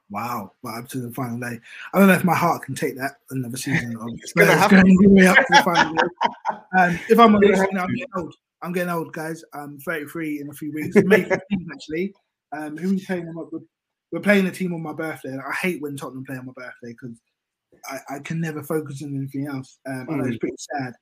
Wow, 0.08 0.52
but 0.62 0.74
up 0.74 0.88
to 0.90 1.00
the 1.00 1.12
final 1.12 1.38
day. 1.38 1.58
I 1.92 1.98
don't 1.98 2.06
know 2.06 2.14
if 2.14 2.24
my 2.24 2.34
heart 2.34 2.62
can 2.62 2.74
take 2.74 2.96
that 2.96 3.16
another 3.30 3.56
season. 3.56 3.96
It's 4.22 4.32
going 4.32 4.48
to 4.48 4.56
happen. 4.56 4.84
Way 5.12 5.26
up 5.26 5.36
to 5.36 5.44
the 5.50 5.62
final 5.62 5.94
day. 5.94 6.02
Um, 6.78 6.98
if 7.08 7.18
I'm 7.18 7.34
honest, 7.34 7.62
you 7.62 7.72
know, 7.72 7.82
I'm 7.82 7.94
getting 7.94 8.06
old. 8.16 8.34
I'm 8.62 8.72
getting 8.72 8.90
old, 8.90 9.12
guys. 9.12 9.42
I'm 9.54 9.78
33 9.78 10.40
in 10.40 10.50
a 10.50 10.52
few 10.52 10.72
weeks. 10.72 10.96
May 11.04 11.22
15, 11.22 11.40
actually. 11.72 12.12
Um, 12.52 12.76
who 12.76 12.90
we 12.90 13.04
playing 13.04 13.28
up 13.38 13.48
with? 13.50 13.62
We're 14.12 14.20
playing 14.20 14.46
a 14.46 14.50
team 14.50 14.74
on 14.74 14.82
my 14.82 14.92
birthday. 14.92 15.36
I 15.36 15.52
hate 15.52 15.80
when 15.80 15.96
Tottenham 15.96 16.24
play 16.24 16.36
on 16.36 16.46
my 16.46 16.52
birthday 16.54 16.88
because 16.92 17.18
I, 17.88 18.16
I, 18.16 18.18
can 18.18 18.40
never 18.40 18.62
focus 18.62 19.02
on 19.02 19.16
anything 19.16 19.46
else. 19.46 19.78
Um, 19.86 20.06
mm. 20.06 20.12
I 20.12 20.16
know 20.16 20.24
it's 20.26 20.36
mm. 20.36 20.40
pretty 20.40 20.56
sad. 20.58 20.94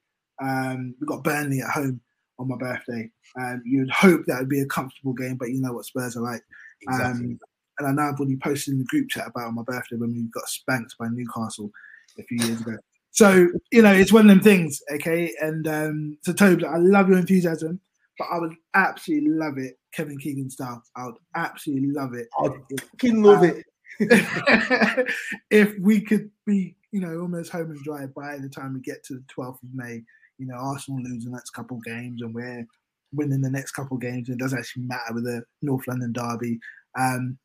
Um, 0.42 0.94
we've 1.00 1.08
got 1.08 1.24
Burnley 1.24 1.60
at 1.60 1.70
home 1.70 2.00
on 2.38 2.48
my 2.48 2.56
birthday. 2.56 3.10
Um, 3.40 3.62
you'd 3.64 3.90
hope 3.90 4.24
that 4.26 4.40
would 4.40 4.48
be 4.48 4.60
a 4.60 4.66
comfortable 4.66 5.12
game, 5.12 5.36
but 5.36 5.50
you 5.50 5.60
know 5.60 5.72
what 5.72 5.86
Spurs 5.86 6.16
are 6.16 6.22
like. 6.22 6.42
Exactly. 6.82 7.24
Um, 7.24 7.38
and 7.78 7.88
I 7.88 7.92
know 7.92 8.10
I've 8.10 8.18
already 8.18 8.37
posted 8.37 8.72
in 8.72 8.78
the 8.78 8.84
group 8.84 9.08
chat 9.08 9.26
about 9.26 9.52
my 9.52 9.62
birthday 9.62 9.96
when 9.96 10.12
we 10.12 10.22
got 10.32 10.48
spanked 10.48 10.96
by 10.98 11.08
Newcastle 11.08 11.70
a 12.18 12.22
few 12.22 12.38
years 12.46 12.60
ago. 12.60 12.76
So 13.10 13.48
you 13.70 13.82
know, 13.82 13.92
it's 13.92 14.12
one 14.12 14.28
of 14.28 14.28
them 14.28 14.40
things, 14.40 14.82
okay. 14.92 15.32
And 15.40 15.66
um, 15.68 16.18
so, 16.22 16.32
Toby, 16.32 16.64
I 16.64 16.76
love 16.78 17.08
your 17.08 17.18
enthusiasm, 17.18 17.80
but 18.18 18.26
I 18.30 18.38
would 18.38 18.54
absolutely 18.74 19.30
love 19.30 19.58
it, 19.58 19.78
Kevin 19.92 20.18
Keegan 20.18 20.50
style. 20.50 20.82
I 20.96 21.06
would 21.06 21.16
absolutely 21.34 21.90
love 21.90 22.14
it. 22.14 22.28
I 22.38 22.48
fucking 22.80 23.22
love 23.22 23.42
uh, 23.42 23.54
it. 23.54 23.64
if 25.50 25.78
we 25.78 26.00
could 26.00 26.30
be, 26.44 26.74
you 26.90 27.00
know, 27.00 27.20
almost 27.20 27.52
home 27.52 27.70
and 27.70 27.82
dry 27.84 28.06
by 28.06 28.38
the 28.38 28.48
time 28.48 28.74
we 28.74 28.80
get 28.80 29.04
to 29.04 29.14
the 29.14 29.24
12th 29.37 29.62
of 29.62 29.68
May, 29.72 30.02
you 30.38 30.46
know, 30.46 30.56
Arsenal 30.56 31.00
lose 31.02 31.24
the 31.24 31.30
next 31.30 31.50
couple 31.50 31.78
games 31.84 32.22
and 32.22 32.34
we're 32.34 32.66
winning 33.12 33.40
the 33.40 33.50
next 33.50 33.72
couple 33.72 33.96
games, 33.96 34.28
and 34.28 34.40
it 34.40 34.42
doesn't 34.42 34.58
actually 34.58 34.84
matter 34.84 35.14
with 35.14 35.24
the 35.24 35.44
North 35.62 35.87
London 35.87 36.12
derby. 36.12 36.58
Um, 36.98 37.38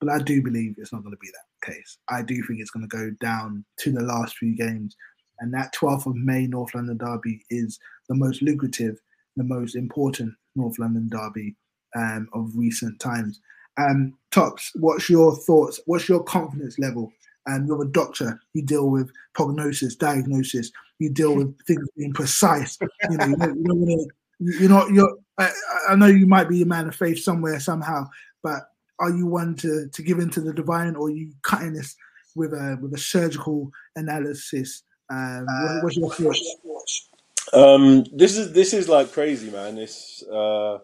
but 0.00 0.10
I 0.10 0.18
do 0.18 0.42
believe 0.42 0.74
it's 0.78 0.92
not 0.92 1.02
going 1.02 1.14
to 1.14 1.20
be 1.20 1.28
that 1.28 1.72
case. 1.72 1.98
I 2.08 2.22
do 2.22 2.42
think 2.42 2.60
it's 2.60 2.70
going 2.70 2.88
to 2.88 2.96
go 2.96 3.10
down 3.20 3.64
to 3.78 3.92
the 3.92 4.02
last 4.02 4.36
few 4.36 4.56
games. 4.56 4.96
And 5.40 5.52
that 5.54 5.74
12th 5.74 6.06
of 6.06 6.16
May 6.16 6.46
North 6.46 6.74
London 6.74 6.96
derby 6.96 7.42
is 7.50 7.78
the 8.08 8.14
most 8.14 8.42
lucrative, 8.42 8.98
the 9.36 9.44
most 9.44 9.76
important 9.76 10.34
North 10.54 10.78
London 10.78 11.08
derby 11.08 11.56
um, 11.94 12.28
of 12.32 12.50
recent 12.54 12.98
times. 13.00 13.40
Um, 13.78 14.14
Tops, 14.30 14.72
what's 14.76 15.10
your 15.10 15.34
thoughts? 15.34 15.80
What's 15.86 16.08
your 16.08 16.22
confidence 16.22 16.78
level? 16.78 17.12
Um, 17.46 17.66
you're 17.66 17.82
a 17.82 17.88
doctor. 17.88 18.40
You 18.54 18.62
deal 18.62 18.88
with 18.90 19.10
prognosis, 19.34 19.94
diagnosis. 19.94 20.70
You 20.98 21.10
deal 21.10 21.36
with 21.36 21.56
things 21.66 21.86
being 21.96 22.12
precise. 22.12 22.78
You 23.10 23.16
know, 23.16 23.26
you 23.26 23.36
don't, 23.36 23.56
you 23.56 23.64
don't 23.64 23.80
want 23.80 24.10
to. 24.40 24.58
You're 24.60 24.70
not. 24.70 24.90
You're. 24.90 25.16
I, 25.38 25.50
I 25.90 25.94
know 25.96 26.06
you 26.06 26.26
might 26.26 26.48
be 26.48 26.62
a 26.62 26.66
man 26.66 26.88
of 26.88 26.94
faith 26.94 27.22
somewhere 27.22 27.60
somehow, 27.60 28.08
but 28.42 28.70
are 28.98 29.10
you 29.10 29.26
one 29.26 29.54
to 29.56 29.88
to 29.88 30.02
give 30.02 30.18
into 30.18 30.40
the 30.40 30.52
divine, 30.52 30.96
or 30.96 31.08
are 31.08 31.10
you 31.10 31.32
cutting 31.42 31.74
this 31.74 31.96
with 32.34 32.52
a 32.52 32.78
with 32.80 32.92
a 32.94 32.98
surgical 32.98 33.70
analysis? 33.94 34.82
Um, 35.10 35.46
what, 35.82 35.82
what's 35.82 35.96
your 35.96 36.34
thoughts? 36.34 37.08
Um, 37.52 38.04
this 38.12 38.36
is 38.36 38.52
this 38.52 38.72
is 38.72 38.88
like 38.88 39.12
crazy, 39.12 39.50
man. 39.50 39.78
It's 39.78 40.22
uh, 40.24 40.78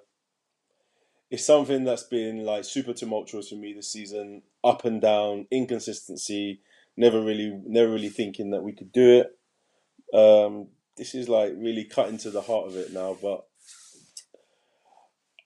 it's 1.30 1.44
something 1.44 1.84
that's 1.84 2.04
been 2.04 2.44
like 2.44 2.64
super 2.64 2.92
tumultuous 2.92 3.48
for 3.48 3.56
me 3.56 3.72
this 3.72 3.92
season, 3.92 4.42
up 4.62 4.84
and 4.84 5.00
down, 5.00 5.46
inconsistency. 5.50 6.60
Never 6.96 7.22
really, 7.22 7.58
never 7.66 7.90
really 7.90 8.10
thinking 8.10 8.50
that 8.50 8.62
we 8.62 8.72
could 8.72 8.92
do 8.92 9.22
it. 9.22 10.16
Um, 10.16 10.68
this 10.96 11.14
is 11.14 11.28
like 11.28 11.54
really 11.56 11.84
cutting 11.84 12.18
to 12.18 12.30
the 12.30 12.42
heart 12.42 12.66
of 12.66 12.76
it 12.76 12.92
now, 12.92 13.16
but 13.20 13.46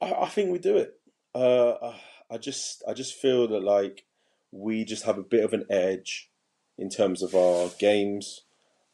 I, 0.02 0.24
I 0.24 0.28
think 0.28 0.50
we 0.50 0.58
do 0.58 0.76
it. 0.76 0.98
Uh, 1.34 1.92
I 2.30 2.38
just 2.38 2.82
I 2.88 2.92
just 2.92 3.14
feel 3.14 3.48
that 3.48 3.62
like 3.62 4.04
we 4.50 4.84
just 4.84 5.04
have 5.04 5.18
a 5.18 5.22
bit 5.22 5.44
of 5.44 5.52
an 5.52 5.64
edge 5.70 6.30
in 6.78 6.88
terms 6.88 7.22
of 7.22 7.34
our 7.34 7.70
games. 7.78 8.42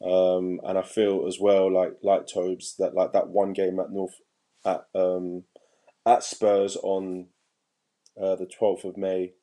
Um, 0.03 0.59
and 0.63 0.77
I 0.77 0.81
feel 0.81 1.25
as 1.27 1.39
well 1.39 1.71
like 1.71 1.93
like 2.03 2.27
Tobes 2.27 2.75
that 2.77 2.93
like 2.93 3.13
that 3.13 3.29
one 3.29 3.53
game 3.53 3.79
at 3.79 3.91
North 3.91 4.15
at 4.65 4.85
um, 4.93 5.43
at 6.05 6.23
Spurs 6.23 6.75
on 6.77 7.27
uh, 8.21 8.35
the 8.35 8.45
twelfth 8.45 8.83
of 8.83 8.97
May 8.97 9.33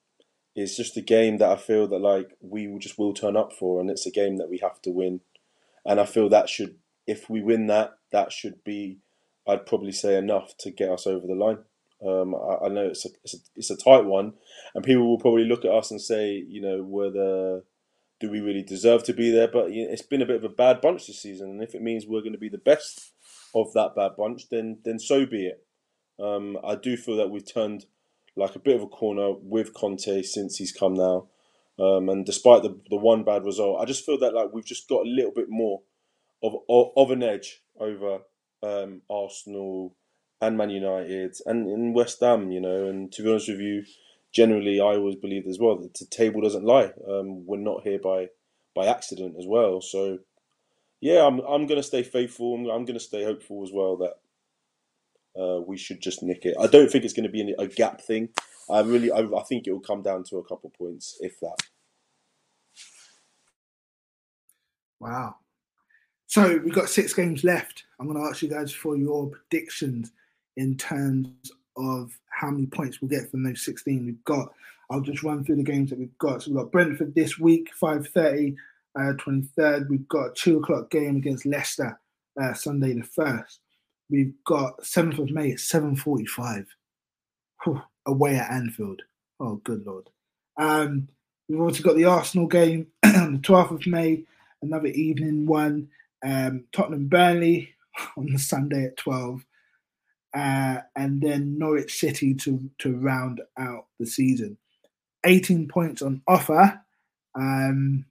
is 0.54 0.76
just 0.76 0.96
a 0.96 1.02
game 1.02 1.38
that 1.38 1.50
I 1.50 1.56
feel 1.56 1.86
that 1.88 1.98
like 1.98 2.36
we 2.40 2.68
just 2.78 2.98
will 2.98 3.14
turn 3.14 3.36
up 3.36 3.52
for, 3.52 3.80
and 3.80 3.90
it's 3.90 4.06
a 4.06 4.10
game 4.10 4.36
that 4.36 4.50
we 4.50 4.58
have 4.58 4.82
to 4.82 4.90
win. 4.90 5.20
And 5.84 5.98
I 5.98 6.04
feel 6.04 6.28
that 6.28 6.48
should 6.48 6.76
if 7.06 7.30
we 7.30 7.40
win 7.40 7.66
that, 7.68 7.92
that 8.12 8.30
should 8.32 8.62
be 8.62 8.98
I'd 9.48 9.66
probably 9.66 9.92
say 9.92 10.16
enough 10.16 10.56
to 10.58 10.70
get 10.70 10.90
us 10.90 11.06
over 11.06 11.26
the 11.26 11.34
line. 11.34 11.58
Um, 12.06 12.34
I, 12.34 12.66
I, 12.66 12.68
know 12.68 12.86
it's 12.86 13.04
a, 13.04 13.10
it's 13.24 13.34
a, 13.34 13.38
it's 13.56 13.70
a 13.70 13.76
tight 13.76 14.04
one, 14.04 14.32
and 14.74 14.84
people 14.84 15.06
will 15.06 15.18
probably 15.18 15.44
look 15.44 15.64
at 15.64 15.70
us 15.70 15.90
and 15.90 16.00
say, 16.00 16.42
you 16.48 16.60
know, 16.60 16.82
whether 16.82 17.62
do 18.20 18.30
we 18.30 18.40
really 18.40 18.62
deserve 18.62 19.02
to 19.04 19.12
be 19.12 19.30
there? 19.30 19.48
But 19.48 19.72
you 19.72 19.84
know, 19.84 19.92
it's 19.92 20.02
been 20.02 20.22
a 20.22 20.26
bit 20.26 20.36
of 20.36 20.44
a 20.44 20.48
bad 20.48 20.80
bunch 20.80 21.06
this 21.06 21.20
season, 21.20 21.50
and 21.50 21.62
if 21.62 21.74
it 21.74 21.82
means 21.82 22.06
we're 22.06 22.20
going 22.20 22.32
to 22.32 22.38
be 22.38 22.48
the 22.48 22.58
best 22.58 23.12
of 23.54 23.72
that 23.74 23.94
bad 23.94 24.12
bunch, 24.16 24.48
then 24.50 24.78
then 24.84 24.98
so 24.98 25.26
be 25.26 25.46
it. 25.46 25.64
Um, 26.22 26.58
I 26.64 26.74
do 26.74 26.96
feel 26.96 27.16
that 27.16 27.30
we've 27.30 27.50
turned 27.50 27.86
like 28.36 28.54
a 28.54 28.60
bit 28.60 28.76
of 28.76 28.82
a 28.82 28.86
corner 28.86 29.32
with 29.40 29.74
Conte 29.74 30.22
since 30.22 30.56
he's 30.56 30.72
come 30.72 30.94
now, 30.94 31.28
um, 31.78 32.08
and 32.08 32.24
despite 32.24 32.62
the 32.62 32.80
the 32.88 32.96
one 32.96 33.24
bad 33.24 33.44
result, 33.44 33.80
I 33.80 33.84
just 33.84 34.06
feel 34.06 34.18
that 34.20 34.34
like 34.34 34.52
we've 34.52 34.64
just 34.64 34.88
got 34.88 35.06
a 35.06 35.10
little 35.10 35.32
bit 35.32 35.48
more 35.48 35.80
of 36.42 36.54
of, 36.68 36.92
of 36.96 37.10
an 37.10 37.22
edge 37.22 37.62
over 37.78 38.20
um, 38.62 39.02
Arsenal 39.10 39.96
and 40.40 40.56
Man 40.56 40.70
United 40.70 41.36
and 41.46 41.68
in 41.68 41.92
West 41.92 42.20
Ham, 42.20 42.50
you 42.50 42.60
know. 42.60 42.86
And 42.86 43.12
to 43.12 43.22
be 43.22 43.30
honest 43.30 43.48
with 43.48 43.60
you, 43.60 43.84
generally, 44.32 44.80
I 44.80 44.96
always 44.96 45.16
believed 45.16 45.48
as 45.48 45.58
well 45.58 45.76
that 45.76 45.94
the 45.94 46.06
table 46.06 46.40
doesn't 46.40 46.64
lie. 46.64 46.92
Um, 47.08 47.46
we're 47.46 47.58
not 47.58 47.82
here 47.82 47.98
by 47.98 48.28
by 48.74 48.86
accident 48.86 49.34
as 49.38 49.46
well. 49.46 49.80
So, 49.80 50.18
yeah, 51.00 51.26
I'm 51.26 51.40
I'm 51.40 51.66
going 51.66 51.80
to 51.80 51.86
stay 51.86 52.02
faithful. 52.02 52.54
I'm, 52.54 52.66
I'm 52.66 52.84
going 52.84 52.98
to 52.98 53.00
stay 53.00 53.24
hopeful 53.24 53.62
as 53.62 53.70
well 53.72 53.96
that 53.98 55.40
uh, 55.40 55.60
we 55.60 55.76
should 55.76 56.00
just 56.00 56.22
nick 56.22 56.44
it. 56.44 56.56
I 56.60 56.66
don't 56.66 56.90
think 56.90 57.04
it's 57.04 57.14
going 57.14 57.26
to 57.26 57.32
be 57.32 57.54
a 57.58 57.66
gap 57.66 58.00
thing. 58.00 58.30
I 58.70 58.80
really, 58.80 59.10
I, 59.10 59.20
I 59.20 59.42
think 59.48 59.66
it 59.66 59.72
will 59.72 59.80
come 59.80 60.02
down 60.02 60.22
to 60.24 60.36
a 60.38 60.44
couple 60.44 60.70
points, 60.70 61.18
if 61.20 61.40
that. 61.40 61.56
Wow. 65.00 65.36
So 66.26 66.60
we've 66.62 66.74
got 66.74 66.88
six 66.88 67.12
games 67.12 67.42
left. 67.42 67.84
I'm 67.98 68.06
going 68.06 68.22
to 68.22 68.28
ask 68.28 68.42
you 68.42 68.48
guys 68.48 68.72
for 68.72 68.96
your 68.96 69.30
predictions 69.30 70.12
in 70.60 70.76
terms 70.76 71.52
of 71.78 72.16
how 72.28 72.50
many 72.50 72.66
points 72.66 73.00
we'll 73.00 73.08
get 73.08 73.30
from 73.30 73.42
those 73.42 73.64
16 73.64 74.04
we've 74.04 74.24
got. 74.24 74.52
I'll 74.90 75.00
just 75.00 75.22
run 75.22 75.42
through 75.42 75.56
the 75.56 75.62
games 75.62 75.88
that 75.88 75.98
we've 75.98 76.18
got. 76.18 76.42
So 76.42 76.50
we've 76.50 76.60
got 76.60 76.70
Brentford 76.70 77.14
this 77.14 77.38
week, 77.38 77.70
5.30, 77.80 78.56
uh, 78.98 79.14
23rd. 79.14 79.88
We've 79.88 80.08
got 80.08 80.26
a 80.26 80.34
2 80.34 80.58
o'clock 80.58 80.90
game 80.90 81.16
against 81.16 81.46
Leicester, 81.46 81.98
uh, 82.40 82.52
Sunday 82.52 82.92
the 82.92 83.00
1st. 83.00 83.58
We've 84.10 84.34
got 84.44 84.82
7th 84.82 85.18
of 85.18 85.30
May 85.30 85.52
at 85.52 85.58
7.45, 85.58 86.66
Whew, 87.64 87.80
away 88.06 88.36
at 88.36 88.50
Anfield. 88.50 89.00
Oh, 89.38 89.56
good 89.64 89.86
Lord. 89.86 90.10
Um, 90.58 91.08
we've 91.48 91.60
also 91.60 91.82
got 91.82 91.96
the 91.96 92.04
Arsenal 92.04 92.48
game 92.48 92.88
on 93.04 93.34
the 93.34 93.38
12th 93.38 93.70
of 93.70 93.86
May, 93.86 94.24
another 94.60 94.88
evening 94.88 95.46
one. 95.46 95.88
Um, 96.22 96.64
Tottenham 96.72 97.08
Burnley 97.08 97.72
on 98.18 98.26
the 98.30 98.38
Sunday 98.38 98.84
at 98.84 98.98
12 98.98 99.42
uh, 100.34 100.78
and 100.96 101.20
then 101.20 101.58
Norwich 101.58 101.98
City 101.98 102.34
to 102.34 102.70
to 102.78 102.96
round 102.96 103.40
out 103.58 103.86
the 103.98 104.06
season. 104.06 104.56
18 105.24 105.68
points 105.68 106.02
on 106.02 106.22
offer. 106.26 106.80
Um, 107.34 108.06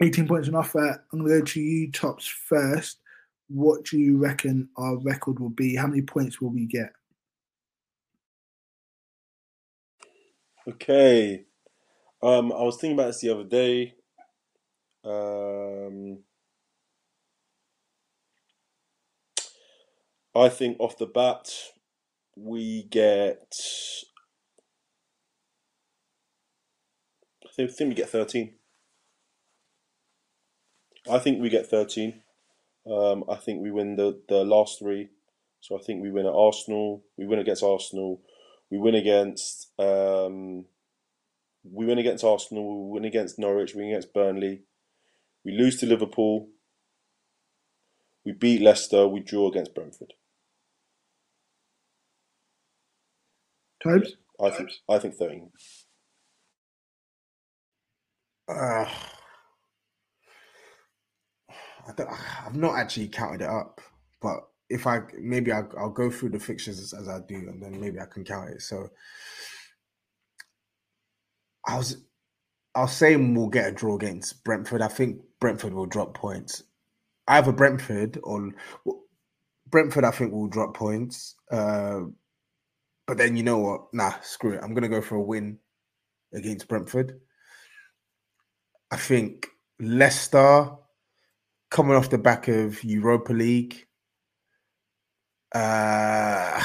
18 0.00 0.26
points 0.26 0.48
on 0.48 0.54
offer. 0.54 1.04
I'm 1.12 1.18
going 1.20 1.30
to 1.30 1.38
go 1.40 1.44
to 1.44 1.60
you, 1.60 1.90
Tops, 1.90 2.26
first. 2.26 2.98
What 3.48 3.84
do 3.84 3.98
you 3.98 4.16
reckon 4.16 4.68
our 4.76 4.96
record 4.98 5.38
will 5.38 5.50
be? 5.50 5.76
How 5.76 5.86
many 5.86 6.02
points 6.02 6.40
will 6.40 6.50
we 6.50 6.66
get? 6.66 6.92
Okay. 10.68 11.44
Um, 12.22 12.52
I 12.52 12.62
was 12.62 12.76
thinking 12.76 12.98
about 12.98 13.08
this 13.08 13.20
the 13.20 13.30
other 13.30 13.44
day. 13.44 13.94
Um, 15.04 16.18
I 20.36 20.48
think 20.48 20.78
off 20.78 20.98
the 20.98 21.06
bat, 21.06 21.48
we 22.36 22.84
get. 22.84 23.54
I 27.58 27.62
think, 27.68 27.88
we 27.88 27.94
get 27.94 28.10
13. 28.10 28.52
I 31.10 31.18
think 31.18 31.40
we 31.40 31.48
get 31.48 31.66
13. 31.66 32.20
Um, 32.86 33.24
I 33.30 33.36
think 33.36 33.62
we 33.62 33.70
win 33.70 33.96
the, 33.96 34.20
the 34.28 34.44
last 34.44 34.78
three. 34.78 35.08
So 35.60 35.78
I 35.78 35.82
think 35.82 36.02
we 36.02 36.10
win 36.10 36.26
at 36.26 36.34
Arsenal. 36.34 37.02
We 37.16 37.26
win 37.26 37.38
against 37.38 37.62
Arsenal. 37.62 38.20
We 38.70 38.78
win 38.78 38.94
against. 38.94 39.70
Um, 39.78 40.66
we 41.64 41.86
win 41.86 41.98
against 41.98 42.24
Arsenal. 42.24 42.88
We 42.88 42.92
win 42.92 43.04
against 43.06 43.38
Norwich. 43.38 43.74
We 43.74 43.82
win 43.82 43.92
against 43.92 44.12
Burnley. 44.12 44.62
We 45.44 45.52
lose 45.52 45.78
to 45.78 45.86
Liverpool. 45.86 46.48
We 48.24 48.32
beat 48.32 48.60
Leicester. 48.60 49.08
We 49.08 49.20
draw 49.20 49.48
against 49.48 49.74
Brentford. 49.74 50.12
Times? 53.82 54.16
I 54.40 54.50
think 54.50 54.70
I 54.88 54.98
think 54.98 55.14
thirteen. 55.14 55.50
Uh, 58.48 58.86
I 61.88 62.14
have 62.44 62.56
not 62.56 62.76
actually 62.76 63.08
counted 63.08 63.42
it 63.42 63.48
up, 63.48 63.80
but 64.20 64.38
if 64.68 64.86
I 64.86 65.00
maybe 65.18 65.52
I'll, 65.52 65.70
I'll 65.78 65.90
go 65.90 66.10
through 66.10 66.30
the 66.30 66.40
fixtures 66.40 66.78
as, 66.78 66.92
as, 66.92 67.08
I 67.08 67.20
do, 67.26 67.36
and 67.36 67.62
then 67.62 67.80
maybe 67.80 68.00
I 68.00 68.06
can 68.06 68.24
count 68.24 68.50
it. 68.50 68.62
So 68.62 68.88
I 71.66 71.76
was, 71.76 71.98
I'll 72.74 72.88
say 72.88 73.16
we'll 73.16 73.48
get 73.48 73.68
a 73.68 73.72
draw 73.72 73.96
against 73.96 74.44
Brentford. 74.44 74.82
I 74.82 74.88
think 74.88 75.20
Brentford 75.40 75.74
will 75.74 75.86
drop 75.86 76.14
points. 76.14 76.62
Either 77.28 77.52
Brentford 77.52 78.18
or 78.22 78.50
Brentford, 79.68 80.04
I 80.04 80.10
think 80.12 80.32
will 80.32 80.48
drop 80.48 80.76
points. 80.76 81.34
Uh, 81.50 82.02
but 83.06 83.18
then 83.18 83.36
you 83.36 83.42
know 83.42 83.58
what? 83.58 83.82
Nah, 83.92 84.14
screw 84.22 84.54
it. 84.54 84.60
I'm 84.62 84.74
gonna 84.74 84.88
go 84.88 85.00
for 85.00 85.16
a 85.16 85.22
win 85.22 85.58
against 86.32 86.68
Brentford. 86.68 87.20
I 88.90 88.96
think 88.96 89.48
Leicester 89.80 90.70
coming 91.70 91.96
off 91.96 92.10
the 92.10 92.18
back 92.18 92.48
of 92.48 92.82
Europa 92.84 93.32
League. 93.32 93.86
Uh, 95.54 96.60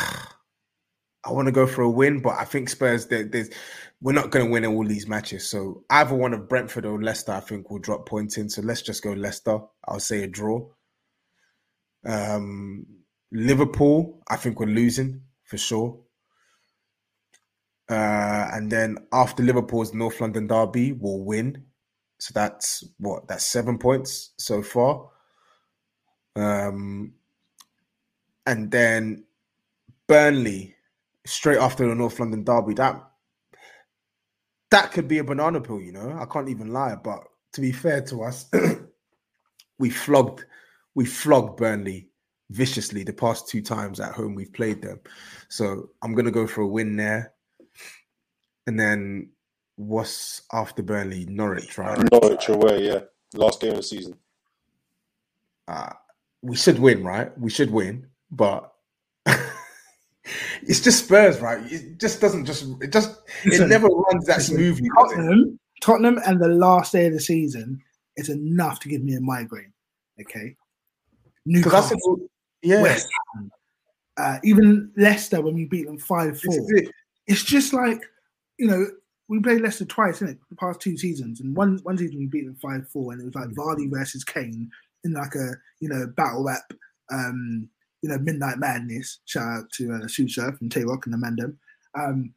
I 1.23 1.31
want 1.31 1.47
to 1.47 1.51
go 1.51 1.67
for 1.67 1.81
a 1.83 1.89
win, 1.89 2.21
but 2.21 2.35
I 2.37 2.45
think 2.45 2.69
Spurs. 2.69 3.07
we're 4.01 4.13
not 4.13 4.31
going 4.31 4.45
to 4.45 4.51
win 4.51 4.65
all 4.65 4.85
these 4.85 5.07
matches. 5.07 5.47
So 5.49 5.83
either 5.89 6.15
one 6.15 6.33
of 6.33 6.49
Brentford 6.49 6.85
or 6.85 7.01
Leicester, 7.01 7.33
I 7.33 7.39
think, 7.39 7.69
will 7.69 7.79
drop 7.79 8.07
points 8.07 8.37
in. 8.37 8.49
So 8.49 8.61
let's 8.61 8.81
just 8.81 9.03
go 9.03 9.13
Leicester. 9.13 9.59
I'll 9.87 9.99
say 9.99 10.23
a 10.23 10.27
draw. 10.27 10.67
Um, 12.05 12.85
Liverpool, 13.31 14.21
I 14.29 14.35
think 14.35 14.59
we're 14.59 14.65
losing 14.65 15.21
for 15.43 15.57
sure. 15.57 15.99
Uh, 17.91 18.49
and 18.53 18.71
then 18.71 18.97
after 19.11 19.43
Liverpool's 19.43 19.93
North 19.93 20.21
London 20.21 20.47
derby, 20.47 20.93
will 20.93 21.25
win. 21.25 21.65
So 22.19 22.31
that's 22.33 22.85
what 22.99 23.27
that's 23.27 23.45
seven 23.45 23.77
points 23.77 24.31
so 24.37 24.63
far. 24.63 25.09
Um, 26.37 27.13
and 28.47 28.71
then 28.71 29.25
Burnley 30.07 30.75
straight 31.25 31.57
after 31.57 31.87
the 31.87 31.93
North 31.93 32.17
London 32.19 32.45
derby. 32.45 32.75
That 32.75 33.03
that 34.69 34.93
could 34.93 35.09
be 35.09 35.17
a 35.17 35.23
banana 35.23 35.59
peel, 35.59 35.81
you 35.81 35.91
know. 35.91 36.17
I 36.17 36.25
can't 36.25 36.47
even 36.47 36.71
lie. 36.71 36.95
But 36.95 37.23
to 37.53 37.61
be 37.61 37.73
fair 37.73 38.01
to 38.03 38.23
us, 38.23 38.49
we 39.79 39.89
flogged 39.89 40.45
we 40.95 41.05
flogged 41.05 41.57
Burnley 41.57 42.07
viciously 42.51 43.03
the 43.03 43.13
past 43.13 43.47
two 43.47 43.61
times 43.61 43.99
at 43.99 44.13
home 44.13 44.35
we've 44.35 44.53
played 44.53 44.81
them. 44.81 44.99
So 45.49 45.89
I'm 46.01 46.15
gonna 46.15 46.31
go 46.31 46.47
for 46.47 46.61
a 46.61 46.67
win 46.67 46.95
there. 46.95 47.30
And 48.67 48.79
then 48.79 49.29
what's 49.75 50.43
after 50.53 50.83
Burnley? 50.83 51.25
Norwich, 51.25 51.77
right? 51.77 51.97
Norwich 52.11 52.49
away, 52.49 52.87
yeah. 52.87 52.99
Last 53.33 53.61
game 53.61 53.71
of 53.71 53.77
the 53.77 53.83
season. 53.83 54.15
Uh, 55.67 55.93
we 56.41 56.55
should 56.55 56.79
win, 56.79 57.03
right? 57.03 57.37
We 57.39 57.49
should 57.49 57.71
win, 57.71 58.07
but 58.29 58.73
it's 60.63 60.81
just 60.81 61.05
Spurs, 61.05 61.39
right? 61.39 61.59
It 61.71 61.99
just 61.99 62.19
doesn't 62.19 62.45
just 62.45 62.65
it 62.81 62.91
just 62.91 63.21
listen, 63.45 63.65
it 63.65 63.69
never 63.69 63.87
runs 63.87 64.25
that 64.25 64.37
listen, 64.37 64.55
smoothly. 64.55 64.89
Tottenham, 64.97 65.59
Tottenham, 65.81 66.19
and 66.25 66.41
the 66.41 66.47
last 66.47 66.91
day 66.91 67.05
of 67.07 67.13
the 67.13 67.19
season 67.19 67.81
is 68.17 68.29
enough 68.29 68.79
to 68.81 68.89
give 68.89 69.03
me 69.03 69.15
a 69.15 69.21
migraine. 69.21 69.71
Okay, 70.19 70.55
Newcastle, 71.45 72.17
yeah. 72.61 72.81
West 72.81 73.07
Ham, 73.33 73.51
Uh, 74.17 74.37
even 74.43 74.91
Leicester 74.97 75.41
when 75.41 75.55
we 75.55 75.65
beat 75.65 75.85
them 75.85 75.97
five 75.97 76.39
four, 76.39 76.55
it. 76.69 76.91
it's 77.27 77.43
just 77.43 77.73
like 77.73 78.01
you 78.61 78.67
know 78.67 78.85
we 79.27 79.39
played 79.39 79.61
Leicester 79.61 79.85
twice 79.85 80.21
in 80.21 80.27
it 80.27 80.37
the 80.49 80.55
past 80.55 80.79
two 80.79 80.95
seasons, 80.95 81.41
and 81.41 81.55
one 81.55 81.79
one 81.81 81.97
season 81.97 82.19
we 82.19 82.27
beat 82.27 82.45
them 82.45 82.55
five 82.61 82.87
four, 82.89 83.11
and 83.11 83.21
it 83.21 83.25
was 83.25 83.33
like 83.33 83.49
Vardy 83.49 83.89
versus 83.89 84.23
Kane 84.23 84.69
in 85.03 85.13
like 85.13 85.33
a 85.33 85.53
you 85.79 85.89
know 85.89 86.05
battle 86.15 86.43
rap, 86.43 86.71
um, 87.11 87.67
you 88.03 88.09
know 88.09 88.19
Midnight 88.19 88.59
Madness. 88.59 89.19
Shout 89.25 89.47
out 89.47 89.69
to 89.71 89.93
uh, 89.93 90.51
from 90.51 90.69
Tay 90.69 90.83
Roc 90.83 91.07
and 91.07 91.15
Amanda. 91.15 91.51
Um, 91.95 92.33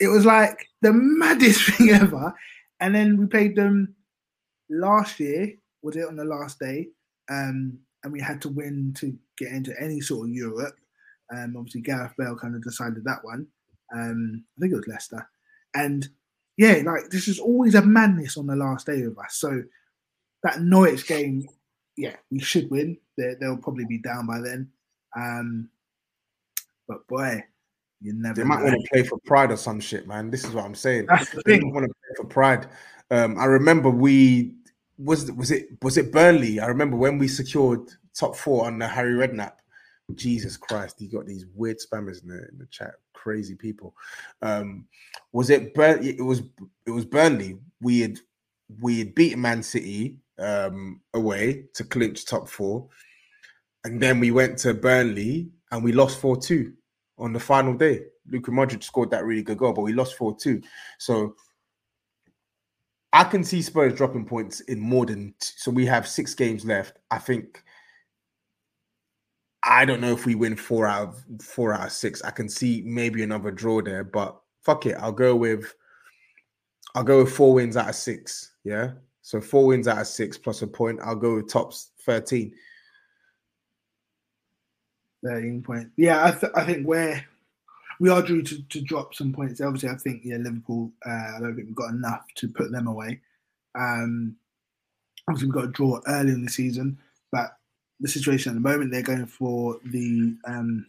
it 0.00 0.08
was 0.08 0.26
like 0.26 0.66
the 0.82 0.92
maddest 0.92 1.62
thing 1.76 1.90
ever, 1.90 2.34
and 2.80 2.92
then 2.92 3.16
we 3.16 3.26
played 3.26 3.54
them 3.54 3.94
last 4.68 5.20
year. 5.20 5.52
Was 5.82 5.96
it 5.96 6.08
on 6.08 6.16
the 6.16 6.24
last 6.24 6.58
day? 6.58 6.88
Um, 7.30 7.78
and 8.02 8.12
we 8.12 8.20
had 8.20 8.42
to 8.42 8.48
win 8.48 8.92
to 8.98 9.16
get 9.38 9.52
into 9.52 9.72
any 9.80 10.00
sort 10.00 10.26
of 10.26 10.34
Europe. 10.34 10.74
Um, 11.32 11.54
obviously, 11.56 11.82
Gareth 11.82 12.12
Bale 12.18 12.34
kind 12.34 12.56
of 12.56 12.62
decided 12.64 13.04
that 13.04 13.22
one. 13.22 13.46
Um, 13.94 14.44
I 14.56 14.60
think 14.60 14.72
it 14.72 14.76
was 14.76 14.88
Leicester, 14.88 15.28
and 15.74 16.08
yeah, 16.56 16.82
like 16.84 17.10
this 17.10 17.28
is 17.28 17.38
always 17.38 17.74
a 17.74 17.82
madness 17.82 18.36
on 18.36 18.46
the 18.46 18.56
last 18.56 18.86
day 18.86 19.02
of 19.02 19.18
us. 19.18 19.36
So 19.36 19.62
that 20.42 20.60
Norwich 20.60 21.06
game, 21.06 21.48
yeah, 21.96 22.16
we 22.30 22.40
should 22.40 22.70
win. 22.70 22.98
they 23.16 23.34
will 23.40 23.56
probably 23.56 23.84
be 23.84 23.98
down 23.98 24.26
by 24.26 24.40
then. 24.40 24.70
Um, 25.16 25.68
but 26.88 27.06
boy, 27.06 27.42
you 28.00 28.12
never. 28.14 28.34
They 28.34 28.44
might 28.44 28.60
know. 28.60 28.66
want 28.66 28.80
to 28.82 28.88
play 28.92 29.02
for 29.04 29.18
pride 29.24 29.50
or 29.52 29.56
some 29.56 29.80
shit, 29.80 30.06
man. 30.06 30.30
This 30.30 30.44
is 30.44 30.52
what 30.52 30.64
I'm 30.64 30.74
saying. 30.74 31.06
That's 31.06 31.30
the 31.30 31.42
they 31.46 31.58
thing. 31.58 31.72
want 31.72 31.86
to 31.86 31.88
play 31.88 32.16
for 32.16 32.24
pride. 32.24 32.68
Um, 33.10 33.38
I 33.38 33.44
remember 33.44 33.90
we 33.90 34.54
was 34.98 35.30
was 35.32 35.50
it 35.50 35.68
was 35.82 35.96
it 35.96 36.12
Burnley? 36.12 36.60
I 36.60 36.66
remember 36.66 36.96
when 36.96 37.18
we 37.18 37.28
secured 37.28 37.90
top 38.14 38.36
four 38.36 38.66
on 38.66 38.78
the 38.78 38.86
Harry 38.86 39.12
Redknapp. 39.12 39.52
Jesus 40.16 40.56
Christ, 40.56 41.00
you 41.00 41.08
got 41.08 41.26
these 41.26 41.46
weird 41.54 41.78
spammers 41.78 42.22
in 42.22 42.28
the 42.28 42.48
in 42.48 42.58
the 42.58 42.66
chat 42.66 42.94
crazy 43.12 43.54
people. 43.54 43.94
Um, 44.42 44.86
was 45.32 45.50
it 45.50 45.74
Burn? 45.74 46.04
It 46.04 46.22
was 46.22 46.42
it 46.86 46.90
was 46.90 47.04
Burnley. 47.04 47.58
We 47.80 48.00
had 48.00 48.18
we 48.80 49.00
had 49.00 49.14
beaten 49.14 49.40
Man 49.40 49.62
City 49.62 50.16
um, 50.38 51.00
away 51.14 51.64
to 51.74 51.84
clinch 51.84 52.24
top 52.24 52.48
four, 52.48 52.88
and 53.84 54.00
then 54.00 54.20
we 54.20 54.30
went 54.30 54.58
to 54.58 54.74
Burnley 54.74 55.50
and 55.70 55.84
we 55.84 55.92
lost 55.92 56.20
four 56.20 56.36
two 56.36 56.74
on 57.18 57.32
the 57.32 57.40
final 57.40 57.74
day. 57.74 58.02
Luka 58.28 58.50
Modric 58.50 58.82
scored 58.82 59.10
that 59.10 59.24
really 59.24 59.42
good 59.42 59.58
goal, 59.58 59.72
but 59.72 59.82
we 59.82 59.92
lost 59.92 60.16
four 60.16 60.36
two. 60.36 60.62
So. 60.98 61.34
I 63.12 63.24
can 63.24 63.42
see 63.42 63.60
Spurs 63.60 63.94
dropping 63.94 64.24
points 64.24 64.60
in 64.60 64.78
more 64.78 65.04
than 65.04 65.34
t- 65.40 65.48
so. 65.56 65.72
We 65.72 65.84
have 65.86 66.06
six 66.06 66.32
games 66.32 66.64
left. 66.64 66.98
I 67.10 67.18
think 67.18 67.60
I 69.70 69.84
don't 69.84 70.00
know 70.00 70.12
if 70.12 70.26
we 70.26 70.34
win 70.34 70.56
four 70.56 70.88
out 70.88 71.08
of 71.08 71.24
four 71.40 71.72
out 71.72 71.86
of 71.86 71.92
six. 71.92 72.20
I 72.22 72.32
can 72.32 72.48
see 72.48 72.82
maybe 72.84 73.22
another 73.22 73.52
draw 73.52 73.80
there, 73.80 74.02
but 74.02 74.36
fuck 74.62 74.84
it. 74.84 74.96
I'll 74.98 75.12
go 75.12 75.36
with 75.36 75.72
I'll 76.96 77.04
go 77.04 77.22
with 77.22 77.32
four 77.32 77.54
wins 77.54 77.76
out 77.76 77.88
of 77.88 77.94
six. 77.94 78.56
Yeah. 78.64 78.92
So 79.22 79.40
four 79.40 79.66
wins 79.66 79.86
out 79.86 79.98
of 79.98 80.08
six 80.08 80.36
plus 80.36 80.62
a 80.62 80.66
point. 80.66 80.98
I'll 81.04 81.14
go 81.14 81.36
with 81.36 81.48
tops 81.48 81.92
13. 82.04 82.52
13 85.24 85.62
points. 85.62 85.90
Yeah, 85.96 86.24
I, 86.24 86.30
th- 86.32 86.52
I 86.56 86.64
think 86.64 86.84
we're 86.84 87.24
we 88.00 88.08
are 88.08 88.22
due 88.22 88.42
to, 88.42 88.62
to 88.62 88.80
drop 88.80 89.14
some 89.14 89.32
points. 89.32 89.60
Obviously, 89.60 89.90
I 89.90 89.94
think 89.94 90.22
yeah, 90.24 90.38
Liverpool. 90.38 90.90
Uh, 91.06 91.10
I 91.10 91.38
don't 91.38 91.54
think 91.54 91.68
we've 91.68 91.76
got 91.76 91.90
enough 91.90 92.24
to 92.36 92.48
put 92.48 92.72
them 92.72 92.88
away. 92.88 93.20
Um, 93.78 94.34
obviously, 95.28 95.46
we've 95.46 95.54
got 95.54 95.64
a 95.66 95.68
draw 95.68 96.00
early 96.08 96.32
in 96.32 96.44
the 96.44 96.50
season, 96.50 96.98
but 97.30 97.52
the 98.00 98.08
situation 98.08 98.50
at 98.50 98.54
the 98.54 98.60
moment. 98.68 98.90
They're 98.90 99.02
going 99.02 99.26
for 99.26 99.78
the, 99.84 100.34
um, 100.44 100.86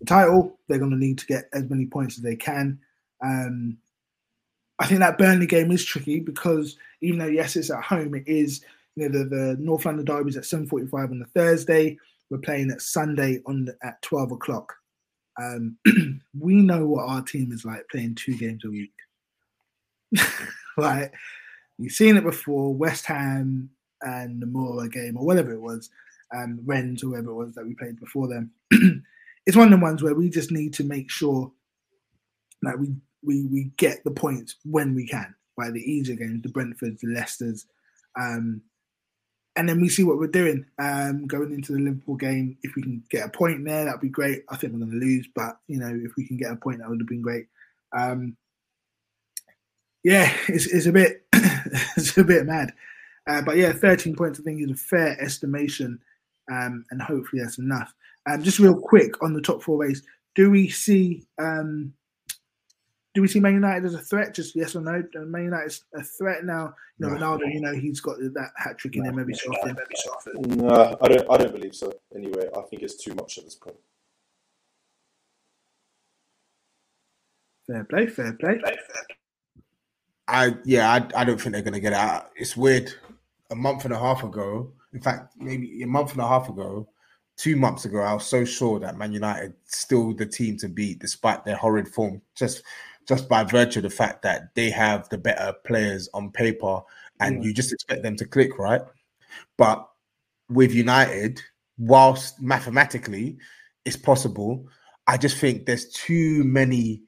the 0.00 0.06
title. 0.06 0.58
They're 0.68 0.78
going 0.78 0.90
to 0.90 0.96
need 0.96 1.18
to 1.18 1.26
get 1.26 1.48
as 1.52 1.68
many 1.68 1.86
points 1.86 2.16
as 2.16 2.22
they 2.22 2.36
can. 2.36 2.78
Um, 3.22 3.78
I 4.78 4.86
think 4.86 5.00
that 5.00 5.18
Burnley 5.18 5.46
game 5.46 5.70
is 5.70 5.84
tricky 5.84 6.20
because 6.20 6.76
even 7.00 7.18
though 7.18 7.26
yes, 7.26 7.56
it's 7.56 7.70
at 7.70 7.82
home, 7.82 8.14
it 8.14 8.26
is 8.26 8.62
you 8.96 9.08
know 9.08 9.18
the, 9.18 9.24
the 9.24 9.56
North 9.58 9.84
London 9.84 10.04
derby 10.04 10.30
is 10.30 10.36
at 10.36 10.44
seven 10.44 10.66
forty 10.66 10.86
five 10.86 11.10
on 11.10 11.18
the 11.18 11.26
Thursday. 11.26 11.96
We're 12.30 12.38
playing 12.38 12.70
at 12.70 12.82
Sunday 12.82 13.40
on 13.46 13.66
the, 13.66 13.76
at 13.82 14.02
twelve 14.02 14.32
o'clock. 14.32 14.74
Um, 15.40 15.78
we 16.38 16.54
know 16.54 16.86
what 16.86 17.08
our 17.08 17.22
team 17.22 17.52
is 17.52 17.64
like 17.64 17.86
playing 17.90 18.16
two 18.16 18.36
games 18.36 18.64
a 18.64 18.70
week. 18.70 18.92
like 20.76 21.12
you've 21.78 21.92
seen 21.92 22.16
it 22.16 22.24
before. 22.24 22.74
West 22.74 23.06
Ham 23.06 23.70
and 24.04 24.40
the 24.40 24.46
Mura 24.46 24.88
game 24.88 25.16
or 25.16 25.24
whatever 25.24 25.52
it 25.52 25.60
was, 25.60 25.90
um, 26.34 26.60
Rennes 26.64 27.02
or 27.02 27.10
whatever 27.10 27.30
it 27.30 27.34
was 27.34 27.54
that 27.54 27.66
we 27.66 27.74
played 27.74 27.98
before 27.98 28.28
them. 28.28 28.50
it's 29.46 29.56
one 29.56 29.72
of 29.72 29.78
the 29.78 29.84
ones 29.84 30.02
where 30.02 30.14
we 30.14 30.28
just 30.28 30.50
need 30.50 30.72
to 30.74 30.84
make 30.84 31.10
sure 31.10 31.50
that 32.62 32.78
we 32.78 32.94
we 33.22 33.46
we 33.46 33.72
get 33.76 34.04
the 34.04 34.10
points 34.10 34.56
when 34.64 34.94
we 34.94 35.06
can. 35.06 35.34
By 35.56 35.70
the 35.70 35.80
easier 35.80 36.16
games, 36.16 36.42
the 36.42 36.48
Brentfords, 36.48 36.98
the 36.98 37.06
Leicesters, 37.06 37.66
um, 38.18 38.60
and 39.56 39.68
then 39.68 39.80
we 39.80 39.88
see 39.88 40.02
what 40.02 40.18
we're 40.18 40.26
doing 40.26 40.66
um, 40.80 41.26
going 41.26 41.52
into 41.52 41.72
the 41.72 41.78
Liverpool 41.78 42.16
game. 42.16 42.56
If 42.62 42.74
we 42.74 42.82
can 42.82 43.04
get 43.08 43.26
a 43.26 43.30
point 43.30 43.64
there, 43.64 43.84
that'd 43.84 44.00
be 44.00 44.08
great. 44.08 44.44
I 44.48 44.56
think 44.56 44.72
we're 44.72 44.80
going 44.80 44.90
to 44.90 44.96
lose, 44.98 45.28
but 45.32 45.58
you 45.68 45.78
know, 45.78 45.88
if 46.04 46.16
we 46.16 46.26
can 46.26 46.36
get 46.36 46.50
a 46.50 46.56
point, 46.56 46.80
that 46.80 46.90
would 46.90 47.00
have 47.00 47.08
been 47.08 47.22
great. 47.22 47.46
Um, 47.96 48.36
yeah, 50.02 50.32
it's, 50.48 50.66
it's 50.66 50.86
a 50.86 50.92
bit 50.92 51.24
it's 51.96 52.16
a 52.18 52.24
bit 52.24 52.46
mad. 52.46 52.72
Uh, 53.26 53.42
but 53.42 53.56
yeah, 53.56 53.72
13 53.72 54.14
points 54.16 54.38
I 54.38 54.42
think 54.42 54.60
is 54.62 54.70
a 54.70 54.74
fair 54.74 55.20
estimation, 55.20 55.98
um, 56.50 56.84
and 56.90 57.00
hopefully 57.00 57.42
that's 57.42 57.58
enough. 57.58 57.92
Um, 58.30 58.42
just 58.42 58.58
real 58.58 58.78
quick 58.78 59.22
on 59.22 59.32
the 59.32 59.40
top 59.40 59.62
four 59.62 59.78
race, 59.78 60.02
do 60.34 60.50
we 60.50 60.68
see 60.68 61.26
um, 61.38 61.92
do 63.14 63.22
we 63.22 63.28
see 63.28 63.40
Man 63.40 63.54
United 63.54 63.84
as 63.84 63.94
a 63.94 64.00
threat? 64.00 64.34
Just 64.34 64.56
yes 64.56 64.74
or 64.74 64.80
no? 64.80 65.02
Man 65.24 65.44
United 65.44 65.66
is 65.66 65.84
a 65.94 66.02
threat 66.02 66.44
now. 66.44 66.74
You 66.98 67.06
know, 67.08 67.14
Ronaldo. 67.14 67.52
You 67.52 67.60
know, 67.60 67.72
he's 67.72 68.00
got 68.00 68.18
that 68.18 68.50
hat 68.56 68.76
trick 68.76 68.96
in 68.96 69.04
him 69.04 69.18
every 69.18 69.34
so 69.34 69.50
often. 69.52 69.76
No, 70.56 70.96
I 71.00 71.08
don't. 71.08 71.30
I 71.30 71.36
don't 71.36 71.52
believe 71.52 71.74
so. 71.74 71.92
Anyway, 72.14 72.48
I 72.56 72.60
think 72.62 72.82
it's 72.82 72.96
too 72.96 73.14
much 73.14 73.38
at 73.38 73.44
this 73.44 73.54
point. 73.54 73.76
Fair 77.68 77.84
play. 77.84 78.06
Fair 78.08 78.32
play. 78.34 78.58
fair 78.58 78.76
I 80.26 80.56
yeah, 80.64 80.92
I, 80.92 81.20
I 81.20 81.24
don't 81.24 81.40
think 81.40 81.52
they're 81.52 81.62
gonna 81.62 81.80
get 81.80 81.92
out. 81.92 82.30
It's 82.34 82.56
weird 82.56 82.92
a 83.50 83.54
month 83.54 83.84
and 83.84 83.94
a 83.94 83.98
half 83.98 84.22
ago, 84.24 84.72
in 84.92 85.00
fact, 85.00 85.34
maybe 85.38 85.82
a 85.82 85.86
month 85.86 86.12
and 86.12 86.20
a 86.20 86.28
half 86.28 86.48
ago, 86.48 86.88
two 87.36 87.56
months 87.56 87.84
ago, 87.84 88.00
I 88.00 88.14
was 88.14 88.26
so 88.26 88.44
sure 88.44 88.78
that 88.80 88.96
Man 88.96 89.12
United 89.12 89.54
still 89.64 90.14
the 90.14 90.26
team 90.26 90.56
to 90.58 90.68
beat 90.68 91.00
despite 91.00 91.44
their 91.44 91.56
horrid 91.56 91.88
form, 91.88 92.22
just 92.34 92.62
just 93.06 93.28
by 93.28 93.44
virtue 93.44 93.80
of 93.80 93.82
the 93.82 93.90
fact 93.90 94.22
that 94.22 94.54
they 94.54 94.70
have 94.70 95.08
the 95.10 95.18
better 95.18 95.52
players 95.64 96.08
on 96.14 96.30
paper, 96.30 96.80
and 97.20 97.42
yeah. 97.42 97.48
you 97.48 97.54
just 97.54 97.72
expect 97.72 98.02
them 98.02 98.16
to 98.16 98.24
click 98.24 98.58
right. 98.58 98.82
But 99.56 99.86
with 100.48 100.72
United, 100.72 101.40
whilst 101.78 102.40
mathematically 102.40 103.36
it's 103.84 103.96
possible, 103.96 104.66
I 105.06 105.18
just 105.18 105.36
think 105.36 105.66
there's 105.66 105.90
too 105.90 106.44
many 106.44 107.02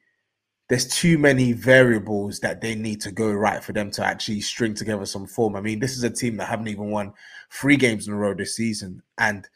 there's 0.69 0.87
too 0.87 1.17
many 1.17 1.53
variables 1.53 2.39
that 2.41 2.59
they 2.59 2.75
need 2.75 2.99
to 3.01 3.11
go 3.11 3.31
right 3.31 3.63
for 3.63 3.71
them 3.71 3.89
to 3.91 4.05
actually 4.05 4.41
string 4.41 4.73
together 4.73 5.05
some 5.05 5.25
form. 5.25 5.55
I 5.55 5.61
mean, 5.61 5.79
this 5.79 5.95
is 5.95 6.03
a 6.03 6.09
team 6.09 6.37
that 6.37 6.49
haven't 6.49 6.67
even 6.67 6.91
won 6.91 7.13
three 7.51 7.77
games 7.77 8.07
in 8.07 8.13
a 8.13 8.17
row 8.17 8.33
this 8.33 8.55
season. 8.55 9.01
And 9.17 9.47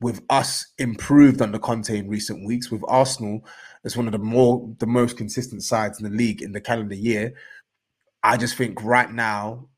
with 0.00 0.22
us 0.28 0.66
improved 0.76 1.40
under 1.40 1.58
Conte 1.58 1.96
in 1.96 2.08
recent 2.08 2.44
weeks, 2.46 2.70
with 2.70 2.82
Arsenal 2.86 3.46
as 3.84 3.96
one 3.96 4.06
of 4.06 4.12
the 4.12 4.18
more 4.18 4.68
the 4.78 4.86
most 4.86 5.16
consistent 5.16 5.62
sides 5.62 6.00
in 6.00 6.10
the 6.10 6.14
league 6.16 6.42
in 6.42 6.52
the 6.52 6.60
calendar 6.60 6.94
year, 6.94 7.32
I 8.22 8.36
just 8.36 8.56
think 8.56 8.82
right 8.82 9.10
now, 9.10 9.68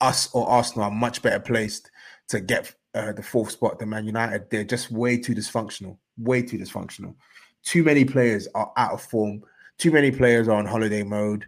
us 0.00 0.28
or 0.32 0.46
Arsenal 0.48 0.84
are 0.84 0.90
much 0.90 1.22
better 1.22 1.40
placed 1.40 1.90
to 2.28 2.40
get 2.40 2.72
uh, 2.94 3.12
the 3.12 3.22
fourth 3.22 3.50
spot 3.50 3.78
than 3.78 3.88
Man 3.88 4.06
United. 4.06 4.48
They're 4.48 4.62
just 4.62 4.92
way 4.92 5.18
too 5.18 5.34
dysfunctional, 5.34 5.96
way 6.18 6.42
too 6.42 6.58
dysfunctional. 6.58 7.14
Too 7.64 7.82
many 7.82 8.04
players 8.04 8.46
are 8.54 8.70
out 8.76 8.92
of 8.92 9.02
form 9.02 9.42
too 9.78 9.90
many 9.90 10.10
players 10.10 10.48
are 10.48 10.56
on 10.56 10.66
holiday 10.66 11.02
mode. 11.02 11.46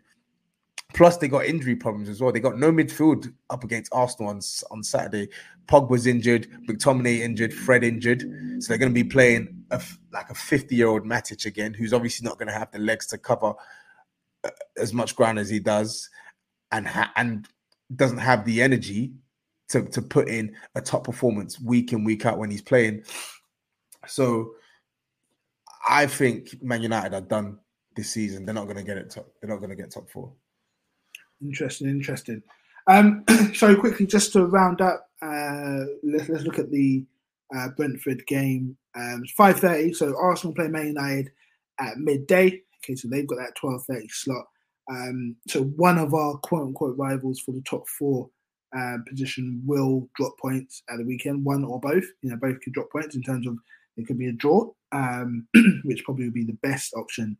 Plus, 0.94 1.18
they 1.18 1.28
got 1.28 1.44
injury 1.44 1.76
problems 1.76 2.08
as 2.08 2.20
well. 2.20 2.32
They 2.32 2.40
got 2.40 2.58
no 2.58 2.72
midfield 2.72 3.32
up 3.50 3.62
against 3.62 3.92
Arsenal 3.92 4.30
on, 4.30 4.40
on 4.70 4.82
Saturday. 4.82 5.28
Pog 5.66 5.90
was 5.90 6.06
injured, 6.06 6.48
McTominay 6.66 7.20
injured, 7.20 7.52
Fred 7.52 7.84
injured. 7.84 8.22
So 8.58 8.68
they're 8.68 8.78
going 8.78 8.92
to 8.92 9.02
be 9.02 9.08
playing 9.08 9.64
a, 9.70 9.82
like 10.12 10.30
a 10.30 10.34
50 10.34 10.74
year 10.74 10.88
old 10.88 11.04
Matic 11.04 11.44
again, 11.44 11.74
who's 11.74 11.92
obviously 11.92 12.26
not 12.26 12.38
going 12.38 12.48
to 12.48 12.54
have 12.54 12.70
the 12.72 12.78
legs 12.78 13.06
to 13.08 13.18
cover 13.18 13.52
uh, 14.44 14.50
as 14.78 14.94
much 14.94 15.14
ground 15.14 15.38
as 15.38 15.50
he 15.50 15.58
does, 15.58 16.08
and 16.72 16.88
ha- 16.88 17.12
and 17.16 17.46
doesn't 17.94 18.18
have 18.18 18.44
the 18.44 18.62
energy 18.62 19.12
to 19.68 19.82
to 19.82 20.00
put 20.00 20.28
in 20.28 20.54
a 20.74 20.80
top 20.80 21.04
performance 21.04 21.60
week 21.60 21.92
in 21.92 22.04
week 22.04 22.24
out 22.24 22.38
when 22.38 22.50
he's 22.50 22.62
playing. 22.62 23.02
So 24.06 24.52
I 25.86 26.06
think 26.06 26.62
Man 26.62 26.82
United 26.82 27.14
are 27.14 27.20
done 27.20 27.58
this 27.98 28.10
season. 28.10 28.46
They're 28.46 28.54
not 28.54 28.64
going 28.64 28.76
to 28.76 28.84
get 28.84 28.96
it 28.96 29.10
top. 29.10 29.28
They're 29.40 29.50
not 29.50 29.58
going 29.58 29.70
to 29.70 29.76
get 29.76 29.90
top 29.90 30.08
four. 30.08 30.32
Interesting, 31.42 31.88
interesting. 31.88 32.42
Um, 32.86 33.24
so 33.54 33.76
quickly, 33.76 34.06
just 34.06 34.32
to 34.32 34.46
round 34.46 34.80
up, 34.80 35.08
uh, 35.20 35.80
let's, 36.02 36.28
let's 36.28 36.44
look 36.44 36.58
at 36.58 36.70
the 36.70 37.04
uh, 37.54 37.68
Brentford 37.76 38.24
game. 38.26 38.76
Um, 38.96 39.24
five 39.36 39.58
thirty. 39.60 39.92
So 39.92 40.14
Arsenal 40.16 40.54
play 40.54 40.68
Man 40.68 40.88
United 40.88 41.30
at 41.80 41.98
midday. 41.98 42.62
Okay, 42.84 42.94
so 42.94 43.08
they've 43.08 43.26
got 43.26 43.36
that 43.36 43.56
twelve 43.56 43.82
thirty 43.84 44.08
slot. 44.08 44.46
Um, 44.90 45.36
so 45.48 45.64
one 45.64 45.98
of 45.98 46.14
our 46.14 46.38
quote 46.38 46.68
unquote 46.68 46.96
rivals 46.96 47.40
for 47.40 47.52
the 47.52 47.62
top 47.62 47.86
four 47.88 48.30
uh, 48.76 48.98
position 49.08 49.60
will 49.66 50.08
drop 50.16 50.38
points 50.38 50.82
at 50.88 50.98
the 50.98 51.04
weekend. 51.04 51.44
One 51.44 51.64
or 51.64 51.80
both. 51.80 52.06
You 52.22 52.30
know, 52.30 52.36
both 52.36 52.60
could 52.60 52.72
drop 52.72 52.90
points 52.90 53.16
in 53.16 53.22
terms 53.22 53.46
of 53.46 53.56
it 53.96 54.06
could 54.06 54.18
be 54.18 54.28
a 54.28 54.32
draw, 54.32 54.70
um, 54.92 55.48
which 55.82 56.04
probably 56.04 56.26
would 56.26 56.34
be 56.34 56.44
the 56.44 56.58
best 56.62 56.94
option 56.94 57.36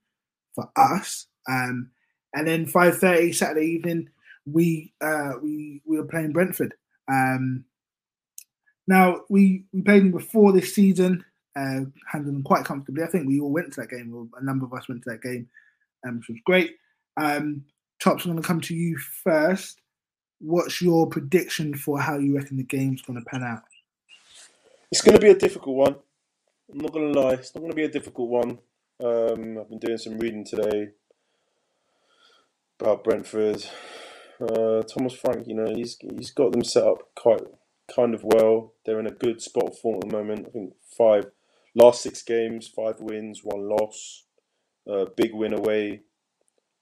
for 0.55 0.71
us. 0.77 1.27
Um, 1.49 1.91
and 2.35 2.47
then 2.47 2.67
five 2.67 2.99
thirty 2.99 3.33
Saturday 3.33 3.67
evening, 3.67 4.09
we 4.47 4.93
uh, 5.01 5.33
we 5.43 5.83
we 5.85 5.99
were 5.99 6.07
playing 6.07 6.33
Brentford. 6.33 6.75
Um, 7.09 7.65
now 8.87 9.23
we 9.29 9.65
we 9.73 9.83
played 9.83 10.03
them 10.03 10.13
before 10.13 10.53
this 10.53 10.75
season, 10.75 11.25
uh, 11.57 11.81
handled 12.11 12.35
them 12.35 12.43
quite 12.43 12.65
comfortably. 12.65 13.03
I 13.03 13.07
think 13.07 13.27
we 13.27 13.41
all 13.41 13.51
went 13.51 13.73
to 13.73 13.81
that 13.81 13.91
game, 13.91 14.15
or 14.15 14.29
a 14.39 14.45
number 14.45 14.67
of 14.67 14.73
us 14.75 14.89
went 14.89 15.03
to 15.05 15.11
that 15.11 15.23
game, 15.23 15.49
um, 16.07 16.19
which 16.19 16.29
was 16.29 16.39
great. 16.45 16.77
Um, 17.17 17.65
Tops, 18.01 18.25
I'm 18.25 18.33
going 18.33 18.43
to 18.43 18.47
come 18.47 18.61
to 18.61 18.75
you 18.75 18.97
first. 18.97 19.81
What's 20.41 20.81
your 20.81 21.09
prediction 21.09 21.75
for 21.75 22.01
how 22.01 22.19
you 22.19 22.37
reckon 22.37 22.59
the 22.59 22.63
game's 22.63 23.03
going 23.03 23.19
to 23.19 23.25
pan 23.25 23.43
out? 23.43 23.63
It's 24.93 25.03
going 25.03 25.17
to 25.17 25.21
be 25.21 25.31
a 25.31 25.35
difficult 25.35 25.77
one. 25.77 25.97
I'm 26.71 26.79
not 26.79 26.93
going 26.93 27.13
to 27.13 27.21
lie. 27.21 27.33
It's 27.33 27.55
not 27.55 27.61
going 27.61 27.73
to 27.73 27.77
be 27.77 27.85
a 27.85 27.91
difficult 27.91 28.29
one. 28.29 28.59
Um, 29.01 29.59
I've 29.59 29.69
been 29.69 29.79
doing 29.79 29.99
some 29.99 30.19
reading 30.19 30.45
today 30.45 30.89
about 32.81 33.05
Brentford. 33.05 33.65
Uh, 34.41 34.83
Thomas 34.83 35.15
Frank, 35.15 35.47
you 35.47 35.55
know, 35.55 35.73
he's 35.73 35.97
he's 36.17 36.33
got 36.33 36.51
them 36.51 36.65
set 36.65 36.83
up 36.83 36.99
quite 37.15 37.43
kind 37.95 38.13
of 38.13 38.25
well. 38.25 38.75
They're 38.85 38.99
in 38.99 39.07
a 39.07 39.13
good 39.13 39.41
spot 39.41 39.69
of 39.69 39.79
form 39.79 40.01
at 40.03 40.09
the 40.11 40.17
moment. 40.17 40.47
I 40.49 40.51
think 40.51 40.73
five 40.97 41.27
last 41.77 42.03
six 42.03 42.23
games, 42.23 42.67
five 42.67 42.97
wins, 42.99 43.43
one 43.45 43.69
loss. 43.69 44.25
Uh, 44.91 45.05
big 45.17 45.33
win 45.33 45.53
away 45.53 46.01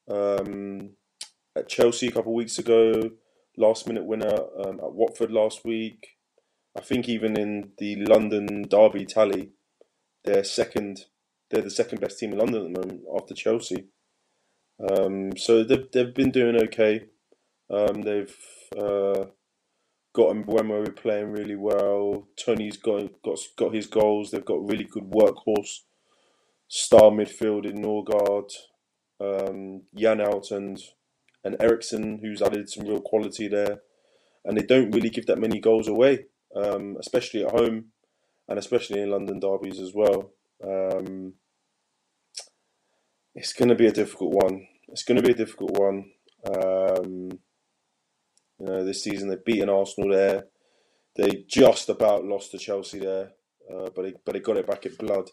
um, 0.09 0.91
at 1.55 1.69
Chelsea 1.69 2.09
a 2.09 2.13
couple 2.13 2.33
of 2.33 2.37
weeks 2.37 2.59
ago. 2.59 3.11
Last 3.59 3.87
minute 3.87 4.07
winner 4.07 4.39
um, 4.65 4.81
at 4.81 4.93
Watford 4.93 5.33
last 5.33 5.67
week. 5.67 6.17
I 6.75 6.81
think 6.81 7.09
even 7.11 7.39
in 7.39 7.73
the 7.79 7.97
London 7.97 8.65
derby 8.69 9.05
tally, 9.05 9.51
they're 10.25 10.45
second. 10.45 11.05
They're 11.51 11.63
the 11.63 11.71
second 11.71 12.01
best 12.01 12.19
team 12.19 12.33
in 12.33 12.39
London 12.39 12.67
at 12.67 12.73
the 12.73 12.81
moment 12.81 13.03
after 13.17 13.35
Chelsea. 13.35 13.89
Um, 14.91 15.37
so 15.37 15.65
they've 15.65 15.91
they've 15.93 16.15
been 16.15 16.31
doing 16.31 16.57
okay. 16.65 17.07
Um, 17.71 18.03
they've 18.03 18.37
uh, 18.77 19.27
got 20.15 20.35
Mbeumo 20.35 20.95
playing 20.97 21.33
really 21.33 21.57
well. 21.57 22.29
Toney's 22.37 22.77
got 22.77 23.23
got 23.23 23.39
got 23.57 23.75
his 23.75 23.87
goals. 23.87 24.31
They've 24.31 24.45
got 24.45 24.69
really 24.69 24.85
good 24.85 25.11
workhorse 25.11 25.81
star 26.69 27.11
midfield 27.11 27.65
in 27.65 27.83
Norgaard, 27.83 28.51
um, 29.21 29.83
Janelt 29.97 30.51
and 30.51 30.79
and 31.45 31.57
Eriksen, 31.61 32.19
who's 32.23 32.43
added 32.43 32.69
some 32.69 32.87
real 32.87 33.01
quality 33.01 33.49
there. 33.49 33.83
And 34.45 34.57
they 34.57 34.63
don't 34.63 34.95
really 34.95 35.11
give 35.11 35.27
that 35.27 35.39
many 35.39 35.61
goals 35.61 35.89
away, 35.89 36.27
um, 36.55 36.97
especially 37.01 37.45
at 37.45 37.51
home, 37.51 37.87
and 38.49 38.59
especially 38.59 39.01
in 39.01 39.11
London 39.11 39.41
derbies 39.41 39.81
as 39.81 39.93
well. 39.95 40.33
Um, 40.63 41.35
it's 43.35 43.53
going 43.53 43.69
to 43.69 43.75
be 43.75 43.87
a 43.87 43.93
difficult 43.93 44.33
one. 44.33 44.67
It's 44.89 45.05
going 45.05 45.21
to 45.21 45.27
be 45.27 45.33
a 45.33 45.37
difficult 45.37 45.79
one. 45.79 46.11
Um, 46.47 47.31
you 48.59 48.67
know, 48.67 48.85
this 48.85 49.05
season 49.05 49.29
they've 49.29 49.45
beaten 49.45 49.69
Arsenal 49.69 50.11
there. 50.11 50.47
They 51.17 51.45
just 51.49 51.89
about 51.89 52.25
lost 52.25 52.51
to 52.53 52.59
Chelsea 52.59 52.99
there, 52.99 53.33
uh, 53.71 53.91
but 53.95 54.03
they, 54.03 54.15
but 54.25 54.33
they 54.33 54.41
got 54.41 54.57
it 54.57 54.67
back 54.67 54.87
at 54.87 54.99
blood 54.99 55.31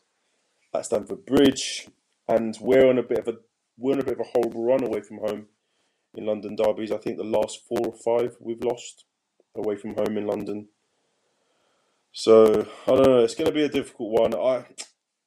at 0.74 0.86
Stamford 0.86 1.26
Bridge, 1.26 1.88
and 2.28 2.58
we're 2.60 2.90
on 2.90 2.98
a 2.98 3.04
bit 3.04 3.20
of 3.20 3.28
a 3.28 3.38
we're 3.78 3.94
on 3.94 4.00
a 4.00 4.04
bit 4.04 4.20
of 4.20 4.22
a 4.22 4.30
horrible 4.34 4.66
run 4.66 4.84
away 4.84 5.02
from 5.02 5.18
home 5.18 5.48
in 6.16 6.26
London 6.26 6.56
derbies. 6.56 6.92
I 6.92 6.98
think 6.98 7.18
the 7.18 7.24
last 7.24 7.62
four 7.68 7.80
or 7.86 7.94
five 7.94 8.36
we've 8.40 8.64
lost 8.64 9.06
away 9.56 9.76
from 9.76 9.96
home 9.96 10.18
in 10.18 10.26
London. 10.26 10.68
So 12.12 12.68
I 12.88 12.92
don't 12.92 13.08
know. 13.08 13.24
It's 13.24 13.36
going 13.36 13.48
to 13.48 13.54
be 13.54 13.64
a 13.64 13.70
difficult 13.70 14.20
one. 14.22 14.36
I 14.36 14.66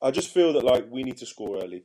I 0.03 0.11
just 0.11 0.33
feel 0.33 0.53
that 0.53 0.65
like 0.65 0.87
we 0.91 1.03
need 1.03 1.17
to 1.19 1.27
score 1.27 1.59
early. 1.63 1.85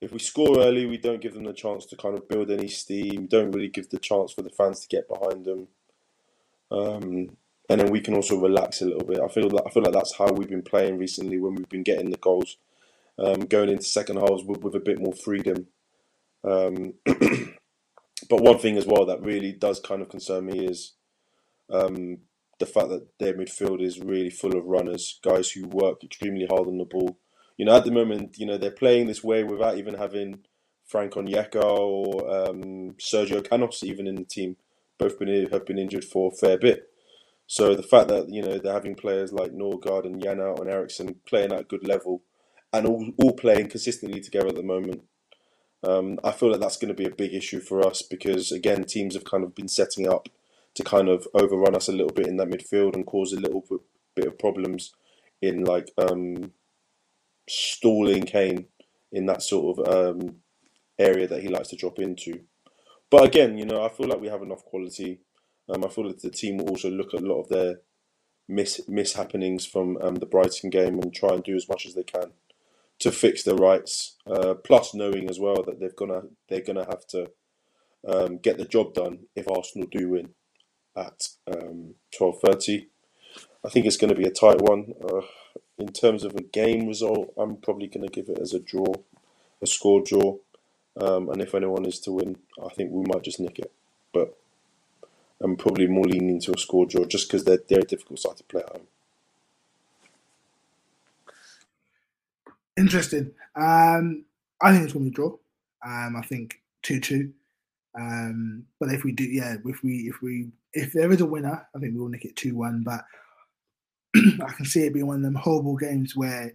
If 0.00 0.12
we 0.12 0.18
score 0.18 0.60
early, 0.60 0.86
we 0.86 0.98
don't 0.98 1.20
give 1.20 1.34
them 1.34 1.44
the 1.44 1.52
chance 1.52 1.86
to 1.86 1.96
kind 1.96 2.16
of 2.16 2.28
build 2.28 2.50
any 2.50 2.68
steam. 2.68 3.26
Don't 3.26 3.50
really 3.50 3.68
give 3.68 3.88
the 3.88 3.98
chance 3.98 4.32
for 4.32 4.42
the 4.42 4.50
fans 4.50 4.80
to 4.80 4.88
get 4.88 5.08
behind 5.08 5.44
them. 5.44 5.68
Um, 6.70 7.36
and 7.68 7.80
then 7.80 7.90
we 7.90 8.00
can 8.00 8.14
also 8.14 8.38
relax 8.38 8.80
a 8.80 8.86
little 8.86 9.06
bit. 9.06 9.20
I 9.20 9.28
feel 9.28 9.48
that 9.48 9.62
I 9.66 9.70
feel 9.70 9.82
like 9.82 9.92
that's 9.92 10.16
how 10.16 10.30
we've 10.32 10.48
been 10.48 10.62
playing 10.62 10.98
recently 10.98 11.38
when 11.38 11.54
we've 11.54 11.68
been 11.68 11.82
getting 11.82 12.10
the 12.10 12.18
goals, 12.18 12.58
um, 13.18 13.40
going 13.46 13.70
into 13.70 13.84
second 13.84 14.18
halves 14.18 14.44
with, 14.44 14.62
with 14.62 14.74
a 14.74 14.80
bit 14.80 15.00
more 15.00 15.14
freedom. 15.14 15.66
Um, 16.44 16.94
but 17.04 18.42
one 18.42 18.58
thing 18.58 18.76
as 18.76 18.86
well 18.86 19.06
that 19.06 19.22
really 19.22 19.52
does 19.52 19.80
kind 19.80 20.02
of 20.02 20.08
concern 20.08 20.46
me 20.46 20.66
is 20.66 20.92
um, 21.70 22.18
the 22.58 22.66
fact 22.66 22.88
that 22.88 23.06
their 23.18 23.34
midfield 23.34 23.82
is 23.82 24.00
really 24.00 24.30
full 24.30 24.56
of 24.56 24.64
runners, 24.64 25.18
guys 25.22 25.50
who 25.50 25.66
work 25.68 26.02
extremely 26.02 26.46
hard 26.46 26.66
on 26.66 26.78
the 26.78 26.84
ball. 26.84 27.18
You 27.56 27.64
know, 27.64 27.76
at 27.76 27.84
the 27.84 27.90
moment, 27.90 28.36
you 28.38 28.46
know 28.46 28.56
they're 28.56 28.70
playing 28.70 29.06
this 29.06 29.24
way 29.24 29.44
without 29.44 29.78
even 29.78 29.94
having 29.94 30.40
Frank 30.86 31.14
Onyeka 31.14 31.62
or 31.62 32.48
um, 32.48 32.94
Sergio 32.98 33.46
Canos 33.48 33.82
even 33.82 34.06
in 34.06 34.16
the 34.16 34.24
team. 34.24 34.56
Both 34.98 35.18
been 35.18 35.48
have 35.50 35.66
been 35.66 35.78
injured 35.78 36.04
for 36.04 36.32
a 36.32 36.36
fair 36.36 36.58
bit. 36.58 36.88
So 37.46 37.74
the 37.74 37.82
fact 37.82 38.08
that 38.08 38.28
you 38.28 38.42
know 38.42 38.58
they're 38.58 38.72
having 38.72 38.94
players 38.94 39.32
like 39.32 39.52
Norgaard 39.52 40.04
and 40.04 40.22
Janelt 40.22 40.60
and 40.60 40.70
Eriksen 40.70 41.16
playing 41.26 41.52
at 41.52 41.60
a 41.60 41.64
good 41.64 41.86
level, 41.86 42.22
and 42.72 42.86
all, 42.86 43.12
all 43.22 43.32
playing 43.32 43.68
consistently 43.68 44.20
together 44.20 44.48
at 44.48 44.56
the 44.56 44.62
moment, 44.62 45.02
um, 45.82 46.18
I 46.24 46.32
feel 46.32 46.50
that 46.52 46.60
that's 46.60 46.76
going 46.76 46.88
to 46.88 47.02
be 47.02 47.04
a 47.04 47.14
big 47.14 47.34
issue 47.34 47.60
for 47.60 47.86
us 47.86 48.02
because 48.02 48.50
again 48.50 48.84
teams 48.84 49.14
have 49.14 49.24
kind 49.24 49.44
of 49.44 49.54
been 49.54 49.68
setting 49.68 50.08
up 50.08 50.28
to 50.76 50.84
kind 50.84 51.08
of 51.08 51.26
overrun 51.34 51.74
us 51.74 51.88
a 51.88 51.92
little 51.92 52.12
bit 52.12 52.26
in 52.26 52.36
that 52.36 52.48
midfield 52.48 52.94
and 52.94 53.06
cause 53.06 53.32
a 53.32 53.40
little 53.40 53.64
bit 54.14 54.26
of 54.26 54.38
problems 54.38 54.92
in 55.42 55.64
like 55.64 55.90
um, 55.98 56.52
stalling 57.48 58.22
Kane 58.22 58.66
in 59.10 59.26
that 59.26 59.42
sort 59.42 59.78
of 59.78 59.88
um, 59.88 60.36
area 60.98 61.26
that 61.26 61.42
he 61.42 61.48
likes 61.48 61.68
to 61.68 61.76
drop 61.76 61.98
into. 61.98 62.40
But 63.10 63.24
again, 63.24 63.56
you 63.56 63.64
know, 63.64 63.84
I 63.84 63.88
feel 63.88 64.08
like 64.08 64.20
we 64.20 64.28
have 64.28 64.42
enough 64.42 64.64
quality. 64.64 65.20
Um, 65.68 65.84
I 65.84 65.88
feel 65.88 66.08
that 66.08 66.20
the 66.20 66.30
team 66.30 66.58
will 66.58 66.70
also 66.70 66.90
look 66.90 67.14
at 67.14 67.22
a 67.22 67.26
lot 67.26 67.40
of 67.40 67.48
their 67.48 67.80
miss 68.48 68.80
mishappenings 68.88 69.68
from 69.68 69.96
um, 70.02 70.16
the 70.16 70.26
Brighton 70.26 70.70
game 70.70 70.98
and 71.00 71.12
try 71.14 71.30
and 71.30 71.42
do 71.42 71.56
as 71.56 71.68
much 71.68 71.86
as 71.86 71.94
they 71.94 72.04
can 72.04 72.32
to 72.98 73.10
fix 73.10 73.42
their 73.42 73.56
rights. 73.56 74.16
Uh, 74.30 74.54
plus, 74.54 74.94
knowing 74.94 75.30
as 75.30 75.40
well 75.40 75.62
that 75.62 75.80
they're 75.80 75.90
gonna 75.96 76.22
they're 76.48 76.60
gonna 76.60 76.86
have 76.86 77.06
to 77.08 77.30
um, 78.06 78.38
get 78.38 78.58
the 78.58 78.64
job 78.64 78.92
done 78.94 79.20
if 79.34 79.50
Arsenal 79.50 79.88
do 79.90 80.10
win 80.10 80.34
at 80.96 81.28
um, 81.46 81.94
twelve 82.16 82.40
thirty. 82.40 82.88
I 83.64 83.68
think 83.68 83.86
it's 83.86 83.96
going 83.96 84.14
to 84.14 84.20
be 84.20 84.26
a 84.26 84.30
tight 84.30 84.60
one. 84.60 84.94
Uh, 85.02 85.22
in 85.78 85.88
terms 85.88 86.24
of 86.24 86.34
a 86.34 86.42
game 86.42 86.86
result, 86.86 87.32
I'm 87.36 87.56
probably 87.56 87.88
going 87.88 88.06
to 88.08 88.12
give 88.12 88.28
it 88.28 88.38
as 88.40 88.54
a 88.54 88.60
draw, 88.60 88.94
a 89.60 89.66
score 89.66 90.02
draw. 90.02 90.36
Um, 90.98 91.28
and 91.28 91.42
if 91.42 91.54
anyone 91.54 91.84
is 91.84 92.00
to 92.00 92.12
win, 92.12 92.36
I 92.64 92.68
think 92.72 92.90
we 92.92 93.04
might 93.06 93.22
just 93.24 93.40
nick 93.40 93.58
it. 93.58 93.72
But 94.12 94.38
I'm 95.42 95.56
probably 95.56 95.86
more 95.86 96.06
leaning 96.06 96.40
to 96.42 96.54
a 96.54 96.58
score 96.58 96.86
draw 96.86 97.04
just 97.04 97.28
because 97.28 97.44
they're, 97.44 97.60
they're 97.68 97.80
a 97.80 97.84
difficult 97.84 98.20
side 98.20 98.36
to 98.38 98.44
play 98.44 98.62
at 98.62 98.70
home. 98.70 98.86
Interesting. 102.76 103.32
Um, 103.54 104.24
I 104.60 104.72
think 104.72 104.84
it's 104.84 104.92
going 104.92 105.06
to 105.06 105.10
be 105.10 105.14
a 105.14 105.16
draw. 105.16 105.36
Um, 105.84 106.16
I 106.16 106.22
think 106.22 106.60
2 106.82 107.00
2. 107.00 107.32
Um, 107.98 108.64
but 108.78 108.92
if 108.92 109.04
we 109.04 109.12
do, 109.12 109.24
yeah, 109.24 109.56
if 109.64 109.82
we, 109.82 110.08
if 110.08 110.20
we, 110.22 110.48
if 110.74 110.92
there 110.92 111.10
is 111.10 111.20
a 111.20 111.26
winner, 111.26 111.66
I 111.74 111.78
think 111.78 111.94
we'll 111.94 112.08
nick 112.08 112.24
it 112.24 112.36
2 112.36 112.54
1. 112.54 112.82
But 112.82 113.04
I 114.16 114.52
can 114.52 114.66
see 114.66 114.82
it 114.84 114.92
being 114.92 115.06
one 115.06 115.16
of 115.16 115.22
them 115.22 115.34
horrible 115.34 115.76
games 115.76 116.14
where, 116.14 116.52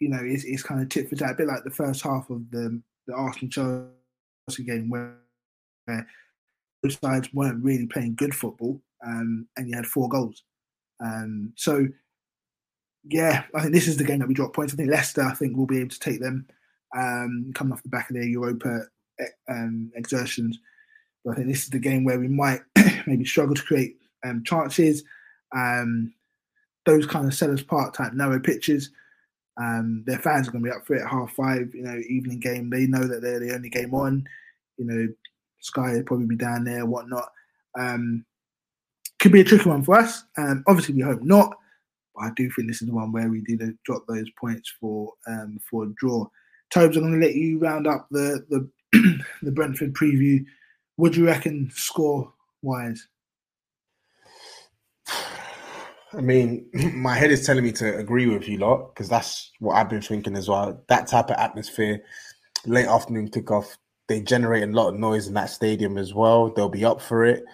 you 0.00 0.08
know, 0.08 0.20
it's, 0.22 0.44
it's 0.44 0.62
kind 0.62 0.80
of 0.80 0.88
tit 0.88 1.08
for 1.08 1.16
tat, 1.16 1.32
a 1.32 1.34
bit 1.34 1.46
like 1.46 1.64
the 1.64 1.70
first 1.70 2.02
half 2.02 2.30
of 2.30 2.50
the 2.50 2.82
the 3.06 3.14
Arsenal 3.14 3.50
Chelsea 3.50 4.64
game 4.64 4.88
where, 4.88 5.16
where 5.86 6.06
both 6.82 6.98
sides 7.00 7.28
weren't 7.32 7.62
really 7.62 7.86
playing 7.86 8.14
good 8.14 8.34
football, 8.34 8.80
um, 9.06 9.46
and 9.56 9.68
you 9.68 9.76
had 9.76 9.86
four 9.86 10.08
goals. 10.08 10.42
Um, 11.04 11.52
so, 11.56 11.86
yeah, 13.04 13.44
I 13.54 13.62
think 13.62 13.74
this 13.74 13.88
is 13.88 13.96
the 13.96 14.04
game 14.04 14.20
that 14.20 14.28
we 14.28 14.34
drop 14.34 14.54
points. 14.54 14.72
I 14.72 14.76
think 14.76 14.90
Leicester, 14.90 15.22
I 15.22 15.34
think, 15.34 15.56
will 15.56 15.66
be 15.66 15.78
able 15.78 15.90
to 15.90 16.00
take 16.00 16.20
them 16.20 16.46
um, 16.96 17.52
coming 17.54 17.72
off 17.72 17.82
the 17.82 17.88
back 17.88 18.10
of 18.10 18.16
their 18.16 18.24
Europa 18.24 18.86
um, 19.48 19.92
exertions. 19.94 20.58
But 21.24 21.32
I 21.32 21.34
think 21.36 21.48
this 21.48 21.64
is 21.64 21.70
the 21.70 21.78
game 21.78 22.04
where 22.04 22.18
we 22.18 22.28
might 22.28 22.60
maybe 23.06 23.24
struggle 23.24 23.54
to 23.54 23.62
create 23.62 23.96
um, 24.24 24.42
chances. 24.44 25.04
Um, 25.56 26.12
those 26.86 27.06
kind 27.06 27.26
of 27.26 27.32
Selhurst 27.32 27.66
Park 27.66 27.94
type 27.94 28.12
narrow 28.12 28.38
pitches. 28.38 28.90
Um, 29.56 30.02
their 30.06 30.18
fans 30.18 30.48
are 30.48 30.50
going 30.50 30.64
to 30.64 30.70
be 30.70 30.76
up 30.76 30.86
for 30.86 30.96
it 30.96 31.02
at 31.02 31.08
half 31.08 31.32
five, 31.32 31.74
you 31.74 31.82
know, 31.82 31.98
evening 32.08 32.40
game. 32.40 32.70
They 32.70 32.86
know 32.86 33.06
that 33.06 33.22
they're 33.22 33.40
the 33.40 33.54
only 33.54 33.70
game 33.70 33.94
on. 33.94 34.26
You 34.76 34.84
know, 34.84 35.08
Sky 35.60 35.92
will 35.92 36.02
probably 36.02 36.26
be 36.26 36.36
down 36.36 36.64
there, 36.64 36.84
whatnot. 36.84 37.30
Um, 37.78 38.24
could 39.20 39.32
be 39.32 39.40
a 39.40 39.44
tricky 39.44 39.68
one 39.68 39.82
for 39.82 39.96
us. 39.96 40.24
Um, 40.36 40.64
obviously, 40.66 40.94
we 40.94 41.02
hope 41.02 41.22
not. 41.22 41.56
But 42.14 42.24
I 42.24 42.30
do 42.36 42.50
think 42.50 42.68
this 42.68 42.82
is 42.82 42.88
the 42.88 42.94
one 42.94 43.12
where 43.12 43.28
we 43.28 43.40
did 43.42 43.62
drop 43.84 44.04
those 44.06 44.28
points 44.38 44.72
for 44.80 45.12
for 45.70 45.84
a 45.84 45.92
draw. 45.96 46.26
Tobes, 46.70 46.96
I'm 46.96 47.04
going 47.04 47.20
to 47.20 47.26
let 47.26 47.36
you 47.36 47.58
round 47.58 47.86
up 47.86 48.06
the 48.10 48.44
the, 48.50 48.68
the 49.42 49.52
Brentford 49.52 49.94
preview. 49.94 50.44
What 50.96 51.12
do 51.12 51.20
you 51.20 51.26
reckon 51.26 51.70
score 51.74 52.32
wise? 52.62 53.06
I 55.08 56.20
mean, 56.20 56.66
my 56.94 57.14
head 57.14 57.30
is 57.30 57.46
telling 57.46 57.64
me 57.64 57.72
to 57.72 57.96
agree 57.96 58.26
with 58.26 58.48
you 58.48 58.58
lot 58.58 58.94
because 58.94 59.08
that's 59.08 59.50
what 59.58 59.74
I've 59.74 59.90
been 59.90 60.02
thinking 60.02 60.36
as 60.36 60.48
well. 60.48 60.80
That 60.88 61.06
type 61.06 61.30
of 61.30 61.36
atmosphere, 61.36 62.02
late 62.66 62.86
afternoon 62.86 63.30
kickoff, 63.30 63.76
they 64.06 64.20
generate 64.20 64.62
a 64.62 64.66
lot 64.66 64.88
of 64.88 65.00
noise 65.00 65.26
in 65.26 65.34
that 65.34 65.50
stadium 65.50 65.98
as 65.98 66.14
well. 66.14 66.50
They'll 66.50 66.68
be 66.68 66.84
up 66.84 67.00
for 67.00 67.24
it. 67.24 67.44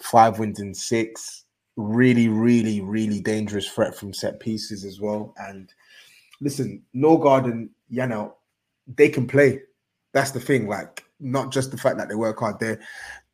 Five 0.00 0.38
wins 0.38 0.60
in 0.60 0.74
six. 0.74 1.44
Really, 1.76 2.28
really, 2.28 2.80
really 2.80 3.20
dangerous 3.20 3.68
threat 3.68 3.94
from 3.94 4.12
set 4.12 4.40
pieces 4.40 4.84
as 4.84 5.00
well. 5.00 5.34
And 5.38 5.72
listen, 6.40 6.82
Norgaard 6.94 7.44
and 7.44 7.70
Janelt, 7.90 8.32
they 8.96 9.08
can 9.08 9.26
play. 9.26 9.60
That's 10.12 10.30
the 10.30 10.40
thing. 10.40 10.66
Like, 10.66 11.04
not 11.20 11.52
just 11.52 11.70
the 11.70 11.76
fact 11.76 11.98
that 11.98 12.08
they 12.08 12.14
work 12.14 12.38
hard, 12.40 12.60
they're 12.60 12.80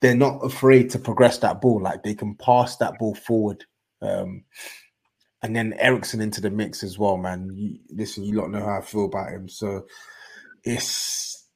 they're 0.01 0.15
not 0.15 0.45
afraid 0.45 0.91
to 0.91 0.99
progress 0.99 1.39
that 1.39 1.61
ball. 1.61 1.81
Like 1.81 2.03
they 2.03 2.15
can 2.15 2.35
pass 2.35 2.77
that 2.77 2.99
ball 2.99 3.15
forward. 3.15 3.65
Um, 4.03 4.45
and 5.43 5.55
then 5.55 5.75
Eriksen 5.79 6.21
into 6.21 6.41
the 6.41 6.51
mix 6.51 6.83
as 6.83 6.99
well, 6.99 7.17
man. 7.17 7.51
You, 7.55 7.79
listen, 7.91 8.25
you 8.25 8.35
lot 8.37 8.51
know 8.51 8.65
how 8.65 8.79
I 8.79 8.81
feel 8.81 9.07
about 9.07 9.31
him. 9.31 9.49
So 9.49 9.87
it's 10.63 11.47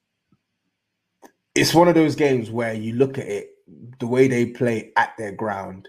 it's 1.54 1.74
one 1.74 1.88
of 1.88 1.94
those 1.94 2.14
games 2.14 2.50
where 2.50 2.74
you 2.74 2.94
look 2.94 3.18
at 3.18 3.26
it, 3.26 3.48
the 3.98 4.06
way 4.06 4.28
they 4.28 4.46
play 4.46 4.92
at 4.96 5.12
their 5.18 5.32
ground, 5.32 5.88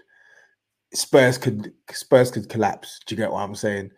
Spurs 0.94 1.38
could 1.38 1.72
Spurs 1.90 2.30
could 2.30 2.48
collapse. 2.48 3.00
Do 3.06 3.14
you 3.14 3.20
get 3.20 3.32
what 3.32 3.42
I'm 3.42 3.54
saying? 3.54 3.90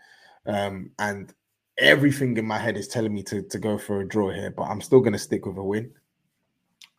Um, 0.46 0.90
and 0.98 1.32
everything 1.78 2.36
in 2.36 2.46
my 2.46 2.58
head 2.58 2.76
is 2.76 2.88
telling 2.88 3.14
me 3.14 3.22
to 3.24 3.42
to 3.42 3.58
go 3.58 3.78
for 3.78 4.00
a 4.00 4.08
draw 4.08 4.30
here, 4.30 4.50
but 4.50 4.64
I'm 4.64 4.80
still 4.80 5.00
going 5.00 5.12
to 5.12 5.18
stick 5.18 5.46
with 5.46 5.56
a 5.56 5.62
win. 5.62 5.92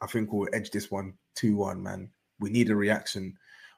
I 0.02 0.08
think 0.08 0.32
we'll 0.32 0.50
edge 0.54 0.72
this 0.72 0.92
one 0.92 1.14
2 1.36 1.56
1, 1.56 1.82
man. 1.82 2.10
We 2.40 2.50
need 2.50 2.70
a 2.70 2.76
reaction 2.76 3.38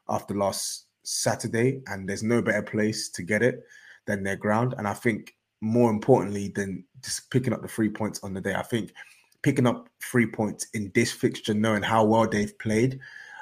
after 0.09 0.33
last 0.33 0.85
Saturday, 1.03 1.81
and 1.87 2.07
there's 2.07 2.23
no 2.23 2.41
better 2.41 2.63
place 2.63 3.09
to 3.09 3.23
get 3.23 3.43
it 3.43 3.63
than 4.05 4.23
their 4.23 4.35
ground. 4.35 4.73
And 4.77 4.87
I 4.87 4.93
think 4.93 5.35
more 5.61 5.89
importantly 5.89 6.49
than 6.49 6.83
just 7.01 7.29
picking 7.29 7.53
up 7.53 7.61
the 7.61 7.67
three 7.67 7.89
points 7.89 8.23
on 8.23 8.33
the 8.33 8.41
day, 8.41 8.55
I 8.55 8.63
think 8.63 8.93
picking 9.41 9.67
up 9.67 9.89
three 10.01 10.25
points 10.25 10.67
in 10.73 10.91
this 10.95 11.11
fixture, 11.11 11.53
knowing 11.53 11.83
how 11.83 12.03
well 12.03 12.27
they've 12.27 12.57
played, 12.57 12.99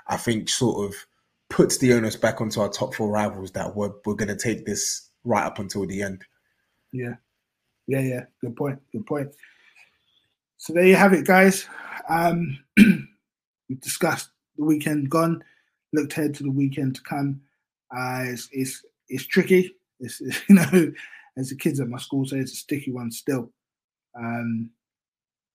I 0.07 0.17
think 0.17 0.49
sort 0.49 0.85
of 0.85 0.95
puts 1.49 1.77
the 1.77 1.93
onus 1.93 2.15
back 2.15 2.41
onto 2.41 2.59
our 2.59 2.69
top 2.69 2.93
four 2.93 3.09
rivals 3.09 3.51
that 3.51 3.75
we're, 3.75 3.91
we're 4.05 4.15
going 4.15 4.27
to 4.27 4.35
take 4.35 4.65
this 4.65 5.09
right 5.23 5.45
up 5.45 5.59
until 5.59 5.85
the 5.85 6.01
end. 6.01 6.25
Yeah. 6.91 7.15
Yeah, 7.87 8.01
yeah. 8.01 8.25
Good 8.41 8.55
point. 8.55 8.79
Good 8.91 9.05
point. 9.05 9.29
So 10.57 10.73
there 10.73 10.85
you 10.85 10.95
have 10.95 11.13
it, 11.13 11.25
guys. 11.25 11.67
Um, 12.09 12.59
we've 12.77 13.81
discussed 13.81 14.29
the 14.57 14.63
weekend 14.63 15.09
gone, 15.09 15.43
looked 15.91 16.13
ahead 16.13 16.33
to 16.35 16.43
the 16.43 16.51
weekend 16.51 16.95
to 16.95 17.01
come. 17.01 17.41
Uh, 17.95 18.23
it's, 18.27 18.49
it's 18.51 18.85
it's 19.09 19.25
tricky. 19.25 19.75
It's, 19.99 20.21
it's, 20.21 20.41
you 20.49 20.55
know, 20.55 20.91
as 21.37 21.49
the 21.49 21.55
kids 21.55 21.79
at 21.79 21.89
my 21.89 21.97
school 21.97 22.25
say, 22.25 22.37
it's 22.37 22.53
a 22.53 22.57
sticky 22.57 22.91
one 22.91 23.11
still. 23.11 23.51
Um, 24.17 24.69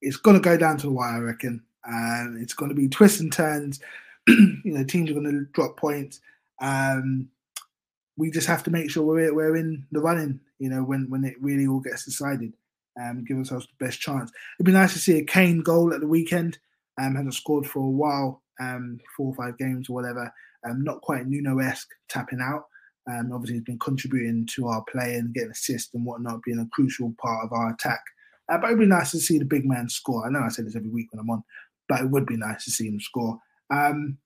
it's 0.00 0.16
to 0.36 0.42
go 0.42 0.56
down 0.56 0.76
to 0.78 0.86
the 0.86 0.92
wire, 0.92 1.16
I 1.16 1.20
reckon. 1.20 1.62
And 1.84 2.40
it's 2.42 2.54
going 2.54 2.68
to 2.68 2.74
be 2.74 2.88
twists 2.88 3.20
and 3.20 3.32
turns. 3.32 3.80
you 4.28 4.60
know, 4.64 4.84
teams 4.84 5.10
are 5.10 5.14
to 5.24 5.46
drop 5.52 5.76
points. 5.76 6.20
Um, 6.60 7.28
we 8.18 8.30
just 8.32 8.48
have 8.48 8.64
to 8.64 8.70
make 8.70 8.90
sure 8.90 9.04
we're 9.04 9.34
we're 9.34 9.56
in 9.56 9.86
the 9.92 10.00
running. 10.00 10.40
You 10.58 10.68
know, 10.68 10.82
when 10.82 11.08
when 11.08 11.24
it 11.24 11.40
really 11.40 11.66
all 11.66 11.80
gets 11.80 12.04
decided, 12.04 12.52
um, 13.00 13.24
give 13.24 13.38
ourselves 13.38 13.66
the 13.66 13.84
best 13.84 14.00
chance. 14.00 14.30
It'd 14.58 14.66
be 14.66 14.72
nice 14.72 14.92
to 14.92 14.98
see 14.98 15.18
a 15.18 15.24
Kane 15.24 15.62
goal 15.62 15.94
at 15.94 16.00
the 16.00 16.08
weekend. 16.08 16.58
Um, 17.00 17.14
hasn't 17.14 17.34
scored 17.34 17.64
for 17.64 17.78
a 17.78 17.88
while, 17.88 18.42
um, 18.60 18.98
four 19.16 19.28
or 19.28 19.34
five 19.34 19.56
games 19.56 19.88
or 19.88 19.92
whatever. 19.92 20.32
Um, 20.68 20.82
not 20.82 21.00
quite 21.00 21.28
Nuno-esque 21.28 21.88
tapping 22.08 22.40
out. 22.42 22.64
Um, 23.08 23.30
obviously, 23.32 23.54
he's 23.54 23.64
been 23.64 23.78
contributing 23.78 24.46
to 24.54 24.66
our 24.66 24.84
play 24.90 25.14
and 25.14 25.32
getting 25.32 25.52
assists 25.52 25.94
and 25.94 26.04
whatnot, 26.04 26.42
being 26.42 26.58
a 26.58 26.68
crucial 26.72 27.14
part 27.22 27.44
of 27.44 27.52
our 27.52 27.70
attack. 27.70 28.00
Uh, 28.48 28.58
but 28.58 28.66
it'd 28.66 28.80
be 28.80 28.86
nice 28.86 29.12
to 29.12 29.20
see 29.20 29.38
the 29.38 29.44
big 29.44 29.64
man 29.64 29.88
score. 29.88 30.26
I 30.26 30.30
know 30.30 30.40
I 30.40 30.48
say 30.48 30.64
this 30.64 30.74
every 30.74 30.90
week 30.90 31.06
when 31.12 31.20
I'm 31.20 31.30
on, 31.30 31.44
but 31.88 32.00
it 32.00 32.10
would 32.10 32.26
be 32.26 32.36
nice 32.36 32.64
to 32.64 32.72
see 32.72 32.88
him 32.88 32.98
score. 32.98 33.38
Um, 33.70 34.18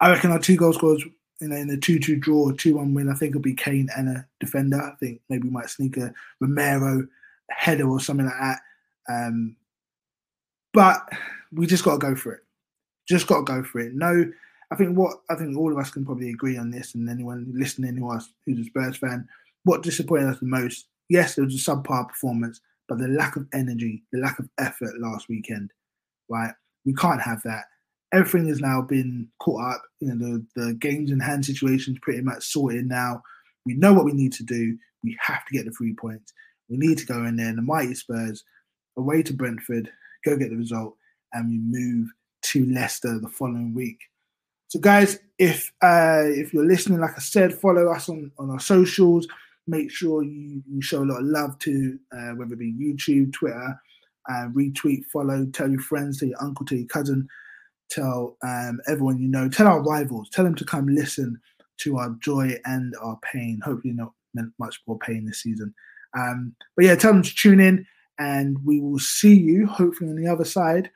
I 0.00 0.10
reckon 0.10 0.32
our 0.32 0.40
two 0.40 0.56
goal 0.56 0.72
scorers 0.72 1.04
you 1.40 1.48
know, 1.48 1.56
in 1.56 1.68
the 1.68 1.76
2 1.76 1.98
2 1.98 2.16
draw, 2.16 2.52
2 2.52 2.76
1 2.76 2.94
win, 2.94 3.10
I 3.10 3.14
think 3.14 3.30
it'll 3.30 3.42
be 3.42 3.54
Kane 3.54 3.88
and 3.96 4.08
a 4.08 4.26
defender. 4.40 4.80
I 4.80 4.94
think 4.96 5.20
maybe 5.28 5.48
we 5.48 5.50
might 5.50 5.70
sneak 5.70 5.96
a 5.96 6.12
Romero 6.40 7.06
header 7.50 7.88
or 7.88 8.00
something 8.00 8.26
like 8.26 8.34
that. 8.40 8.60
Um, 9.08 9.56
but 10.72 11.08
we 11.52 11.66
just 11.66 11.84
got 11.84 11.92
to 11.92 11.98
go 11.98 12.16
for 12.16 12.32
it. 12.32 12.40
Just 13.08 13.26
got 13.26 13.38
to 13.38 13.44
go 13.44 13.62
for 13.62 13.80
it. 13.80 13.94
No, 13.94 14.30
I 14.70 14.76
think 14.76 14.96
what 14.96 15.18
I 15.30 15.34
think 15.34 15.56
all 15.56 15.72
of 15.72 15.78
us 15.78 15.90
can 15.90 16.04
probably 16.04 16.30
agree 16.30 16.56
on 16.56 16.70
this, 16.70 16.94
and 16.94 17.08
anyone 17.08 17.52
listening 17.54 17.96
who 17.96 18.10
us 18.10 18.30
who's 18.44 18.58
a 18.58 18.64
Spurs 18.64 18.96
fan, 18.96 19.28
what 19.64 19.82
disappointed 19.82 20.28
us 20.28 20.40
the 20.40 20.46
most? 20.46 20.88
Yes, 21.08 21.34
there 21.34 21.44
was 21.44 21.54
a 21.54 21.58
subpar 21.58 22.08
performance, 22.08 22.60
but 22.88 22.98
the 22.98 23.08
lack 23.08 23.36
of 23.36 23.46
energy, 23.52 24.02
the 24.12 24.20
lack 24.20 24.38
of 24.38 24.48
effort 24.58 24.98
last 24.98 25.28
weekend, 25.28 25.70
right? 26.28 26.52
We 26.84 26.94
can't 26.94 27.20
have 27.20 27.42
that. 27.42 27.64
Everything 28.14 28.48
has 28.48 28.60
now 28.60 28.80
been 28.80 29.28
caught 29.40 29.74
up. 29.74 29.82
You 30.00 30.14
know, 30.14 30.38
the, 30.54 30.62
the 30.66 30.74
games 30.74 31.10
in 31.10 31.20
hand 31.20 31.44
situations 31.44 31.98
pretty 32.00 32.22
much 32.22 32.44
sorted 32.44 32.86
now. 32.86 33.22
We 33.66 33.74
know 33.74 33.92
what 33.92 34.04
we 34.04 34.12
need 34.12 34.32
to 34.34 34.44
do. 34.44 34.76
We 35.02 35.16
have 35.20 35.44
to 35.44 35.52
get 35.52 35.64
the 35.64 35.72
three 35.72 35.94
points. 35.94 36.32
We 36.68 36.76
need 36.76 36.98
to 36.98 37.06
go 37.06 37.24
in 37.24 37.36
there, 37.36 37.48
and 37.48 37.58
the 37.58 37.62
mighty 37.62 37.94
Spurs 37.94 38.44
away 38.96 39.22
to 39.24 39.34
Brentford, 39.34 39.90
go 40.24 40.36
get 40.36 40.50
the 40.50 40.56
result, 40.56 40.96
and 41.32 41.48
we 41.48 41.58
move 41.58 42.08
to 42.42 42.64
Leicester 42.66 43.18
the 43.18 43.28
following 43.28 43.74
week. 43.74 43.98
So, 44.68 44.78
guys, 44.78 45.18
if 45.38 45.72
uh, 45.82 46.22
if 46.24 46.54
you're 46.54 46.66
listening, 46.66 47.00
like 47.00 47.16
I 47.16 47.20
said, 47.20 47.54
follow 47.54 47.92
us 47.92 48.08
on, 48.08 48.30
on 48.38 48.50
our 48.50 48.60
socials. 48.60 49.26
Make 49.66 49.90
sure 49.90 50.22
you, 50.22 50.62
you 50.68 50.82
show 50.82 51.02
a 51.02 51.06
lot 51.06 51.20
of 51.20 51.26
love 51.26 51.58
to 51.60 51.98
uh, 52.12 52.32
whether 52.32 52.52
it 52.52 52.58
be 52.58 52.74
YouTube, 52.74 53.32
Twitter, 53.32 53.80
uh, 54.28 54.48
retweet, 54.52 55.06
follow, 55.10 55.46
tell 55.46 55.70
your 55.70 55.80
friends, 55.80 56.18
tell 56.18 56.28
your 56.28 56.42
uncle, 56.42 56.66
tell 56.66 56.76
your 56.76 56.86
cousin, 56.86 57.26
tell 57.90 58.36
um, 58.42 58.80
everyone 58.88 59.18
you 59.18 59.28
know, 59.28 59.48
tell 59.48 59.66
our 59.66 59.82
rivals, 59.82 60.28
tell 60.30 60.44
them 60.44 60.54
to 60.56 60.64
come 60.64 60.86
listen 60.86 61.40
to 61.78 61.96
our 61.98 62.16
joy 62.20 62.56
and 62.64 62.94
our 63.02 63.18
pain. 63.22 63.60
Hopefully, 63.64 63.94
not 63.94 64.12
much 64.58 64.80
more 64.86 64.98
pain 64.98 65.24
this 65.24 65.42
season. 65.42 65.74
Um, 66.16 66.54
but 66.76 66.84
yeah, 66.84 66.94
tell 66.94 67.12
them 67.12 67.22
to 67.22 67.34
tune 67.34 67.60
in, 67.60 67.86
and 68.18 68.58
we 68.64 68.80
will 68.80 68.98
see 68.98 69.34
you 69.34 69.66
hopefully 69.66 70.10
on 70.10 70.16
the 70.16 70.28
other 70.28 70.44
side 70.44 70.90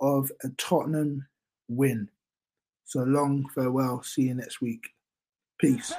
of 0.00 0.30
a 0.44 0.48
Tottenham 0.58 1.26
win. 1.68 2.08
So 2.84 3.00
long, 3.00 3.48
farewell. 3.54 4.02
See 4.02 4.22
you 4.22 4.34
next 4.34 4.60
week. 4.60 4.84
Peace. 5.58 5.92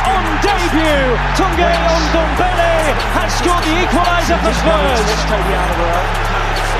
On 0.00 0.24
debut, 0.40 1.16
Tanguy 1.36 1.74
Ndombele 2.08 2.94
has 3.16 3.30
scored 3.38 3.64
the 3.64 3.74
equaliser 3.84 4.38
for 4.40 4.54
Spurs. 4.54 6.29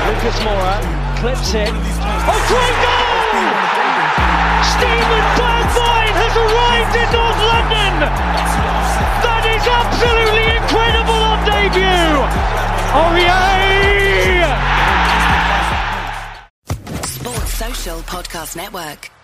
Lucas 0.07 0.37
Moura 0.41 0.75
clips 1.19 1.53
it. 1.53 1.69
Oh, 1.69 2.41
great 2.49 2.77
goal! 2.85 3.21
Steven 4.73 5.25
Bergwijn 5.37 6.13
has 6.21 6.33
arrived 6.41 6.95
in 7.01 7.07
North 7.13 7.41
London. 7.51 7.93
That 9.21 9.43
is 9.45 9.63
absolutely 9.81 10.45
incredible 10.57 11.21
on 11.31 11.39
debut. 11.45 12.13
Aurier! 12.97 14.49
Sports 17.05 17.53
Social 17.53 17.99
Podcast 18.01 18.55
Network. 18.55 19.20